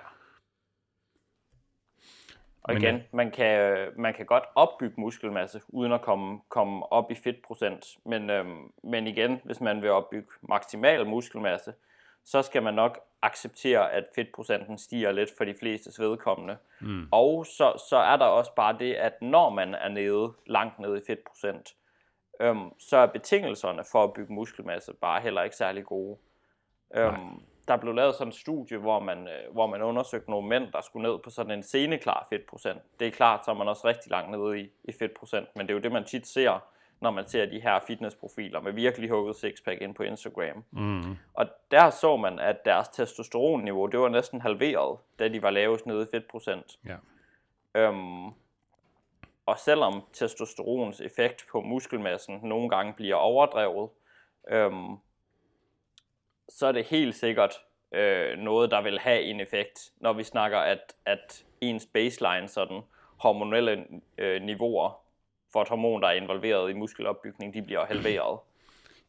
Og 2.63 2.73
Men, 2.73 2.83
igen, 2.83 2.95
øh, 2.95 3.01
man 3.13 3.31
kan, 3.31 3.59
øh, 3.59 3.99
man 3.99 4.13
kan 4.13 4.25
godt 4.25 4.43
opbygge 4.55 5.01
muskelmasse, 5.01 5.61
uden 5.67 5.91
at 5.91 6.01
komme, 6.01 6.39
komme 6.49 6.91
op 6.91 7.11
i 7.11 7.15
fedtprocent. 7.15 7.85
Men, 8.05 8.29
øhm, 8.29 8.71
men 8.83 9.07
igen, 9.07 9.41
hvis 9.43 9.61
man 9.61 9.81
vil 9.81 9.89
opbygge 9.89 10.27
maksimal 10.49 11.05
muskelmasse, 11.05 11.73
så 12.25 12.41
skal 12.41 12.63
man 12.63 12.73
nok 12.73 12.99
acceptere, 13.21 13.91
at 13.91 14.03
fedtprocenten 14.15 14.77
stiger 14.77 15.11
lidt 15.11 15.29
for 15.37 15.43
de 15.43 15.55
flestes 15.59 15.99
vedkommende. 15.99 16.57
Mm. 16.81 17.07
Og 17.11 17.45
så, 17.45 17.83
så 17.89 17.97
er 17.97 18.17
der 18.17 18.25
også 18.25 18.55
bare 18.55 18.77
det, 18.79 18.93
at 18.93 19.21
når 19.21 19.49
man 19.49 19.75
er 19.75 19.89
nede, 19.89 20.33
langt 20.45 20.79
nede 20.79 20.97
i 20.97 21.01
fedtprocent, 21.07 21.75
øhm, 22.39 22.79
så 22.79 22.97
er 22.97 23.05
betingelserne 23.05 23.83
for 23.91 24.03
at 24.03 24.13
bygge 24.13 24.33
muskelmasse 24.33 24.93
bare 25.01 25.21
heller 25.21 25.43
ikke 25.43 25.55
særlig 25.55 25.85
gode. 25.85 26.17
Øhm, 26.95 27.41
der 27.67 27.77
blev 27.77 27.93
lavet 27.93 28.15
sådan 28.15 28.29
et 28.29 28.35
studie, 28.35 28.77
hvor 28.77 28.99
man, 28.99 29.27
øh, 29.27 29.53
hvor 29.53 29.67
man 29.67 29.81
undersøgte 29.81 30.29
nogle 30.29 30.47
mænd, 30.47 30.71
der 30.71 30.81
skulle 30.81 31.09
ned 31.09 31.19
på 31.19 31.29
sådan 31.29 31.51
en 31.51 31.63
sceneklar 31.63 32.27
fedtprocent. 32.29 32.81
Det 32.99 33.07
er 33.07 33.11
klart, 33.11 33.45
så 33.45 33.51
er 33.51 33.55
man 33.55 33.67
også 33.67 33.87
rigtig 33.87 34.11
langt 34.11 34.31
nede 34.31 34.59
i, 34.59 34.69
i 34.83 34.91
fedtprocent, 34.99 35.47
men 35.55 35.67
det 35.67 35.73
er 35.73 35.77
jo 35.77 35.81
det, 35.81 35.91
man 35.91 36.03
tit 36.03 36.27
ser, 36.27 36.63
når 37.03 37.11
man 37.11 37.27
ser 37.27 37.45
de 37.45 37.59
her 37.59 37.79
fitnessprofiler 37.87 38.59
med 38.61 38.71
virkelig 38.71 39.09
hugget 39.09 39.35
sixpack 39.35 39.81
ind 39.81 39.95
på 39.95 40.03
Instagram. 40.03 40.63
Mm. 40.71 41.17
Og 41.33 41.47
der 41.71 41.89
så 41.89 42.17
man, 42.17 42.39
at 42.39 42.65
deres 42.65 42.87
testosteronniveau, 42.87 43.85
det 43.85 43.99
var 43.99 44.09
næsten 44.09 44.41
halveret, 44.41 44.99
da 45.19 45.27
de 45.27 45.41
var 45.41 45.49
lavest 45.49 45.85
nede 45.85 46.01
i 46.03 46.05
fedtprocent. 46.11 46.79
Ja. 46.85 46.95
Øhm, 47.75 48.25
og 49.45 49.59
selvom 49.59 50.03
testosterons 50.13 51.01
effekt 51.01 51.45
på 51.51 51.61
muskelmassen 51.61 52.39
nogle 52.43 52.69
gange 52.69 52.93
bliver 52.93 53.15
overdrevet, 53.15 53.89
øhm, 54.49 54.97
så 56.49 56.67
er 56.67 56.71
det 56.71 56.85
helt 56.85 57.15
sikkert 57.15 57.55
øh, 57.91 58.37
noget, 58.37 58.71
der 58.71 58.81
vil 58.81 58.99
have 58.99 59.21
en 59.21 59.39
effekt, 59.39 59.91
når 59.97 60.13
vi 60.13 60.23
snakker, 60.23 60.57
at, 60.57 60.95
at 61.05 61.45
ens 61.61 61.85
baseline, 61.93 62.47
sådan 62.47 62.81
hormonelle 63.17 63.85
øh, 64.17 64.41
niveauer 64.41 65.02
for 65.53 65.61
et 65.61 65.69
hormon, 65.69 66.01
der 66.01 66.07
er 66.07 66.11
involveret 66.13 66.69
i 66.69 66.73
muskelopbygning, 66.73 67.53
de 67.53 67.61
bliver 67.61 67.85
halveret. 67.85 68.39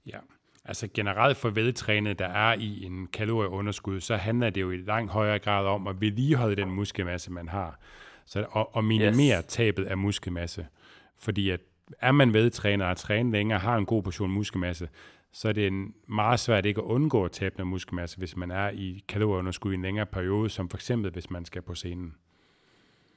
Ja, 0.07 0.18
altså 0.64 0.88
generelt 0.94 1.37
for 1.37 1.50
veltrænet, 1.50 2.18
der 2.18 2.28
er 2.28 2.54
i 2.54 2.85
en 2.85 3.07
kalorieunderskud, 3.07 4.00
så 4.00 4.16
handler 4.16 4.50
det 4.50 4.61
jo 4.61 4.70
i 4.70 4.76
langt 4.76 5.12
højere 5.12 5.38
grad 5.38 5.66
om 5.66 5.87
at 5.87 6.00
vedligeholde 6.00 6.57
den 6.57 6.70
muskelmasse, 6.70 7.33
man 7.33 7.48
har. 7.48 7.78
Så, 8.26 8.46
og, 8.50 8.76
og 8.76 8.85
minimere 8.85 9.38
Yes. 9.38 9.44
tabet 9.48 9.85
af 9.85 9.98
muskelmasse. 9.98 10.66
Fordi 11.18 11.50
at 11.50 11.61
er 12.00 12.12
man 12.12 12.35
vedtræner 12.35 12.87
og 12.87 12.96
træner 12.96 13.33
længere, 13.33 13.59
har 13.59 13.76
en 13.76 13.87
god 13.87 14.02
portion 14.02 14.30
muskelmasse, 14.30 14.88
så 15.33 15.48
er 15.48 15.52
det 15.52 15.66
en 15.66 15.94
meget 16.07 16.40
svært 16.40 16.66
ikke 16.66 16.80
at 16.80 16.85
undgå 16.85 17.24
at 17.24 17.33
tabe 17.33 17.57
noget 17.59 17.68
muskelmasse, 17.68 18.18
hvis 18.18 18.37
man 18.37 18.50
er 18.50 18.70
i 18.70 19.04
kalorieunderskud 19.09 19.72
i 19.72 19.74
en 19.74 19.83
længere 19.83 20.07
periode, 20.07 20.50
som 20.50 20.68
for 20.68 20.76
eksempel 20.76 21.11
hvis 21.12 21.30
man 21.30 21.44
skal 21.44 21.62
på 21.62 21.74
scenen. 21.74 22.14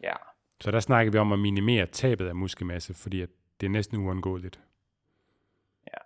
Ja, 0.04 0.14
Så 0.62 0.72
der 0.72 0.80
snakker 0.80 1.12
vi 1.12 1.18
om 1.18 1.32
at 1.34 1.40
minimere 1.40 1.86
tabet 1.86 2.28
af 2.28 2.36
muskelmasse, 2.36 2.94
fordi 2.94 3.22
at 3.22 3.30
det 3.62 3.66
er 3.66 3.72
næsten 3.72 3.98
uundgåeligt. 3.98 4.60
ja. 5.88 5.98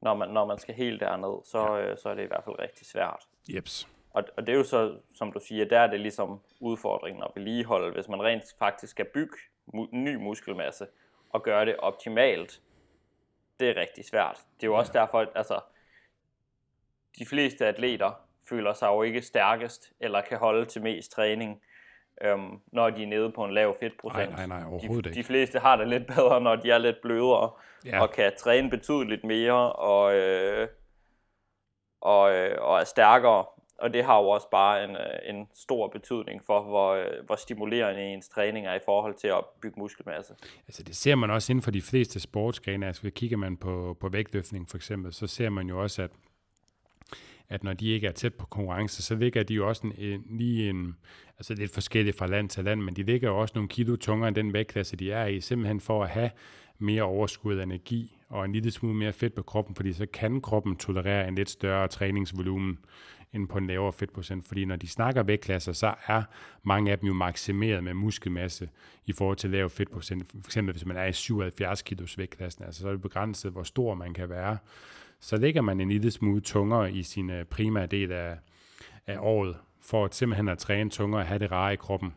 Når 0.00 0.14
man, 0.14 0.28
når 0.28 0.46
man 0.46 0.58
skal 0.58 0.74
helt 0.74 1.00
derned, 1.00 1.44
så, 1.44 1.78
øh, 1.78 1.98
så 1.98 2.08
er 2.08 2.14
det 2.14 2.22
i 2.22 2.26
hvert 2.26 2.44
fald 2.44 2.58
rigtig 2.58 2.86
svært. 2.86 3.24
Jeps. 3.48 3.88
Og, 4.10 4.24
og 4.36 4.46
det 4.46 4.52
er 4.52 4.56
jo 4.56 4.64
så, 4.64 4.98
som 5.14 5.32
du 5.32 5.40
siger, 5.48 5.64
der 5.64 5.80
er 5.80 5.86
det 5.86 6.00
ligesom 6.00 6.40
udfordringen 6.60 7.22
at 7.22 7.30
vedligeholde, 7.34 7.92
hvis 7.92 8.08
man 8.08 8.22
rent 8.22 8.44
faktisk 8.58 8.90
skal 8.90 9.06
bygge 9.14 9.36
mu- 9.74 9.88
ny 9.92 10.14
muskelmasse 10.14 10.86
og 11.30 11.42
gøre 11.42 11.66
det 11.66 11.76
optimalt. 11.76 12.60
Det 13.60 13.68
er 13.70 13.76
rigtig 13.80 14.04
svært. 14.04 14.36
Det 14.56 14.62
er 14.62 14.66
jo 14.66 14.74
også 14.74 14.92
derfor, 14.92 15.20
at 15.20 15.28
altså, 15.34 15.60
de 17.18 17.26
fleste 17.26 17.66
atleter 17.66 18.12
føler 18.48 18.72
sig 18.72 18.86
jo 18.86 19.02
ikke 19.02 19.22
stærkest 19.22 19.92
eller 20.00 20.20
kan 20.20 20.38
holde 20.38 20.64
til 20.64 20.82
mest 20.82 21.12
træning, 21.12 21.62
øhm, 22.24 22.58
når 22.72 22.90
de 22.90 23.02
er 23.02 23.06
nede 23.06 23.30
på 23.32 23.44
en 23.44 23.54
lav 23.54 23.76
fedtprocent. 23.80 24.30
Nej, 24.30 24.46
nej, 24.46 24.46
nej, 24.46 24.60
de, 24.60 24.66
overhovedet 24.72 25.04
de 25.14 25.18
ikke. 25.18 25.26
fleste 25.26 25.58
har 25.58 25.76
det 25.76 25.88
lidt 25.88 26.06
bedre, 26.06 26.40
når 26.40 26.56
de 26.56 26.70
er 26.70 26.78
lidt 26.78 26.96
blødere 27.02 27.50
Ja. 27.84 28.02
og 28.02 28.10
kan 28.10 28.32
træne 28.38 28.70
betydeligt 28.70 29.24
mere 29.24 29.72
og, 29.72 30.14
øh, 30.14 30.68
og, 32.00 32.32
øh, 32.34 32.56
og 32.60 32.80
er 32.80 32.84
stærkere. 32.84 33.44
Og 33.78 33.92
det 33.94 34.04
har 34.04 34.18
jo 34.20 34.28
også 34.28 34.50
bare 34.50 34.84
en, 34.84 34.90
øh, 34.90 35.36
en 35.36 35.48
stor 35.54 35.88
betydning 35.88 36.42
for, 36.46 36.62
hvor, 36.62 36.92
øh, 36.94 37.06
hvor 37.26 37.36
stimulerende 37.36 38.02
ens 38.02 38.28
træning 38.28 38.66
er 38.66 38.74
i 38.74 38.78
forhold 38.84 39.14
til 39.14 39.28
at 39.28 39.44
bygge 39.62 39.80
muskelmasse. 39.80 40.34
Altså 40.68 40.82
det 40.82 40.96
ser 40.96 41.14
man 41.14 41.30
også 41.30 41.52
inden 41.52 41.62
for 41.62 41.70
de 41.70 41.82
fleste 41.82 42.20
sportsgrene. 42.20 42.86
Altså 42.86 43.10
kigger 43.10 43.36
man 43.36 43.56
på, 43.56 43.96
på 44.00 44.08
vægtløftning 44.08 44.68
for 44.70 44.76
eksempel, 44.76 45.12
så 45.12 45.26
ser 45.26 45.50
man 45.50 45.66
jo 45.68 45.82
også, 45.82 46.02
at, 46.02 46.10
at 47.48 47.64
når 47.64 47.72
de 47.72 47.88
ikke 47.88 48.06
er 48.06 48.12
tæt 48.12 48.34
på 48.34 48.46
konkurrence, 48.46 49.02
så 49.02 49.14
ligger 49.14 49.42
de 49.42 49.54
jo 49.54 49.68
også 49.68 49.86
en, 49.86 49.92
en, 49.98 50.24
lige 50.38 50.70
en, 50.70 50.96
altså 51.38 51.54
lidt 51.54 51.74
forskelligt 51.74 52.18
fra 52.18 52.26
land 52.26 52.48
til 52.48 52.64
land, 52.64 52.80
men 52.80 52.96
de 52.96 53.02
ligger 53.02 53.28
jo 53.28 53.38
også 53.38 53.52
nogle 53.54 53.68
kilo 53.68 53.96
tungere 53.96 54.28
end 54.28 54.36
den 54.36 54.52
vægtklasse, 54.52 54.96
de 54.96 55.12
er 55.12 55.26
i, 55.26 55.40
simpelthen 55.40 55.80
for 55.80 56.04
at 56.04 56.10
have 56.10 56.30
mere 56.78 57.02
overskud 57.02 57.56
af 57.56 57.62
energi 57.62 58.16
og 58.28 58.44
en 58.44 58.52
lille 58.52 58.70
smule 58.70 58.94
mere 58.94 59.12
fedt 59.12 59.34
på 59.34 59.42
kroppen, 59.42 59.74
fordi 59.74 59.92
så 59.92 60.06
kan 60.06 60.40
kroppen 60.40 60.76
tolerere 60.76 61.28
en 61.28 61.34
lidt 61.34 61.50
større 61.50 61.88
træningsvolumen 61.88 62.78
end 63.32 63.48
på 63.48 63.58
en 63.58 63.66
lavere 63.66 63.92
fedtprocent. 63.92 64.46
Fordi 64.48 64.64
når 64.64 64.76
de 64.76 64.88
snakker 64.88 65.22
vægtklasser, 65.22 65.72
så 65.72 65.94
er 66.06 66.22
mange 66.62 66.92
af 66.92 66.98
dem 66.98 67.06
jo 67.06 67.14
maksimeret 67.14 67.84
med 67.84 67.94
muskelmasse 67.94 68.68
i 69.06 69.12
forhold 69.12 69.36
til 69.36 69.50
lav 69.50 69.70
fedtprocent. 69.70 70.32
For 70.32 70.48
eksempel 70.48 70.72
hvis 70.72 70.86
man 70.86 70.96
er 70.96 71.04
i 71.04 71.12
77 71.12 71.82
kilos 71.82 72.18
vægtklassen, 72.18 72.64
altså 72.64 72.80
så 72.80 72.88
er 72.88 72.92
det 72.92 73.02
begrænset, 73.02 73.52
hvor 73.52 73.62
stor 73.62 73.94
man 73.94 74.14
kan 74.14 74.28
være. 74.28 74.58
Så 75.20 75.36
ligger 75.36 75.62
man 75.62 75.80
en 75.80 75.88
lille 75.88 76.10
smule 76.10 76.40
tungere 76.40 76.92
i 76.92 77.02
sin 77.02 77.30
øh, 77.30 77.44
primære 77.44 77.86
del 77.86 78.12
af, 78.12 78.38
af 79.06 79.18
året, 79.20 79.56
for 79.80 80.04
at 80.04 80.14
simpelthen 80.14 80.48
at 80.48 80.58
træne 80.58 80.90
tungere 80.90 81.20
og 81.20 81.26
have 81.26 81.38
det 81.38 81.50
rare 81.50 81.72
i 81.72 81.76
kroppen. 81.76 82.14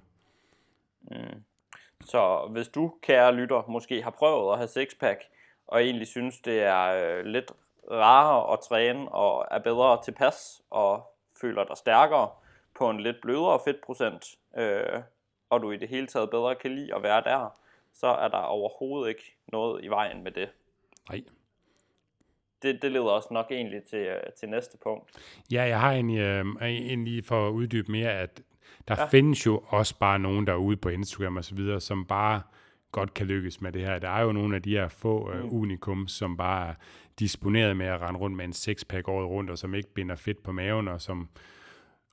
Så 2.06 2.48
hvis 2.52 2.68
du, 2.68 2.94
kære 3.02 3.36
lytter, 3.36 3.64
måske 3.68 4.02
har 4.02 4.12
prøvet 4.12 4.52
at 4.52 4.58
have 4.58 4.68
sixpack, 4.68 5.24
og 5.68 5.84
egentlig 5.84 6.08
synes, 6.08 6.40
det 6.40 6.64
er 6.64 6.86
øh, 6.86 7.26
lidt 7.26 7.52
rarere 7.92 8.54
at 8.54 8.60
træne, 8.60 9.12
og 9.12 9.48
er 9.52 9.60
bedre 9.60 10.04
tilpas, 10.04 10.62
og 10.70 11.16
føler 11.42 11.64
dig 11.64 11.78
stærkere 11.78 12.30
på 12.76 12.90
en 12.90 13.00
lidt 13.00 13.22
blødere 13.22 13.60
fedtprocent, 13.66 14.26
øh, 14.58 15.02
og 15.50 15.62
du 15.62 15.72
i 15.72 15.78
det 15.78 15.90
hele 15.90 16.08
taget 16.08 16.30
bedre 16.30 16.56
kan 16.56 16.76
lide 16.76 16.96
at 16.96 17.04
være 17.04 17.22
der, 17.22 17.60
så 17.94 18.08
er 18.08 18.28
der 18.28 18.38
overhovedet 18.38 19.10
ikke 19.10 19.36
noget 19.48 19.84
i 19.84 19.88
vejen 19.88 20.24
med 20.24 20.32
det. 20.32 20.50
Nej. 21.10 21.24
Det, 22.62 22.80
det 22.82 22.92
leder 22.92 23.06
os 23.12 23.32
nok 23.32 23.46
egentlig 23.52 23.84
til, 23.90 24.00
øh, 24.00 24.16
til 24.40 24.50
næste 24.50 24.78
punkt. 24.84 25.10
Ja, 25.52 25.64
jeg 25.64 25.80
har 25.80 25.92
en, 25.92 26.18
øh, 26.18 26.46
en 26.62 27.06
lige 27.06 27.24
for 27.24 27.48
at 27.48 27.52
uddybe 27.52 27.92
mere, 27.92 28.12
at 28.12 28.42
der 28.88 28.96
Ja. 28.98 29.02
ja. 29.02 29.08
findes 29.08 29.46
jo 29.46 29.64
også 29.68 29.96
bare 30.00 30.20
nogen 30.20 30.48
derude 30.48 30.78
på 30.78 30.90
Instagram 30.90 31.38
og 31.38 31.44
så 31.46 31.56
videre, 31.56 31.82
som 31.82 32.06
bare 32.06 32.42
godt 32.92 33.14
kan 33.14 33.28
lykkes 33.28 33.62
med 33.62 33.72
det 33.72 33.82
her. 33.82 34.00
Der 34.00 34.10
er 34.10 34.22
jo 34.22 34.32
nogle 34.32 34.56
af 34.56 34.62
de 34.62 34.70
her 34.72 34.88
få 34.88 35.32
øh, 35.34 35.54
unikum, 35.54 36.08
som 36.08 36.38
bare 36.38 36.70
er 36.70 36.74
disponeret 37.20 37.78
med 37.78 37.86
at 37.86 38.02
rende 38.02 38.20
rundt 38.20 38.38
med 38.38 38.46
en 38.46 38.54
sixpack 38.54 39.08
året 39.08 39.28
rundt, 39.28 39.50
og 39.50 39.58
som 39.58 39.76
ikke 39.76 39.94
binder 39.94 40.16
fedt 40.16 40.44
på 40.44 40.52
maven, 40.52 40.88
og 40.88 41.02
som, 41.02 41.30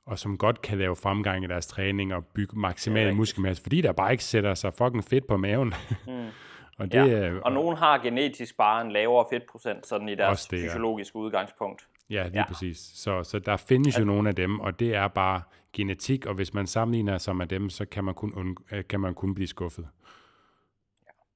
og 0.05 0.19
som 0.19 0.37
godt 0.37 0.61
kan 0.61 0.77
lave 0.77 0.95
fremgang 0.95 1.43
i 1.43 1.47
deres 1.47 1.67
træning 1.67 2.13
og 2.13 2.25
bygge 2.25 2.59
maksimal 2.59 2.99
rigtigt. 3.01 3.17
muskelmasse, 3.17 3.63
fordi 3.63 3.81
der 3.81 3.91
bare 3.91 4.11
ikke 4.11 4.23
sætter 4.23 4.53
sig 4.53 4.73
fucking 4.73 5.03
fedt 5.03 5.27
på 5.27 5.37
maven. 5.37 5.73
Mm. 6.07 6.13
og 6.77 6.91
det, 6.91 6.97
Ja. 7.11 7.17
er- 7.27 7.41
Og 7.41 7.51
nogen 7.51 7.77
har 7.77 7.97
genetisk 7.97 8.57
bare 8.57 8.81
en 8.81 8.91
lavere 8.91 9.25
fedtprocent, 9.31 9.87
sådan 9.87 10.09
i 10.09 10.15
deres 10.15 10.45
det, 10.47 10.57
ja. 10.61 10.67
fysiologiske 10.67 11.15
udgangspunkt. 11.15 11.87
Ja, 12.09 12.23
lige 12.23 12.31
Ja. 12.33 12.39
ja. 12.39 12.45
præcis. 12.47 12.77
Så, 12.77 13.23
så 13.23 13.39
der 13.39 13.57
findes 13.57 13.99
jo 13.99 14.05
nogle 14.05 14.29
af 14.29 14.35
dem, 14.35 14.59
og 14.59 14.79
det 14.79 14.95
er 14.95 15.07
bare 15.07 15.41
genetik, 15.73 16.25
og 16.25 16.33
hvis 16.33 16.53
man 16.53 16.67
sammenligner 16.67 17.17
sig 17.17 17.35
med 17.35 17.47
dem, 17.47 17.69
så 17.69 17.85
kan 17.85 18.03
man 18.03 18.13
kun, 18.13 18.29
undg- 18.33 18.75
øh, 18.75 18.83
kan 18.89 18.99
man 18.99 19.13
kun 19.13 19.33
blive 19.35 19.47
skuffet. 19.47 19.87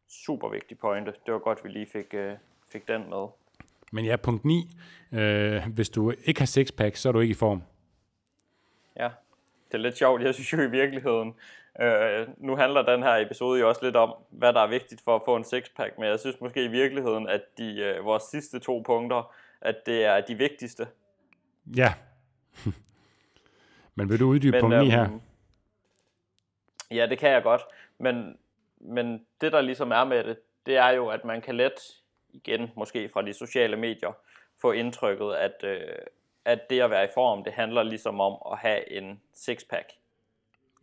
Super 0.09 0.49
vigtig 0.49 0.77
pointe. 0.79 1.13
Det 1.25 1.33
var 1.33 1.39
godt, 1.39 1.59
vi 1.63 1.69
lige 1.69 1.87
fik, 1.93 2.13
øh, 2.13 2.33
fik 2.71 2.87
den 2.87 3.09
med. 3.09 3.27
Men 3.91 4.05
ja, 4.05 4.15
punkt 4.15 4.45
9. 4.45 4.67
Øh, 5.11 5.61
hvis 5.73 5.89
du 5.89 6.13
ikke 6.25 6.41
har 6.41 6.45
sixpack, 6.45 6.95
så 6.95 7.09
er 7.09 7.13
du 7.13 7.19
ikke 7.19 7.31
i 7.31 7.35
form. 7.35 7.63
Ja, 8.97 9.09
det 9.67 9.73
er 9.73 9.77
lidt 9.77 9.97
sjovt. 9.97 10.21
Jeg 10.21 10.33
synes 10.33 10.53
jo 10.53 10.61
i 10.61 10.69
virkeligheden, 10.69 11.33
øh, 11.79 12.27
nu 12.37 12.55
handler 12.55 12.81
den 12.81 13.03
her 13.03 13.15
episode 13.15 13.59
jo 13.59 13.69
også 13.69 13.85
lidt 13.85 13.95
om, 13.95 14.13
hvad 14.29 14.53
der 14.53 14.59
er 14.59 14.67
vigtigt 14.67 15.01
for 15.01 15.15
at 15.15 15.21
få 15.25 15.35
en 15.35 15.43
sixpack, 15.43 15.97
men 15.97 16.07
jeg 16.07 16.19
synes 16.19 16.41
måske 16.41 16.63
i 16.63 16.67
virkeligheden, 16.67 17.29
at 17.29 17.41
de, 17.57 17.79
øh, 17.79 18.05
vores 18.05 18.23
sidste 18.23 18.59
to 18.59 18.83
punkter, 18.85 19.33
at 19.61 19.75
det 19.85 20.05
er 20.05 20.21
de 20.21 20.35
vigtigste. 20.35 20.87
Ja. 21.77 21.93
Men 23.95 24.09
vil 24.09 24.19
du 24.19 24.27
uddybe 24.27 24.51
Men, 24.51 24.61
punkt 24.61 24.77
9 24.77 24.89
her? 24.89 25.03
øhm, 25.03 25.21
Ja, 26.91 27.05
det 27.05 27.19
kan 27.19 27.29
jeg 27.29 27.43
godt. 27.43 27.61
Men, 27.97 28.37
men 28.79 29.25
det, 29.41 29.51
der 29.51 29.61
ligesom 29.61 29.91
er 29.91 30.03
med 30.03 30.23
det, 30.23 30.37
det 30.65 30.77
er 30.77 30.89
jo, 30.89 31.07
at 31.07 31.25
man 31.25 31.41
kan 31.41 31.55
let 31.55 31.73
igen 32.29 32.71
måske 32.75 33.09
fra 33.09 33.21
de 33.21 33.33
sociale 33.33 33.77
medier, 33.77 34.11
få 34.61 34.71
indtrykket, 34.71 35.33
at, 35.33 35.63
øh, 35.63 35.95
at 36.45 36.69
det 36.69 36.81
at 36.81 36.89
være 36.89 37.05
i 37.05 37.07
form, 37.13 37.43
det 37.43 37.53
handler 37.53 37.83
ligesom 37.83 38.19
om 38.19 38.37
at 38.51 38.57
have 38.57 38.91
en 38.91 39.21
sixpack. 39.33 39.91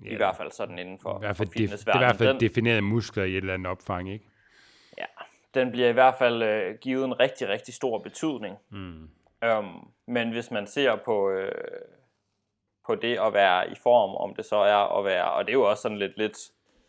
Yeah. 0.02 0.12
I 0.12 0.16
hvert 0.16 0.36
fald 0.36 0.50
sådan 0.50 0.78
inden 0.78 0.98
for, 0.98 1.16
I 1.16 1.18
hvert 1.18 1.36
fald 1.36 1.48
for 1.48 1.54
def, 1.54 1.70
det 1.70 1.88
er 1.88 1.94
i 1.94 1.98
hvert 1.98 2.16
fald 2.16 2.38
definerede 2.38 2.82
muskler 2.82 3.24
i 3.24 3.30
et 3.30 3.36
eller 3.36 3.54
andet 3.54 3.70
opfang, 3.70 4.12
ikke? 4.12 4.24
Ja, 4.98 5.04
den 5.54 5.70
bliver 5.70 5.88
i 5.88 5.92
hvert 5.92 6.14
fald 6.18 6.42
øh, 6.42 6.78
givet 6.80 7.04
en 7.04 7.20
rigtig, 7.20 7.48
rigtig 7.48 7.74
stor 7.74 7.98
betydning. 7.98 8.56
Mm. 8.70 9.10
Um, 9.46 9.90
men 10.06 10.30
hvis 10.30 10.50
man 10.50 10.66
ser 10.66 10.96
på, 10.96 11.30
øh, 11.30 11.52
på 12.86 12.94
det 12.94 13.18
at 13.18 13.32
være 13.32 13.70
i 13.70 13.74
form, 13.82 14.16
om 14.16 14.34
det 14.34 14.44
så 14.44 14.56
er 14.56 14.98
at 14.98 15.04
være, 15.04 15.30
og 15.30 15.44
det 15.44 15.50
er 15.50 15.58
jo 15.58 15.70
også 15.70 15.82
sådan 15.82 15.98
lidt, 15.98 16.18
lidt 16.18 16.38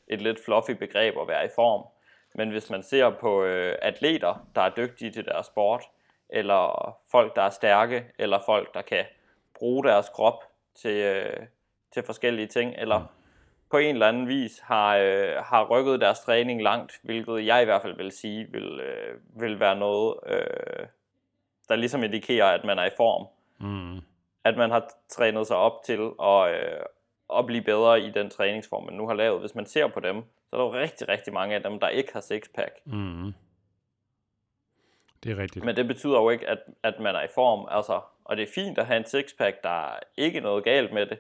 et 0.07 0.22
lidt 0.22 0.45
fluffy 0.45 0.72
begreb 0.72 1.16
at 1.22 1.28
være 1.28 1.45
i 1.45 1.49
form, 1.55 1.88
men 2.36 2.49
hvis 2.49 2.70
man 2.70 2.84
ser 2.84 3.10
på 3.10 3.43
øh, 3.43 3.76
atleter, 3.82 4.47
der 4.55 4.62
er 4.62 4.70
dygtige 4.70 5.12
til 5.12 5.26
deres 5.26 5.45
sport, 5.45 5.84
eller 6.30 6.95
folk, 7.12 7.36
der 7.36 7.41
er 7.41 7.49
stærke, 7.49 8.05
eller 8.20 8.39
folk, 8.45 8.74
der 8.74 8.82
kan 8.82 9.05
bruge 9.53 9.84
deres 9.84 10.10
krop 10.10 10.43
til, 10.76 10.95
øh, 10.95 11.38
til 11.94 12.04
forskellige 12.04 12.48
ting, 12.48 12.74
eller 12.78 13.00
mm. 13.00 13.06
på 13.72 13.78
en 13.78 13.96
eller 13.96 14.08
anden 14.08 14.28
vis 14.28 14.60
har, 14.60 14.98
øh, 14.98 15.36
har 15.44 15.68
rykket 15.70 16.02
deres 16.02 16.20
træning 16.20 16.64
langt, 16.64 17.00
hvilket 17.04 17.46
jeg 17.46 17.62
i 17.62 17.66
hvert 17.66 17.82
fald 17.82 17.98
vil 17.98 18.12
sige, 18.12 18.48
vil, 18.52 18.80
øh, 18.80 19.42
vil 19.42 19.60
være 19.60 19.76
noget, 19.76 20.16
øh, 20.26 20.88
der 21.70 21.76
ligesom 21.76 22.04
indikerer, 22.04 22.46
at 22.46 22.64
man 22.64 22.80
er 22.80 22.86
i 22.86 22.96
form. 22.98 23.28
Mm. 23.60 24.02
At 24.44 24.58
man 24.58 24.72
har 24.72 24.90
trænet 25.10 25.48
sig 25.48 25.58
op 25.58 25.84
til 25.86 26.12
at, 26.24 26.52
øh, 26.54 26.82
at 27.38 27.46
blive 27.46 27.62
bedre 27.62 28.02
i 28.02 28.10
den 28.10 28.30
træningsform, 28.30 28.86
man 28.86 28.94
nu 28.94 29.08
har 29.08 29.14
lavet. 29.14 29.40
Hvis 29.40 29.56
man 29.56 29.66
ser 29.66 29.88
på 29.88 30.00
dem, 30.00 30.24
så 30.50 30.56
er 30.56 30.58
der 30.58 30.68
jo 30.68 30.74
rigtig, 30.74 31.10
rigtig 31.10 31.34
mange 31.34 31.56
af 31.56 31.64
dem, 31.64 31.80
der 31.80 31.90
ikke 31.90 32.14
har 32.14 32.22
sixpack. 32.22 32.74
Mm. 32.86 33.34
Det 35.24 35.32
er 35.32 35.38
rigtigt. 35.38 35.66
Men 35.66 35.76
det 35.76 35.88
betyder 35.88 36.22
jo 36.22 36.30
ikke, 36.30 36.48
at, 36.48 36.60
at 36.84 37.00
man 37.00 37.16
er 37.16 37.22
i 37.22 37.28
form. 37.36 37.68
Altså, 37.72 38.02
og 38.24 38.38
det 38.38 38.44
er 38.44 38.54
fint 38.56 38.78
at 38.78 38.86
have 38.86 38.98
en 38.98 39.06
sixpack, 39.06 39.64
der 39.64 39.88
er 39.88 40.00
ikke 40.18 40.40
noget 40.40 40.64
galt 40.64 40.94
med 40.94 41.06
det. 41.06 41.20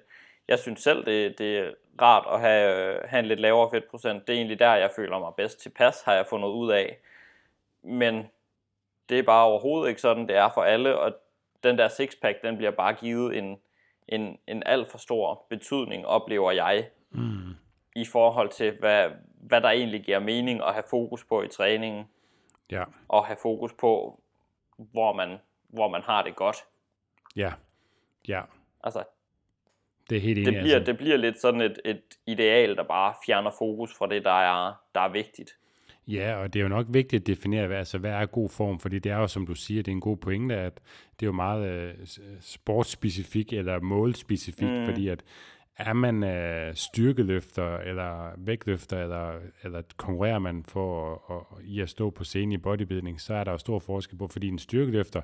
Jeg 0.49 0.59
synes 0.59 0.81
selv, 0.81 1.05
det, 1.05 1.37
det 1.37 1.59
er 1.59 1.71
rart 2.01 2.25
at 2.33 2.39
have, 2.39 2.93
øh, 2.95 3.09
have 3.09 3.19
en 3.19 3.25
lidt 3.25 3.39
lavere 3.39 3.69
fedtprocent. 3.69 4.27
Det 4.27 4.33
er 4.33 4.37
egentlig 4.37 4.59
der, 4.59 4.75
jeg 4.75 4.91
føler 4.95 5.19
mig 5.19 5.31
bedst 5.37 5.59
tilpas, 5.61 6.01
har 6.01 6.13
jeg 6.13 6.25
fundet 6.25 6.49
ud 6.49 6.71
af. 6.71 6.97
Men 7.83 8.27
det 9.09 9.19
er 9.19 9.23
bare 9.23 9.45
overhovedet 9.45 9.89
ikke 9.89 10.01
sådan, 10.01 10.27
det 10.27 10.35
er 10.35 10.49
for 10.53 10.61
alle, 10.61 10.99
og 10.99 11.13
den 11.63 11.77
der 11.77 11.87
sixpack, 11.87 12.41
den 12.43 12.57
bliver 12.57 12.71
bare 12.71 12.93
givet 12.93 13.37
en, 13.37 13.59
en, 14.07 14.39
en 14.47 14.63
alt 14.65 14.91
for 14.91 14.97
stor 14.97 15.45
betydning, 15.49 16.07
oplever 16.07 16.51
jeg, 16.51 16.89
mm. 17.09 17.55
i 17.95 18.05
forhold 18.05 18.49
til, 18.49 18.77
hvad, 18.79 19.09
hvad 19.41 19.61
der 19.61 19.69
egentlig 19.69 20.03
giver 20.03 20.19
mening 20.19 20.63
at 20.63 20.73
have 20.73 20.83
fokus 20.89 21.23
på 21.23 21.41
i 21.41 21.47
træningen. 21.47 22.05
Ja. 22.71 22.83
Og 23.07 23.25
have 23.25 23.37
fokus 23.41 23.73
på, 23.73 24.21
hvor 24.77 25.13
man, 25.13 25.37
hvor 25.67 25.87
man 25.87 26.01
har 26.01 26.23
det 26.23 26.35
godt. 26.35 26.57
Ja, 27.35 27.53
ja. 28.27 28.41
Altså, 28.83 29.03
det 30.09 30.15
er 30.15 30.21
helt 30.21 30.35
det 30.35 30.47
enig, 30.47 30.61
bliver, 30.61 30.75
altså. 30.75 30.91
det 30.91 30.97
bliver 30.97 31.17
lidt 31.17 31.41
sådan 31.41 31.61
et, 31.61 31.79
et 31.85 32.01
ideal, 32.27 32.75
der 32.75 32.83
bare 32.83 33.13
fjerner 33.25 33.51
fokus 33.59 33.89
fra 33.97 34.07
det, 34.07 34.23
der 34.23 34.31
er, 34.31 34.73
der 34.95 35.01
er 35.01 35.11
vigtigt. 35.11 35.51
Ja, 36.07 36.35
og 36.35 36.53
det 36.53 36.59
er 36.59 36.63
jo 36.63 36.69
nok 36.69 36.85
vigtigt 36.89 37.21
at 37.21 37.27
definere, 37.27 37.67
hvad, 37.67 37.77
altså, 37.77 37.97
hvad 37.97 38.11
er 38.11 38.25
god 38.25 38.49
form, 38.49 38.79
fordi 38.79 38.99
det 38.99 39.11
er 39.11 39.17
jo, 39.17 39.27
som 39.27 39.47
du 39.47 39.55
siger, 39.55 39.83
det 39.83 39.91
er 39.91 39.95
en 39.95 40.01
god 40.01 40.17
pointe, 40.17 40.55
at 40.55 40.79
det 41.19 41.25
er 41.25 41.27
jo 41.27 41.31
meget 41.31 41.71
øh, 41.71 41.93
sportsspecifik 42.41 43.53
eller 43.53 43.79
målspecifik, 43.79 44.69
mm. 44.69 44.85
fordi 44.85 45.07
at 45.07 45.23
er 45.79 45.93
man 45.93 46.23
øh, 46.23 46.75
styrkeløfter 46.75 47.77
eller 47.77 48.29
vægtløfter, 48.37 49.03
eller, 49.03 49.33
eller 49.63 49.81
konkurrerer 49.97 50.39
man 50.39 50.63
for 50.67 51.13
at, 51.29 51.57
at, 51.59 51.65
i 51.65 51.79
at 51.79 51.89
stå 51.89 52.09
på 52.09 52.23
scenen 52.23 52.51
i 52.51 52.57
bodybuilding, 52.57 53.21
så 53.21 53.33
er 53.33 53.43
der 53.43 53.51
jo 53.51 53.57
stor 53.57 53.79
forskel 53.79 54.17
på, 54.17 54.27
fordi 54.27 54.47
en 54.47 54.59
styrkeløfter, 54.59 55.21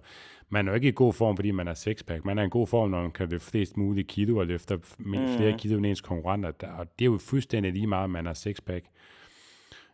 man 0.50 0.68
er 0.68 0.72
jo 0.72 0.76
ikke 0.76 0.88
i 0.88 0.92
god 0.96 1.14
form, 1.14 1.38
fordi 1.38 1.52
man 1.52 1.68
er 1.68 1.74
sexpack. 1.74 2.26
Man 2.26 2.38
er 2.38 2.44
i 2.44 2.50
god 2.50 2.68
form, 2.68 2.90
når 2.90 3.02
man 3.02 3.12
kan 3.12 3.30
løfte 3.30 3.50
flest 3.52 3.78
mulige 3.78 4.04
kilo 4.04 4.38
og 4.38 4.48
løfter 4.48 4.78
mm. 4.98 5.14
flere 5.38 5.58
kilo 5.58 5.78
end 5.78 5.86
ens 5.86 6.02
konkurrenter. 6.02 6.72
Og 6.72 7.00
det 7.00 7.06
er 7.06 7.12
jo 7.12 7.18
fuldstændig 7.18 7.74
lige 7.74 7.88
meget, 7.88 8.04
om 8.04 8.10
man 8.10 8.28
er 8.28 8.34
sexpack. 8.34 8.86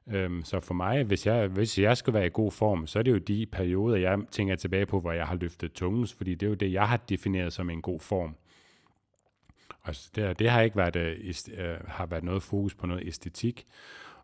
Øhm, 0.08 0.44
så 0.44 0.60
for 0.60 0.74
mig, 0.74 1.04
hvis 1.04 1.28
jeg, 1.28 1.48
hvis 1.48 1.80
jeg 1.80 1.98
skal 1.98 2.14
være 2.14 2.26
i 2.26 2.30
god 2.34 2.52
form, 2.52 2.88
så 2.88 3.00
er 3.00 3.04
det 3.04 3.12
jo 3.12 3.18
de 3.18 3.46
perioder, 3.52 3.98
jeg 3.98 4.20
tænker 4.32 4.56
tilbage 4.56 4.86
på, 4.86 5.00
hvor 5.00 5.12
jeg 5.12 5.28
har 5.28 5.36
løftet 5.36 5.74
tungens, 5.74 6.14
fordi 6.14 6.36
det 6.36 6.46
er 6.46 6.50
jo 6.50 6.56
det, 6.56 6.72
jeg 6.72 6.88
har 6.88 6.98
defineret 6.98 7.54
som 7.54 7.70
en 7.70 7.82
god 7.82 8.00
form. 8.00 8.36
Og 9.84 9.96
det, 10.16 10.40
det 10.40 10.50
har 10.50 10.62
ikke 10.62 10.78
været, 10.78 10.96
øh, 10.96 11.78
har 11.88 12.06
været 12.06 12.24
noget 12.24 12.44
fokus 12.44 12.76
på 12.76 12.88
noget 12.88 13.08
æstetik. 13.08 13.66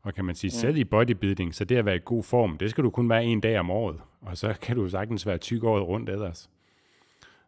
Og 0.01 0.13
kan 0.13 0.25
man 0.25 0.35
sige, 0.35 0.49
mm. 0.49 0.59
selv 0.59 0.77
i 0.77 0.83
bodybuilding, 0.83 1.55
så 1.55 1.65
det 1.65 1.77
at 1.77 1.85
være 1.85 1.95
i 1.95 2.01
god 2.05 2.23
form, 2.23 2.57
det 2.57 2.69
skal 2.69 2.83
du 2.83 2.89
kun 2.89 3.09
være 3.09 3.25
en 3.25 3.41
dag 3.41 3.59
om 3.59 3.71
året. 3.71 4.01
Og 4.21 4.37
så 4.37 4.55
kan 4.61 4.75
du 4.75 4.89
sagtens 4.89 5.25
være 5.25 5.37
tyk 5.37 5.63
året 5.63 5.87
rundt 5.87 6.09
ellers. 6.09 6.49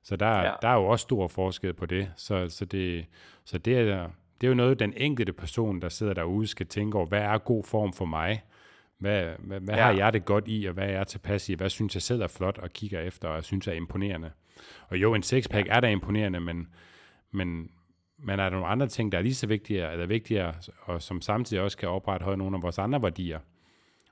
Så 0.04 0.16
der, 0.16 0.42
ja. 0.42 0.52
der 0.62 0.68
er 0.68 0.76
jo 0.76 0.86
også 0.86 1.04
stor 1.04 1.28
forskel 1.28 1.74
på 1.74 1.86
det. 1.86 2.12
Så, 2.16 2.50
så, 2.50 2.66
det, 2.66 3.06
så 3.46 3.58
det, 3.58 3.78
er, 3.78 4.10
det 4.42 4.48
er 4.48 4.50
jo 4.50 4.54
noget, 4.54 4.80
den 4.80 4.94
enkelte 4.98 5.34
person, 5.34 5.82
der 5.82 5.90
sidder 5.90 6.14
derude, 6.14 6.48
skal 6.48 6.66
tænke 6.66 6.98
over, 6.98 7.06
hvad 7.06 7.22
er 7.22 7.38
god 7.38 7.64
form 7.64 7.94
for 7.94 8.06
mig? 8.06 8.44
Hvad, 8.98 9.30
hvad, 9.40 9.60
hvad 9.60 9.76
ja. 9.76 9.84
har 9.84 9.92
jeg 9.92 10.14
det 10.14 10.26
godt 10.26 10.44
i, 10.48 10.66
og 10.66 10.74
hvad 10.74 10.84
er 10.84 10.92
jeg 10.92 11.08
tilpas 11.08 11.50
i? 11.50 11.54
Hvad 11.54 11.70
synes 11.70 11.96
jeg 11.96 12.02
selv 12.02 12.22
er 12.22 12.28
flot 12.28 12.58
og 12.58 12.70
kigger 12.70 13.02
efter, 13.02 13.28
og 13.28 13.44
synes 13.44 13.68
er 13.68 13.74
imponerende? 13.74 14.32
Og 14.88 14.98
jo, 14.98 15.14
en 15.14 15.24
sexpack 15.24 15.68
ja. 15.68 15.76
er 15.76 15.80
da 15.80 15.90
imponerende, 15.90 16.40
men, 16.40 16.68
men, 17.32 17.70
men 18.24 18.40
er 18.40 18.44
der 18.44 18.50
nogle 18.50 18.68
andre 18.68 18.88
ting, 18.88 19.12
der 19.12 19.18
er 19.18 19.22
lige 19.22 19.36
så 19.36 19.48
vigtige, 19.48 19.92
eller 19.92 20.06
vigtigere, 20.06 20.54
og 20.82 21.02
som 21.02 21.22
samtidig 21.22 21.64
også 21.64 21.78
kan 21.78 21.90
opretholde 21.90 22.38
nogle 22.38 22.56
af 22.56 22.62
vores 22.64 22.78
andre 22.78 23.02
værdier? 23.02 23.40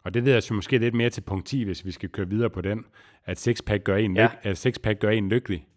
Og 0.03 0.13
det 0.13 0.23
leder 0.23 0.37
os 0.37 0.51
måske 0.51 0.77
lidt 0.77 0.93
mere 0.93 1.09
til 1.09 1.21
punkt 1.21 1.45
10, 1.45 1.63
hvis 1.63 1.85
vi 1.85 1.91
skal 1.91 2.09
køre 2.09 2.29
videre 2.29 2.49
på 2.49 2.61
den, 2.61 2.85
at 3.25 3.39
sexpack 3.39 3.83
gør 3.83 3.95
en, 3.95 4.15
ja. 4.15 4.23
lyk, 4.23 4.29
at 4.41 4.57
sexpack 4.57 4.99
gør 4.99 5.09
en 5.09 5.29
lykkelig. 5.29 5.67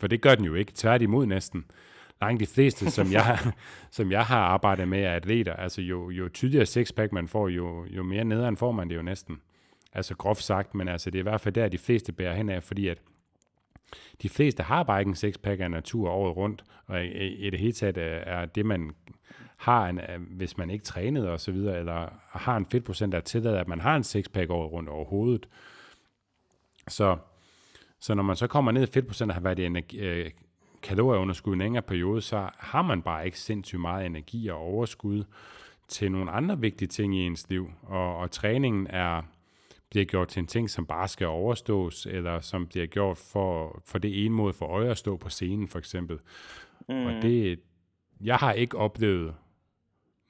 For 0.00 0.06
det 0.06 0.20
gør 0.20 0.34
den 0.34 0.44
jo 0.44 0.54
ikke, 0.54 0.72
tværtimod 0.74 1.26
næsten. 1.26 1.64
Langt 2.20 2.40
de 2.40 2.46
fleste, 2.46 2.90
som 2.90 3.12
jeg, 3.12 3.38
som 3.90 4.12
jeg 4.12 4.24
har 4.24 4.40
arbejdet 4.40 4.88
med, 4.88 5.02
er 5.02 5.12
atleter. 5.12 5.52
Altså 5.52 5.82
jo, 5.82 6.10
jo 6.10 6.28
tydeligere 6.28 6.66
sexpack 6.66 7.12
man 7.12 7.28
får, 7.28 7.48
jo, 7.48 7.86
jo 7.90 8.02
mere 8.02 8.24
nederen 8.24 8.56
får 8.56 8.72
man 8.72 8.88
det 8.88 8.96
jo 8.96 9.02
næsten. 9.02 9.40
Altså 9.92 10.16
groft 10.16 10.42
sagt, 10.42 10.74
men 10.74 10.88
altså 10.88 11.10
det 11.10 11.18
er 11.18 11.22
i 11.22 11.30
hvert 11.30 11.40
fald 11.40 11.54
der, 11.54 11.68
de 11.68 11.78
fleste 11.78 12.12
bærer 12.12 12.34
hen 12.34 12.48
af, 12.48 12.62
fordi 12.62 12.88
at 12.88 12.98
de 14.22 14.28
fleste 14.28 14.62
har 14.62 14.82
bare 14.82 15.00
ikke 15.00 15.08
en 15.08 15.14
sexpack 15.14 15.60
af 15.60 15.70
natur 15.70 16.10
året 16.10 16.36
rundt, 16.36 16.64
og 16.86 17.04
i, 17.04 17.50
det 17.50 17.60
hele 17.60 17.72
taget 17.72 17.96
øh, 17.96 18.22
er 18.26 18.46
det, 18.46 18.66
man 18.66 18.90
har, 19.56 19.88
en, 19.88 19.98
øh, 19.98 20.20
hvis 20.36 20.56
man 20.56 20.70
ikke 20.70 20.84
trænede 20.84 21.32
og 21.32 21.40
så 21.40 21.52
videre, 21.52 21.78
eller 21.78 22.08
har 22.30 22.56
en 22.56 22.66
fedtprocent, 22.66 23.12
der 23.12 23.20
tillader, 23.20 23.60
at 23.60 23.68
man 23.68 23.80
har 23.80 23.96
en 23.96 24.04
sexpack 24.04 24.50
året 24.50 24.72
rundt 24.72 24.88
overhovedet. 24.88 25.48
Så, 26.88 27.16
så 28.00 28.14
når 28.14 28.22
man 28.22 28.36
så 28.36 28.46
kommer 28.46 28.72
ned 28.72 28.82
i 28.82 28.92
fedtprocent 28.92 29.30
og 29.30 29.34
har 29.34 29.40
været 29.40 29.58
i 29.58 29.64
energi, 29.64 29.98
øh, 29.98 30.30
kalorieunderskud 30.82 31.52
en 31.52 31.58
længere 31.58 31.82
periode, 31.82 32.22
så 32.22 32.50
har 32.58 32.82
man 32.82 33.02
bare 33.02 33.26
ikke 33.26 33.38
sindssygt 33.38 33.80
meget 33.80 34.06
energi 34.06 34.48
og 34.48 34.58
overskud 34.58 35.24
til 35.88 36.12
nogle 36.12 36.30
andre 36.30 36.60
vigtige 36.60 36.88
ting 36.88 37.16
i 37.16 37.26
ens 37.26 37.50
liv. 37.50 37.70
Og, 37.82 38.16
og 38.16 38.30
træningen 38.30 38.86
er 38.90 39.22
bliver 39.90 40.04
gjort 40.04 40.28
til 40.28 40.40
en 40.40 40.46
ting, 40.46 40.70
som 40.70 40.86
bare 40.86 41.08
skal 41.08 41.26
overstås, 41.26 42.06
eller 42.06 42.40
som 42.40 42.66
bliver 42.66 42.86
gjort 42.86 43.18
for, 43.18 43.82
for 43.86 43.98
det 43.98 44.24
ene 44.24 44.34
måde 44.34 44.52
for 44.52 44.66
øje 44.66 44.90
at 44.90 44.98
stå 44.98 45.16
på 45.16 45.28
scenen, 45.28 45.68
for 45.68 45.78
eksempel. 45.78 46.18
Mm. 46.88 47.06
Og 47.06 47.22
det, 47.22 47.60
jeg 48.20 48.36
har 48.36 48.52
ikke 48.52 48.76
oplevet 48.76 49.34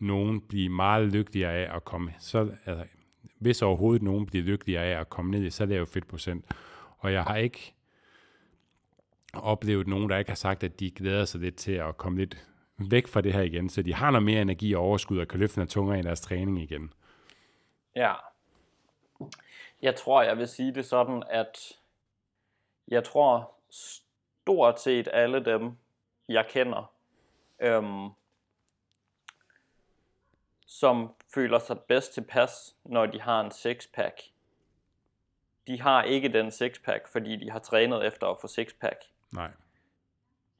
nogen 0.00 0.40
blive 0.40 0.68
meget 0.68 1.12
lykkeligere 1.12 1.52
af 1.52 1.76
at 1.76 1.84
komme, 1.84 2.14
så, 2.18 2.38
altså, 2.66 2.84
hvis 3.38 3.62
overhovedet 3.62 4.02
nogen 4.02 4.26
bliver 4.26 4.44
lykkeligere 4.44 4.84
af 4.84 5.00
at 5.00 5.10
komme 5.10 5.30
ned 5.30 5.42
i 5.42 5.50
så 5.50 5.66
lav 5.66 5.86
fedtprocent. 5.86 6.44
Og 6.98 7.12
jeg 7.12 7.22
har 7.22 7.36
ikke 7.36 7.74
oplevet 9.32 9.86
nogen, 9.86 10.10
der 10.10 10.18
ikke 10.18 10.30
har 10.30 10.36
sagt, 10.36 10.64
at 10.64 10.80
de 10.80 10.90
glæder 10.90 11.24
sig 11.24 11.40
lidt 11.40 11.56
til 11.56 11.72
at 11.72 11.96
komme 11.96 12.18
lidt 12.18 12.48
væk 12.90 13.06
fra 13.06 13.20
det 13.20 13.32
her 13.32 13.42
igen, 13.42 13.68
så 13.68 13.82
de 13.82 13.94
har 13.94 14.10
noget 14.10 14.24
mere 14.24 14.42
energi 14.42 14.72
og 14.72 14.82
overskud 14.82 15.18
og 15.18 15.28
kan 15.28 15.40
løfte 15.40 15.58
noget 15.58 15.70
tungere 15.70 15.98
i 15.98 16.02
deres 16.02 16.20
træning 16.20 16.62
igen. 16.62 16.92
Ja, 17.96 18.12
jeg 19.82 19.96
tror, 19.96 20.22
jeg 20.22 20.38
vil 20.38 20.48
sige 20.48 20.74
det 20.74 20.86
sådan, 20.86 21.22
at 21.30 21.78
jeg 22.88 23.04
tror 23.04 23.50
stort 23.70 24.80
set 24.80 25.08
alle 25.12 25.44
dem, 25.44 25.72
jeg 26.28 26.46
kender, 26.48 26.92
øhm, 27.60 28.10
som 30.66 31.14
føler 31.34 31.58
sig 31.58 31.80
bedst 31.80 32.14
tilpas, 32.14 32.76
når 32.84 33.06
de 33.06 33.20
har 33.20 33.40
en 33.40 33.50
sixpack, 33.50 34.22
de 35.66 35.80
har 35.80 36.02
ikke 36.02 36.28
den 36.28 36.50
sixpack, 36.50 37.08
fordi 37.08 37.36
de 37.36 37.50
har 37.50 37.58
trænet 37.58 38.06
efter 38.06 38.26
at 38.26 38.36
få 38.40 38.46
sixpack. 38.46 39.04
Nej. 39.32 39.50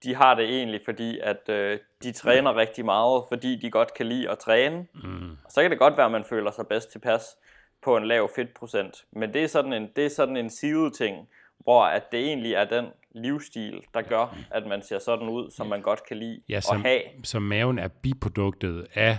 De 0.03 0.15
har 0.15 0.35
det 0.35 0.45
egentlig, 0.45 0.81
fordi 0.85 1.19
at 1.19 1.49
øh, 1.49 1.81
de 2.03 2.13
træner 2.13 2.53
mm. 2.53 2.57
rigtig 2.57 2.85
meget, 2.85 3.25
fordi 3.29 3.57
de 3.57 3.71
godt 3.71 3.95
kan 3.95 4.07
lide 4.07 4.31
at 4.31 4.39
træne. 4.39 4.87
Mm. 4.95 5.31
Og 5.45 5.53
så 5.53 5.63
kan 5.63 5.71
det 5.71 5.79
godt 5.79 5.97
være, 5.97 6.07
at 6.07 6.13
man 6.13 6.25
føler 6.25 6.51
sig 6.51 6.67
bedst 6.67 6.91
tilpas 6.91 7.37
på 7.83 7.97
en 7.97 8.07
lav 8.07 8.31
fedtprocent. 8.35 9.05
Men 9.13 9.35
det 9.35 9.43
er 9.43 9.47
sådan 9.47 9.73
en, 9.73 9.89
det 9.97 10.07
er 10.07 10.11
sådan 10.11 10.37
en 10.37 10.51
sivet 10.51 10.95
ting, 10.95 11.29
hvor 11.59 11.83
at 11.85 12.13
det 12.13 12.21
egentlig 12.21 12.55
er 12.55 12.65
den 12.65 12.87
livsstil, 13.11 13.85
der 13.95 14.03
gør, 14.03 14.37
at 14.51 14.67
man 14.67 14.83
ser 14.83 14.99
sådan 14.99 15.29
ud, 15.29 15.51
som 15.51 15.67
man 15.67 15.83
godt 15.83 16.07
kan 16.07 16.17
lide 16.17 16.43
ja, 16.49 16.61
som, 16.61 16.77
at 16.77 16.83
have. 16.83 17.03
Så 17.25 17.39
maven 17.39 17.79
er 17.79 17.89
biproduktet 17.89 18.87
af 18.95 19.19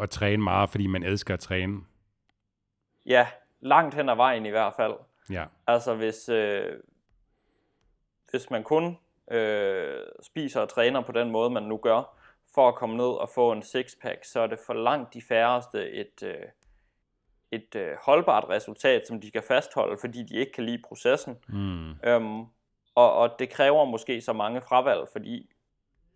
at 0.00 0.10
træne 0.10 0.42
meget, 0.42 0.70
fordi 0.70 0.86
man 0.86 1.02
elsker 1.02 1.34
at 1.34 1.40
træne. 1.40 1.80
Ja, 3.06 3.26
langt 3.60 3.94
hen 3.94 4.08
ad 4.08 4.16
vejen 4.16 4.46
i 4.46 4.50
hvert 4.50 4.72
fald. 4.76 4.94
Ja. 5.30 5.44
Altså 5.66 5.94
hvis, 5.94 6.28
øh, 6.28 6.72
hvis 8.30 8.50
man 8.50 8.62
kun 8.62 8.98
øh, 9.30 10.00
spiser 10.22 10.60
og 10.60 10.68
træner 10.68 11.00
på 11.00 11.12
den 11.12 11.30
måde, 11.30 11.50
man 11.50 11.62
nu 11.62 11.76
gør, 11.76 12.16
for 12.54 12.68
at 12.68 12.74
komme 12.74 12.96
ned 12.96 13.20
og 13.20 13.28
få 13.34 13.52
en 13.52 13.62
sixpack, 13.62 14.24
så 14.24 14.40
er 14.40 14.46
det 14.46 14.58
for 14.66 14.74
langt 14.74 15.14
de 15.14 15.22
færreste 15.28 15.90
et, 15.90 16.22
øh, 16.22 16.42
et 17.52 17.74
øh, 17.74 17.96
holdbart 18.02 18.44
resultat, 18.48 19.06
som 19.06 19.20
de 19.20 19.30
kan 19.30 19.42
fastholde, 19.42 19.96
fordi 20.00 20.22
de 20.22 20.36
ikke 20.36 20.52
kan 20.52 20.64
lide 20.64 20.82
processen. 20.88 21.38
Mm. 21.48 21.90
Øhm, 22.04 22.40
og, 22.94 23.12
og 23.14 23.38
det 23.38 23.50
kræver 23.50 23.84
måske 23.84 24.20
så 24.20 24.32
mange 24.32 24.60
fravalg, 24.60 25.08
fordi 25.12 25.50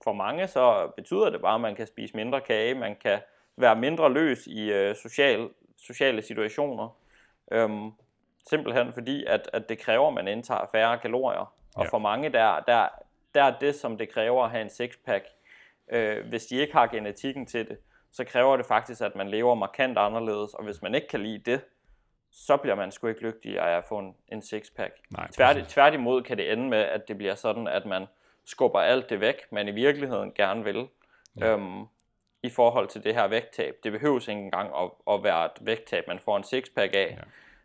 for 0.05 0.13
mange 0.13 0.49
så 0.49 0.93
betyder 0.97 1.31
det 1.31 1.41
bare, 1.41 1.55
at 1.55 1.61
man 1.61 1.75
kan 1.75 1.87
spise 1.87 2.17
mindre 2.17 2.41
kage, 2.41 2.75
man 2.75 2.97
kan 2.97 3.19
være 3.57 3.77
mindre 3.77 4.13
løs 4.13 4.47
i 4.47 4.73
øh, 4.73 4.97
social, 4.97 5.49
sociale 5.77 6.23
situationer. 6.23 6.97
Øhm, 7.53 7.91
simpelthen 8.49 8.93
fordi, 8.93 9.25
at, 9.25 9.51
at 9.53 9.69
det 9.69 9.79
kræver, 9.79 10.09
at 10.09 10.15
man 10.15 10.29
indtager 10.29 10.67
færre 10.73 10.99
kalorier. 10.99 11.53
Og 11.75 11.85
Ja. 11.85 11.89
for 11.89 11.99
mange, 11.99 12.29
der, 12.29 12.61
der, 12.61 12.89
der 13.35 13.43
er 13.43 13.59
det, 13.59 13.75
som 13.75 13.99
det 13.99 14.09
kræver 14.09 14.45
at 14.45 14.51
have 14.51 14.63
en 14.63 14.71
sixpack. 14.71 15.25
Øh, 15.93 16.29
hvis 16.29 16.47
de 16.47 16.57
ikke 16.57 16.73
har 16.73 16.87
genetikken 16.87 17.47
til 17.47 17.69
det, 17.69 17.79
så 18.17 18.25
kræver 18.25 18.57
det 18.57 18.67
faktisk, 18.67 19.01
at 19.01 19.17
man 19.17 19.29
lever 19.29 19.55
markant 19.55 19.99
anderledes. 19.99 20.55
Og 20.55 20.65
hvis 20.65 20.83
man 20.83 20.95
ikke 20.95 21.09
kan 21.09 21.21
lide 21.21 21.51
det, 21.51 21.61
så 22.31 22.57
bliver 22.57 22.75
man 22.75 22.93
sgu 22.93 23.07
ikke 23.07 23.23
lykkelig 23.23 23.59
af 23.61 23.77
at 23.77 23.85
få 23.89 23.99
en, 23.99 24.15
en 24.33 24.43
sixpack. 24.43 24.95
Præcis. 25.15 25.73
tværtimod 25.73 26.23
kan 26.23 26.37
det 26.39 26.53
ende 26.53 26.69
med, 26.69 26.79
at 26.79 27.09
det 27.09 27.19
bliver 27.19 27.35
sådan, 27.35 27.69
at 27.69 27.87
man 27.87 28.07
skubber 28.45 28.81
alt 28.81 29.11
det 29.11 29.21
væk, 29.21 29.37
man 29.53 29.69
i 29.69 29.71
virkeligheden 29.73 30.33
gerne 30.33 30.65
vil, 30.65 30.89
Ja. 31.41 31.47
øhm, 31.53 31.83
i 32.43 32.51
forhold 32.51 32.89
til 32.89 33.05
det 33.05 33.15
her 33.15 33.27
vægttab. 33.29 33.75
Det 33.85 33.93
behøves 33.93 34.29
ikke 34.29 34.41
engang 34.41 34.71
at, 34.77 34.91
at 35.15 35.25
være 35.25 35.45
et 35.45 35.53
vægttab, 35.61 36.05
man 36.09 36.19
får 36.19 36.37
en 36.37 36.45
sixpack 36.45 36.95
af. 36.95 37.17
Ja. 37.19 37.23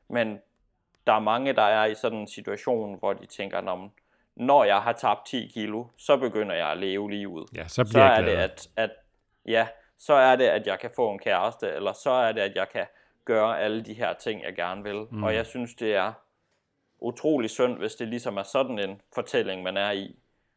Men 0.10 0.40
der 1.08 1.14
er 1.14 1.20
mange, 1.20 1.54
der 1.54 1.62
er 1.62 1.86
i 1.86 1.96
sådan 1.96 2.18
en 2.18 2.28
situation, 2.28 3.00
hvor 3.00 3.14
de 3.14 3.26
tænker, 3.26 3.62
når, 3.62 3.90
når 4.36 4.64
jeg 4.64 4.82
har 4.82 4.92
tabt 4.94 5.26
10 5.28 5.48
kilo, 5.54 5.86
så 5.98 6.18
begynder 6.18 6.56
jeg 6.56 6.68
at 6.70 6.78
leve 6.78 7.12
livet. 7.12 7.50
Ja, 7.56 7.68
så 7.68 7.76
Så 7.76 7.84
bliver 7.84 8.04
er 8.04 8.14
jeg 8.14 8.24
det, 8.24 8.32
glad. 8.34 8.44
at, 8.44 8.68
at, 8.76 8.92
ja, 9.46 9.68
så 10.00 10.14
er 10.14 10.36
det, 10.36 10.46
at 10.46 10.68
jeg 10.68 10.80
kan 10.80 10.90
få 10.96 11.12
en 11.12 11.20
kæreste, 11.20 11.70
eller 11.72 11.94
så 11.94 12.10
er 12.12 12.32
det, 12.32 12.42
at 12.42 12.56
jeg 12.56 12.70
kan 12.70 12.86
gøre 13.26 13.60
alle 13.60 13.82
de 13.82 13.94
her 13.94 14.14
ting, 14.14 14.44
jeg 14.44 14.56
gerne 14.56 14.84
vil. 14.84 15.08
Mm. 15.12 15.24
Og 15.24 15.36
jeg 15.36 15.46
synes, 15.46 15.76
det 15.76 15.96
er 15.96 16.14
utrolig 17.00 17.50
synd, 17.50 17.78
hvis 17.78 17.96
det 17.96 18.08
ligesom 18.08 18.38
er 18.38 18.44
sådan 18.44 18.80
en 18.80 19.02
fortælling, 19.16 19.64
man 19.64 19.78
er 19.78 19.92
i. 19.92 20.16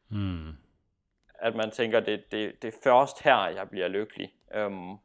Mm. 0.09 0.49
At 1.35 1.55
man 1.55 1.71
tænker, 1.71 2.01
det, 2.01 2.33
det, 2.33 2.63
det 2.63 2.75
er 2.75 2.79
først 2.85 3.23
her, 3.23 3.47
jeg 3.47 3.71
bliver 3.71 3.89
lykkelig. 3.89 4.35
Øhm, 4.55 4.97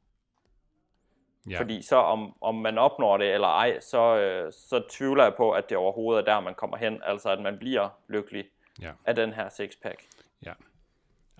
Ja. 1.49 1.59
Fordi 1.59 1.81
så 1.81 1.95
om, 1.95 2.35
om 2.41 2.55
man 2.55 2.77
opnår 2.77 3.17
det 3.17 3.33
eller 3.33 3.47
ej, 3.47 3.79
så, 3.79 4.17
øh, 4.17 4.53
så 4.53 4.83
tvivler 4.91 5.23
jeg 5.23 5.33
på, 5.37 5.51
at 5.51 5.69
det 5.69 5.77
overhovedet 5.77 6.21
er 6.27 6.33
der, 6.33 6.39
man 6.39 6.55
kommer 6.55 6.77
hen. 6.77 7.01
Altså 7.05 7.29
at 7.29 7.41
man 7.41 7.57
bliver 7.57 7.89
lykkelig 8.07 8.45
Ja. 8.81 8.91
af 9.05 9.15
den 9.15 9.33
her 9.33 9.49
sixpack. 9.49 10.01
Ja. 10.45 10.53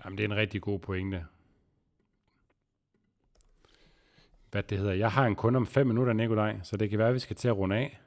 Jamen, 0.04 0.18
det 0.18 0.24
er 0.24 0.28
en 0.28 0.36
rigtig 0.36 0.62
god 0.62 0.78
pointe. 0.78 1.26
Hvad 4.50 4.62
det 4.62 4.78
hedder. 4.78 4.92
Jeg 4.92 5.10
har 5.10 5.26
en 5.26 5.36
kunde 5.36 5.56
om 5.56 5.66
5 5.66 5.86
minutter, 5.86 6.12
Nikolaj, 6.12 6.56
så 6.62 6.76
det 6.76 6.90
kan 6.90 6.98
være, 6.98 7.08
at 7.08 7.14
vi 7.14 7.18
skal 7.18 7.36
til 7.36 7.48
at 7.48 7.56
runde 7.56 7.76
af. 7.76 8.00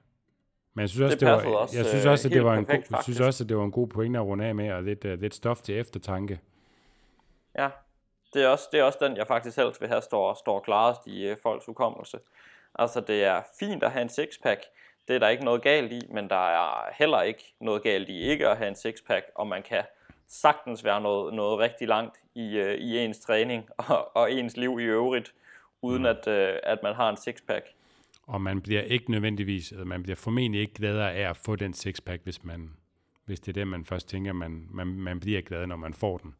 Men 0.73 0.81
jeg 0.81 0.89
synes 0.89 1.01
også, 1.01 1.15
Det 1.15 1.21
det, 1.21 1.27
var, 1.29 1.57
også, 1.57 1.77
jeg 1.77 1.85
synes 1.85 2.05
øh, 2.05 2.11
også, 2.11 2.27
at 2.27 2.33
det 2.33 2.43
var 2.43 2.55
en 2.55 2.65
perfekt, 2.65 2.89
god, 2.89 2.97
jeg 2.97 3.03
synes 3.03 3.19
også, 3.19 3.43
at 3.43 3.49
det 3.49 3.57
var 3.57 3.63
en 3.63 3.71
god 3.71 3.87
pointe 3.87 4.19
at 4.19 4.25
runde 4.25 4.45
af 4.45 4.55
med, 4.55 4.71
og 4.71 4.83
lidt, 4.83 5.05
uh, 5.05 5.11
lidt 5.11 5.35
stof 5.35 5.61
til 5.61 5.79
eftertanke. 5.79 6.39
Ja, 7.57 7.69
det 8.33 8.43
er 8.43 8.47
også, 8.47 8.67
det 8.71 8.79
er 8.79 8.83
også 8.83 8.99
den, 9.01 9.17
jeg 9.17 9.27
faktisk 9.27 9.57
helst 9.57 9.81
vil 9.81 9.89
have, 9.89 10.01
står, 10.01 10.33
står 10.33 10.59
klarest 10.59 11.07
i 11.07 11.27
øh, 11.27 11.37
folks 11.43 11.65
hukommelse. 11.65 12.19
Altså, 12.79 13.01
det 13.01 13.23
er 13.23 13.41
fint 13.59 13.83
at 13.83 13.91
have 13.91 14.01
en 14.01 14.09
sixpack. 14.09 14.61
Det 15.07 15.15
er 15.15 15.19
der 15.19 15.29
ikke 15.29 15.45
noget 15.45 15.61
galt 15.61 15.91
i, 15.91 16.01
men 16.09 16.29
der 16.29 16.49
er 16.49 16.93
heller 16.93 17.21
ikke 17.21 17.55
noget 17.59 17.83
galt 17.83 18.09
i 18.09 18.19
ikke 18.19 18.47
at 18.47 18.57
have 18.57 18.67
en 18.67 18.75
sixpack, 18.75 19.25
og 19.35 19.47
man 19.47 19.63
kan 19.63 19.83
sagtens 20.27 20.83
være 20.83 21.01
noget, 21.01 21.33
noget 21.33 21.59
rigtig 21.59 21.87
langt 21.87 22.15
i, 22.35 22.57
øh, 22.57 22.75
i 22.75 22.97
ens 22.97 23.19
træning 23.19 23.69
og, 23.77 24.15
og 24.15 24.31
ens 24.31 24.57
liv 24.57 24.79
i 24.79 24.83
øvrigt, 24.83 25.33
uden 25.81 26.05
at, 26.05 26.27
øh, 26.27 26.53
at 26.63 26.79
man 26.83 26.95
har 26.95 27.09
en 27.09 27.17
sixpack. 27.17 27.65
Og 28.27 28.41
man 28.41 28.61
bliver 28.61 28.81
ikke 28.81 29.11
nødvendigvis, 29.11 29.71
eller 29.71 29.85
man 29.85 30.03
bliver 30.03 30.15
formentlig 30.15 30.61
ikke 30.61 30.73
gladere 30.73 31.13
af 31.13 31.29
at 31.29 31.37
få 31.37 31.55
den 31.55 31.73
sixpack, 31.73 32.23
hvis, 32.23 32.43
man, 32.43 32.69
hvis 33.25 33.39
det 33.39 33.47
er 33.47 33.53
det, 33.53 33.67
man 33.67 33.85
først 33.85 34.09
tænker, 34.09 34.33
man, 34.33 34.67
man, 34.71 34.87
man 34.87 35.19
bliver 35.19 35.41
glad, 35.41 35.67
når 35.67 35.75
man 35.75 35.93
får 35.93 36.17
den. 36.17 36.35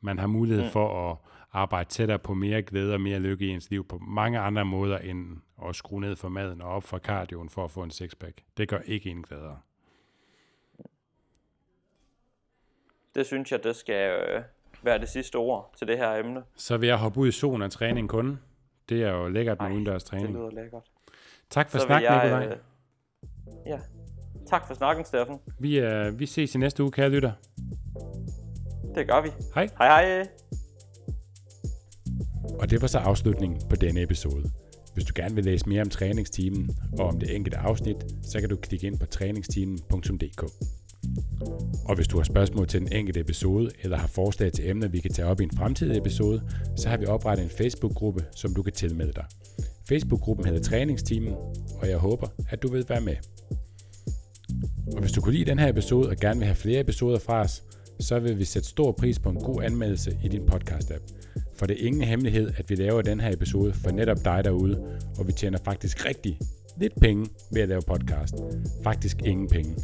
Man 0.00 0.18
har 0.18 0.26
mulighed 0.26 0.64
mm. 0.64 0.70
for 0.70 1.10
at 1.10 1.16
arbejde 1.52 1.88
tættere 1.88 2.18
på 2.18 2.34
mere 2.34 2.62
glæde 2.62 2.94
og 2.94 3.00
mere 3.00 3.18
lykke 3.18 3.44
i 3.44 3.48
ens 3.48 3.70
liv 3.70 3.88
på 3.88 3.98
mange 3.98 4.38
andre 4.38 4.64
måder, 4.64 4.98
end 4.98 5.36
at 5.68 5.76
skrue 5.76 6.00
ned 6.00 6.16
for 6.16 6.28
maden 6.28 6.60
og 6.60 6.68
op 6.68 6.84
for 6.84 6.98
cardioen 6.98 7.48
for 7.48 7.64
at 7.64 7.70
få 7.70 7.82
en 7.82 7.90
sixpack. 7.90 8.42
Det 8.56 8.68
gør 8.68 8.78
ikke 8.78 9.10
en 9.10 9.22
gladere. 9.22 9.58
Det 13.14 13.26
synes 13.26 13.52
jeg, 13.52 13.64
det 13.64 13.76
skal 13.76 14.20
øh, 14.28 14.42
være 14.82 14.98
det 14.98 15.08
sidste 15.08 15.36
ord 15.36 15.74
til 15.78 15.88
det 15.88 15.98
her 15.98 16.14
emne. 16.14 16.42
Så 16.56 16.76
vil 16.76 16.86
jeg 16.86 16.96
hoppe 16.96 17.20
ud 17.20 17.28
i 17.28 17.32
solen 17.32 17.62
af 17.62 17.70
træning 17.70 18.08
kun. 18.08 18.38
Det 18.92 19.02
er 19.02 19.10
jo 19.12 19.28
lækkert 19.28 19.58
med 19.60 19.70
udendørs 19.72 20.02
Det 20.02 20.10
træning. 20.10 20.34
lyder 20.34 20.50
lækkert. 20.50 20.82
Tak 21.50 21.70
for 21.70 21.78
Så 21.78 21.84
vil 21.86 21.88
snak, 21.88 22.02
jeg, 22.02 22.24
Nikolaj. 22.24 22.46
øh, 22.46 22.56
Ja, 23.66 23.78
tak 24.48 24.66
for 24.66 24.74
snakken, 24.74 25.04
Steffen. 25.04 25.36
Vi, 25.58 25.78
øh, 25.80 26.18
vi 26.18 26.26
ses 26.26 26.54
i 26.54 26.58
næste 26.58 26.82
uge, 26.82 26.92
kære 26.92 27.08
lytter. 27.08 27.32
Det 28.94 29.06
gør 29.08 29.22
vi. 29.22 29.28
Hej. 29.54 29.68
Hej 29.78 29.86
hej. 29.88 30.28
Og 32.60 32.70
det 32.70 32.80
var 32.82 32.86
så 32.86 32.98
afslutningen 32.98 33.60
på 33.70 33.76
denne 33.76 34.02
episode. 34.02 34.50
Hvis 34.94 35.04
du 35.04 35.12
gerne 35.16 35.34
vil 35.34 35.44
læse 35.44 35.68
mere 35.68 35.82
om 35.82 35.90
træningsteamen 35.90 36.70
og 36.98 37.06
om 37.06 37.18
det 37.20 37.36
enkelte 37.36 37.58
afsnit, 37.58 37.96
så 38.22 38.40
kan 38.40 38.48
du 38.48 38.56
klikke 38.56 38.86
ind 38.86 38.98
på 38.98 39.06
træningsteamen.dk. 39.06 40.44
Og 41.84 41.94
hvis 41.94 42.08
du 42.08 42.16
har 42.16 42.24
spørgsmål 42.24 42.68
til 42.68 42.80
den 42.80 42.92
enkelte 42.92 43.20
episode, 43.20 43.70
eller 43.82 43.98
har 43.98 44.06
forslag 44.06 44.52
til 44.52 44.70
emner, 44.70 44.88
vi 44.88 45.00
kan 45.00 45.12
tage 45.12 45.28
op 45.28 45.40
i 45.40 45.44
en 45.44 45.50
fremtidig 45.50 45.98
episode, 45.98 46.42
så 46.76 46.88
har 46.88 46.96
vi 46.96 47.06
oprettet 47.06 47.44
en 47.44 47.50
Facebook-gruppe, 47.50 48.24
som 48.36 48.54
du 48.54 48.62
kan 48.62 48.72
tilmelde 48.72 49.12
dig. 49.12 49.24
Facebook-gruppen 49.88 50.46
hedder 50.46 50.62
Træningsteamen, 50.62 51.34
og 51.80 51.88
jeg 51.88 51.98
håber, 51.98 52.26
at 52.50 52.62
du 52.62 52.72
vil 52.72 52.84
være 52.88 53.00
med. 53.00 53.16
Og 54.92 55.00
hvis 55.00 55.12
du 55.12 55.20
kunne 55.20 55.34
lide 55.34 55.50
den 55.50 55.58
her 55.58 55.68
episode 55.68 56.08
og 56.08 56.16
gerne 56.16 56.38
vil 56.38 56.46
have 56.46 56.56
flere 56.56 56.80
episoder 56.80 57.18
fra 57.18 57.40
os, 57.40 57.62
så 58.00 58.18
vil 58.18 58.38
vi 58.38 58.44
sætte 58.44 58.68
stor 58.68 58.92
pris 58.92 59.18
på 59.18 59.30
en 59.30 59.36
god 59.36 59.62
anmeldelse 59.62 60.18
i 60.24 60.28
din 60.28 60.42
podcast-app. 60.42 61.02
For 61.56 61.66
det 61.66 61.82
er 61.82 61.86
ingen 61.86 62.02
hemmelighed, 62.02 62.52
at 62.56 62.70
vi 62.70 62.74
laver 62.74 63.02
den 63.02 63.20
her 63.20 63.32
episode 63.32 63.72
for 63.72 63.90
netop 63.90 64.24
dig 64.24 64.44
derude, 64.44 64.98
og 65.18 65.26
vi 65.26 65.32
tjener 65.32 65.58
faktisk 65.64 66.06
rigtig 66.06 66.38
lidt 66.76 67.00
penge 67.00 67.26
ved 67.52 67.62
at 67.62 67.68
lave 67.68 67.82
podcast. 67.86 68.34
Faktisk 68.82 69.22
ingen 69.24 69.48
penge. 69.48 69.74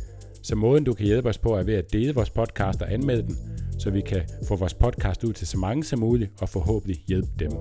Så 0.42 0.56
måden 0.56 0.84
du 0.84 0.94
kan 0.94 1.06
hjælpe 1.06 1.28
os 1.28 1.38
på 1.38 1.54
er 1.56 1.62
ved 1.62 1.74
at 1.74 1.92
dele 1.92 2.14
vores 2.14 2.30
podcast 2.30 2.82
og 2.82 2.92
anmelde 2.92 3.22
den, 3.22 3.36
så 3.78 3.90
vi 3.90 4.00
kan 4.00 4.22
få 4.48 4.56
vores 4.56 4.74
podcast 4.74 5.24
ud 5.24 5.32
til 5.32 5.46
så 5.46 5.58
mange 5.58 5.84
som 5.84 5.98
muligt 5.98 6.30
og 6.40 6.48
forhåbentlig 6.48 7.04
hjælpe 7.08 7.28
dem. 7.38 7.52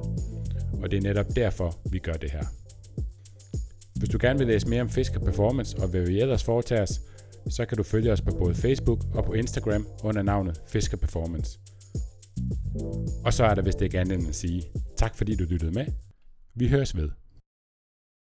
Og 0.81 0.91
det 0.91 0.97
er 0.97 1.01
netop 1.01 1.35
derfor, 1.35 1.79
vi 1.91 1.99
gør 1.99 2.13
det 2.13 2.31
her. 2.31 2.43
Hvis 3.95 4.09
du 4.09 4.17
gerne 4.21 4.39
vil 4.39 4.47
læse 4.47 4.67
mere 4.67 4.81
om 4.81 4.89
Fisker 4.89 5.19
Performance 5.19 5.77
og 5.77 5.87
hvad 5.87 6.01
vi 6.01 6.21
ellers 6.21 6.43
foretager 6.43 6.81
os, 6.81 7.01
så 7.49 7.65
kan 7.65 7.77
du 7.77 7.83
følge 7.83 8.11
os 8.11 8.21
på 8.21 8.31
både 8.31 8.55
Facebook 8.55 8.99
og 9.13 9.25
på 9.25 9.33
Instagram 9.33 9.87
under 10.03 10.21
navnet 10.21 10.61
Fisker 10.67 10.97
Performance. 10.97 11.59
Og 13.25 13.33
så 13.33 13.43
er 13.43 13.55
der 13.55 13.61
vist 13.61 13.81
ikke 13.81 13.99
andet 13.99 14.19
end 14.19 14.27
at 14.27 14.35
sige 14.35 14.63
tak 14.97 15.15
fordi 15.15 15.35
du 15.35 15.43
lyttede 15.43 15.71
med. 15.71 15.85
Vi 16.55 16.67
høres 16.67 16.95
ved. 16.95 17.09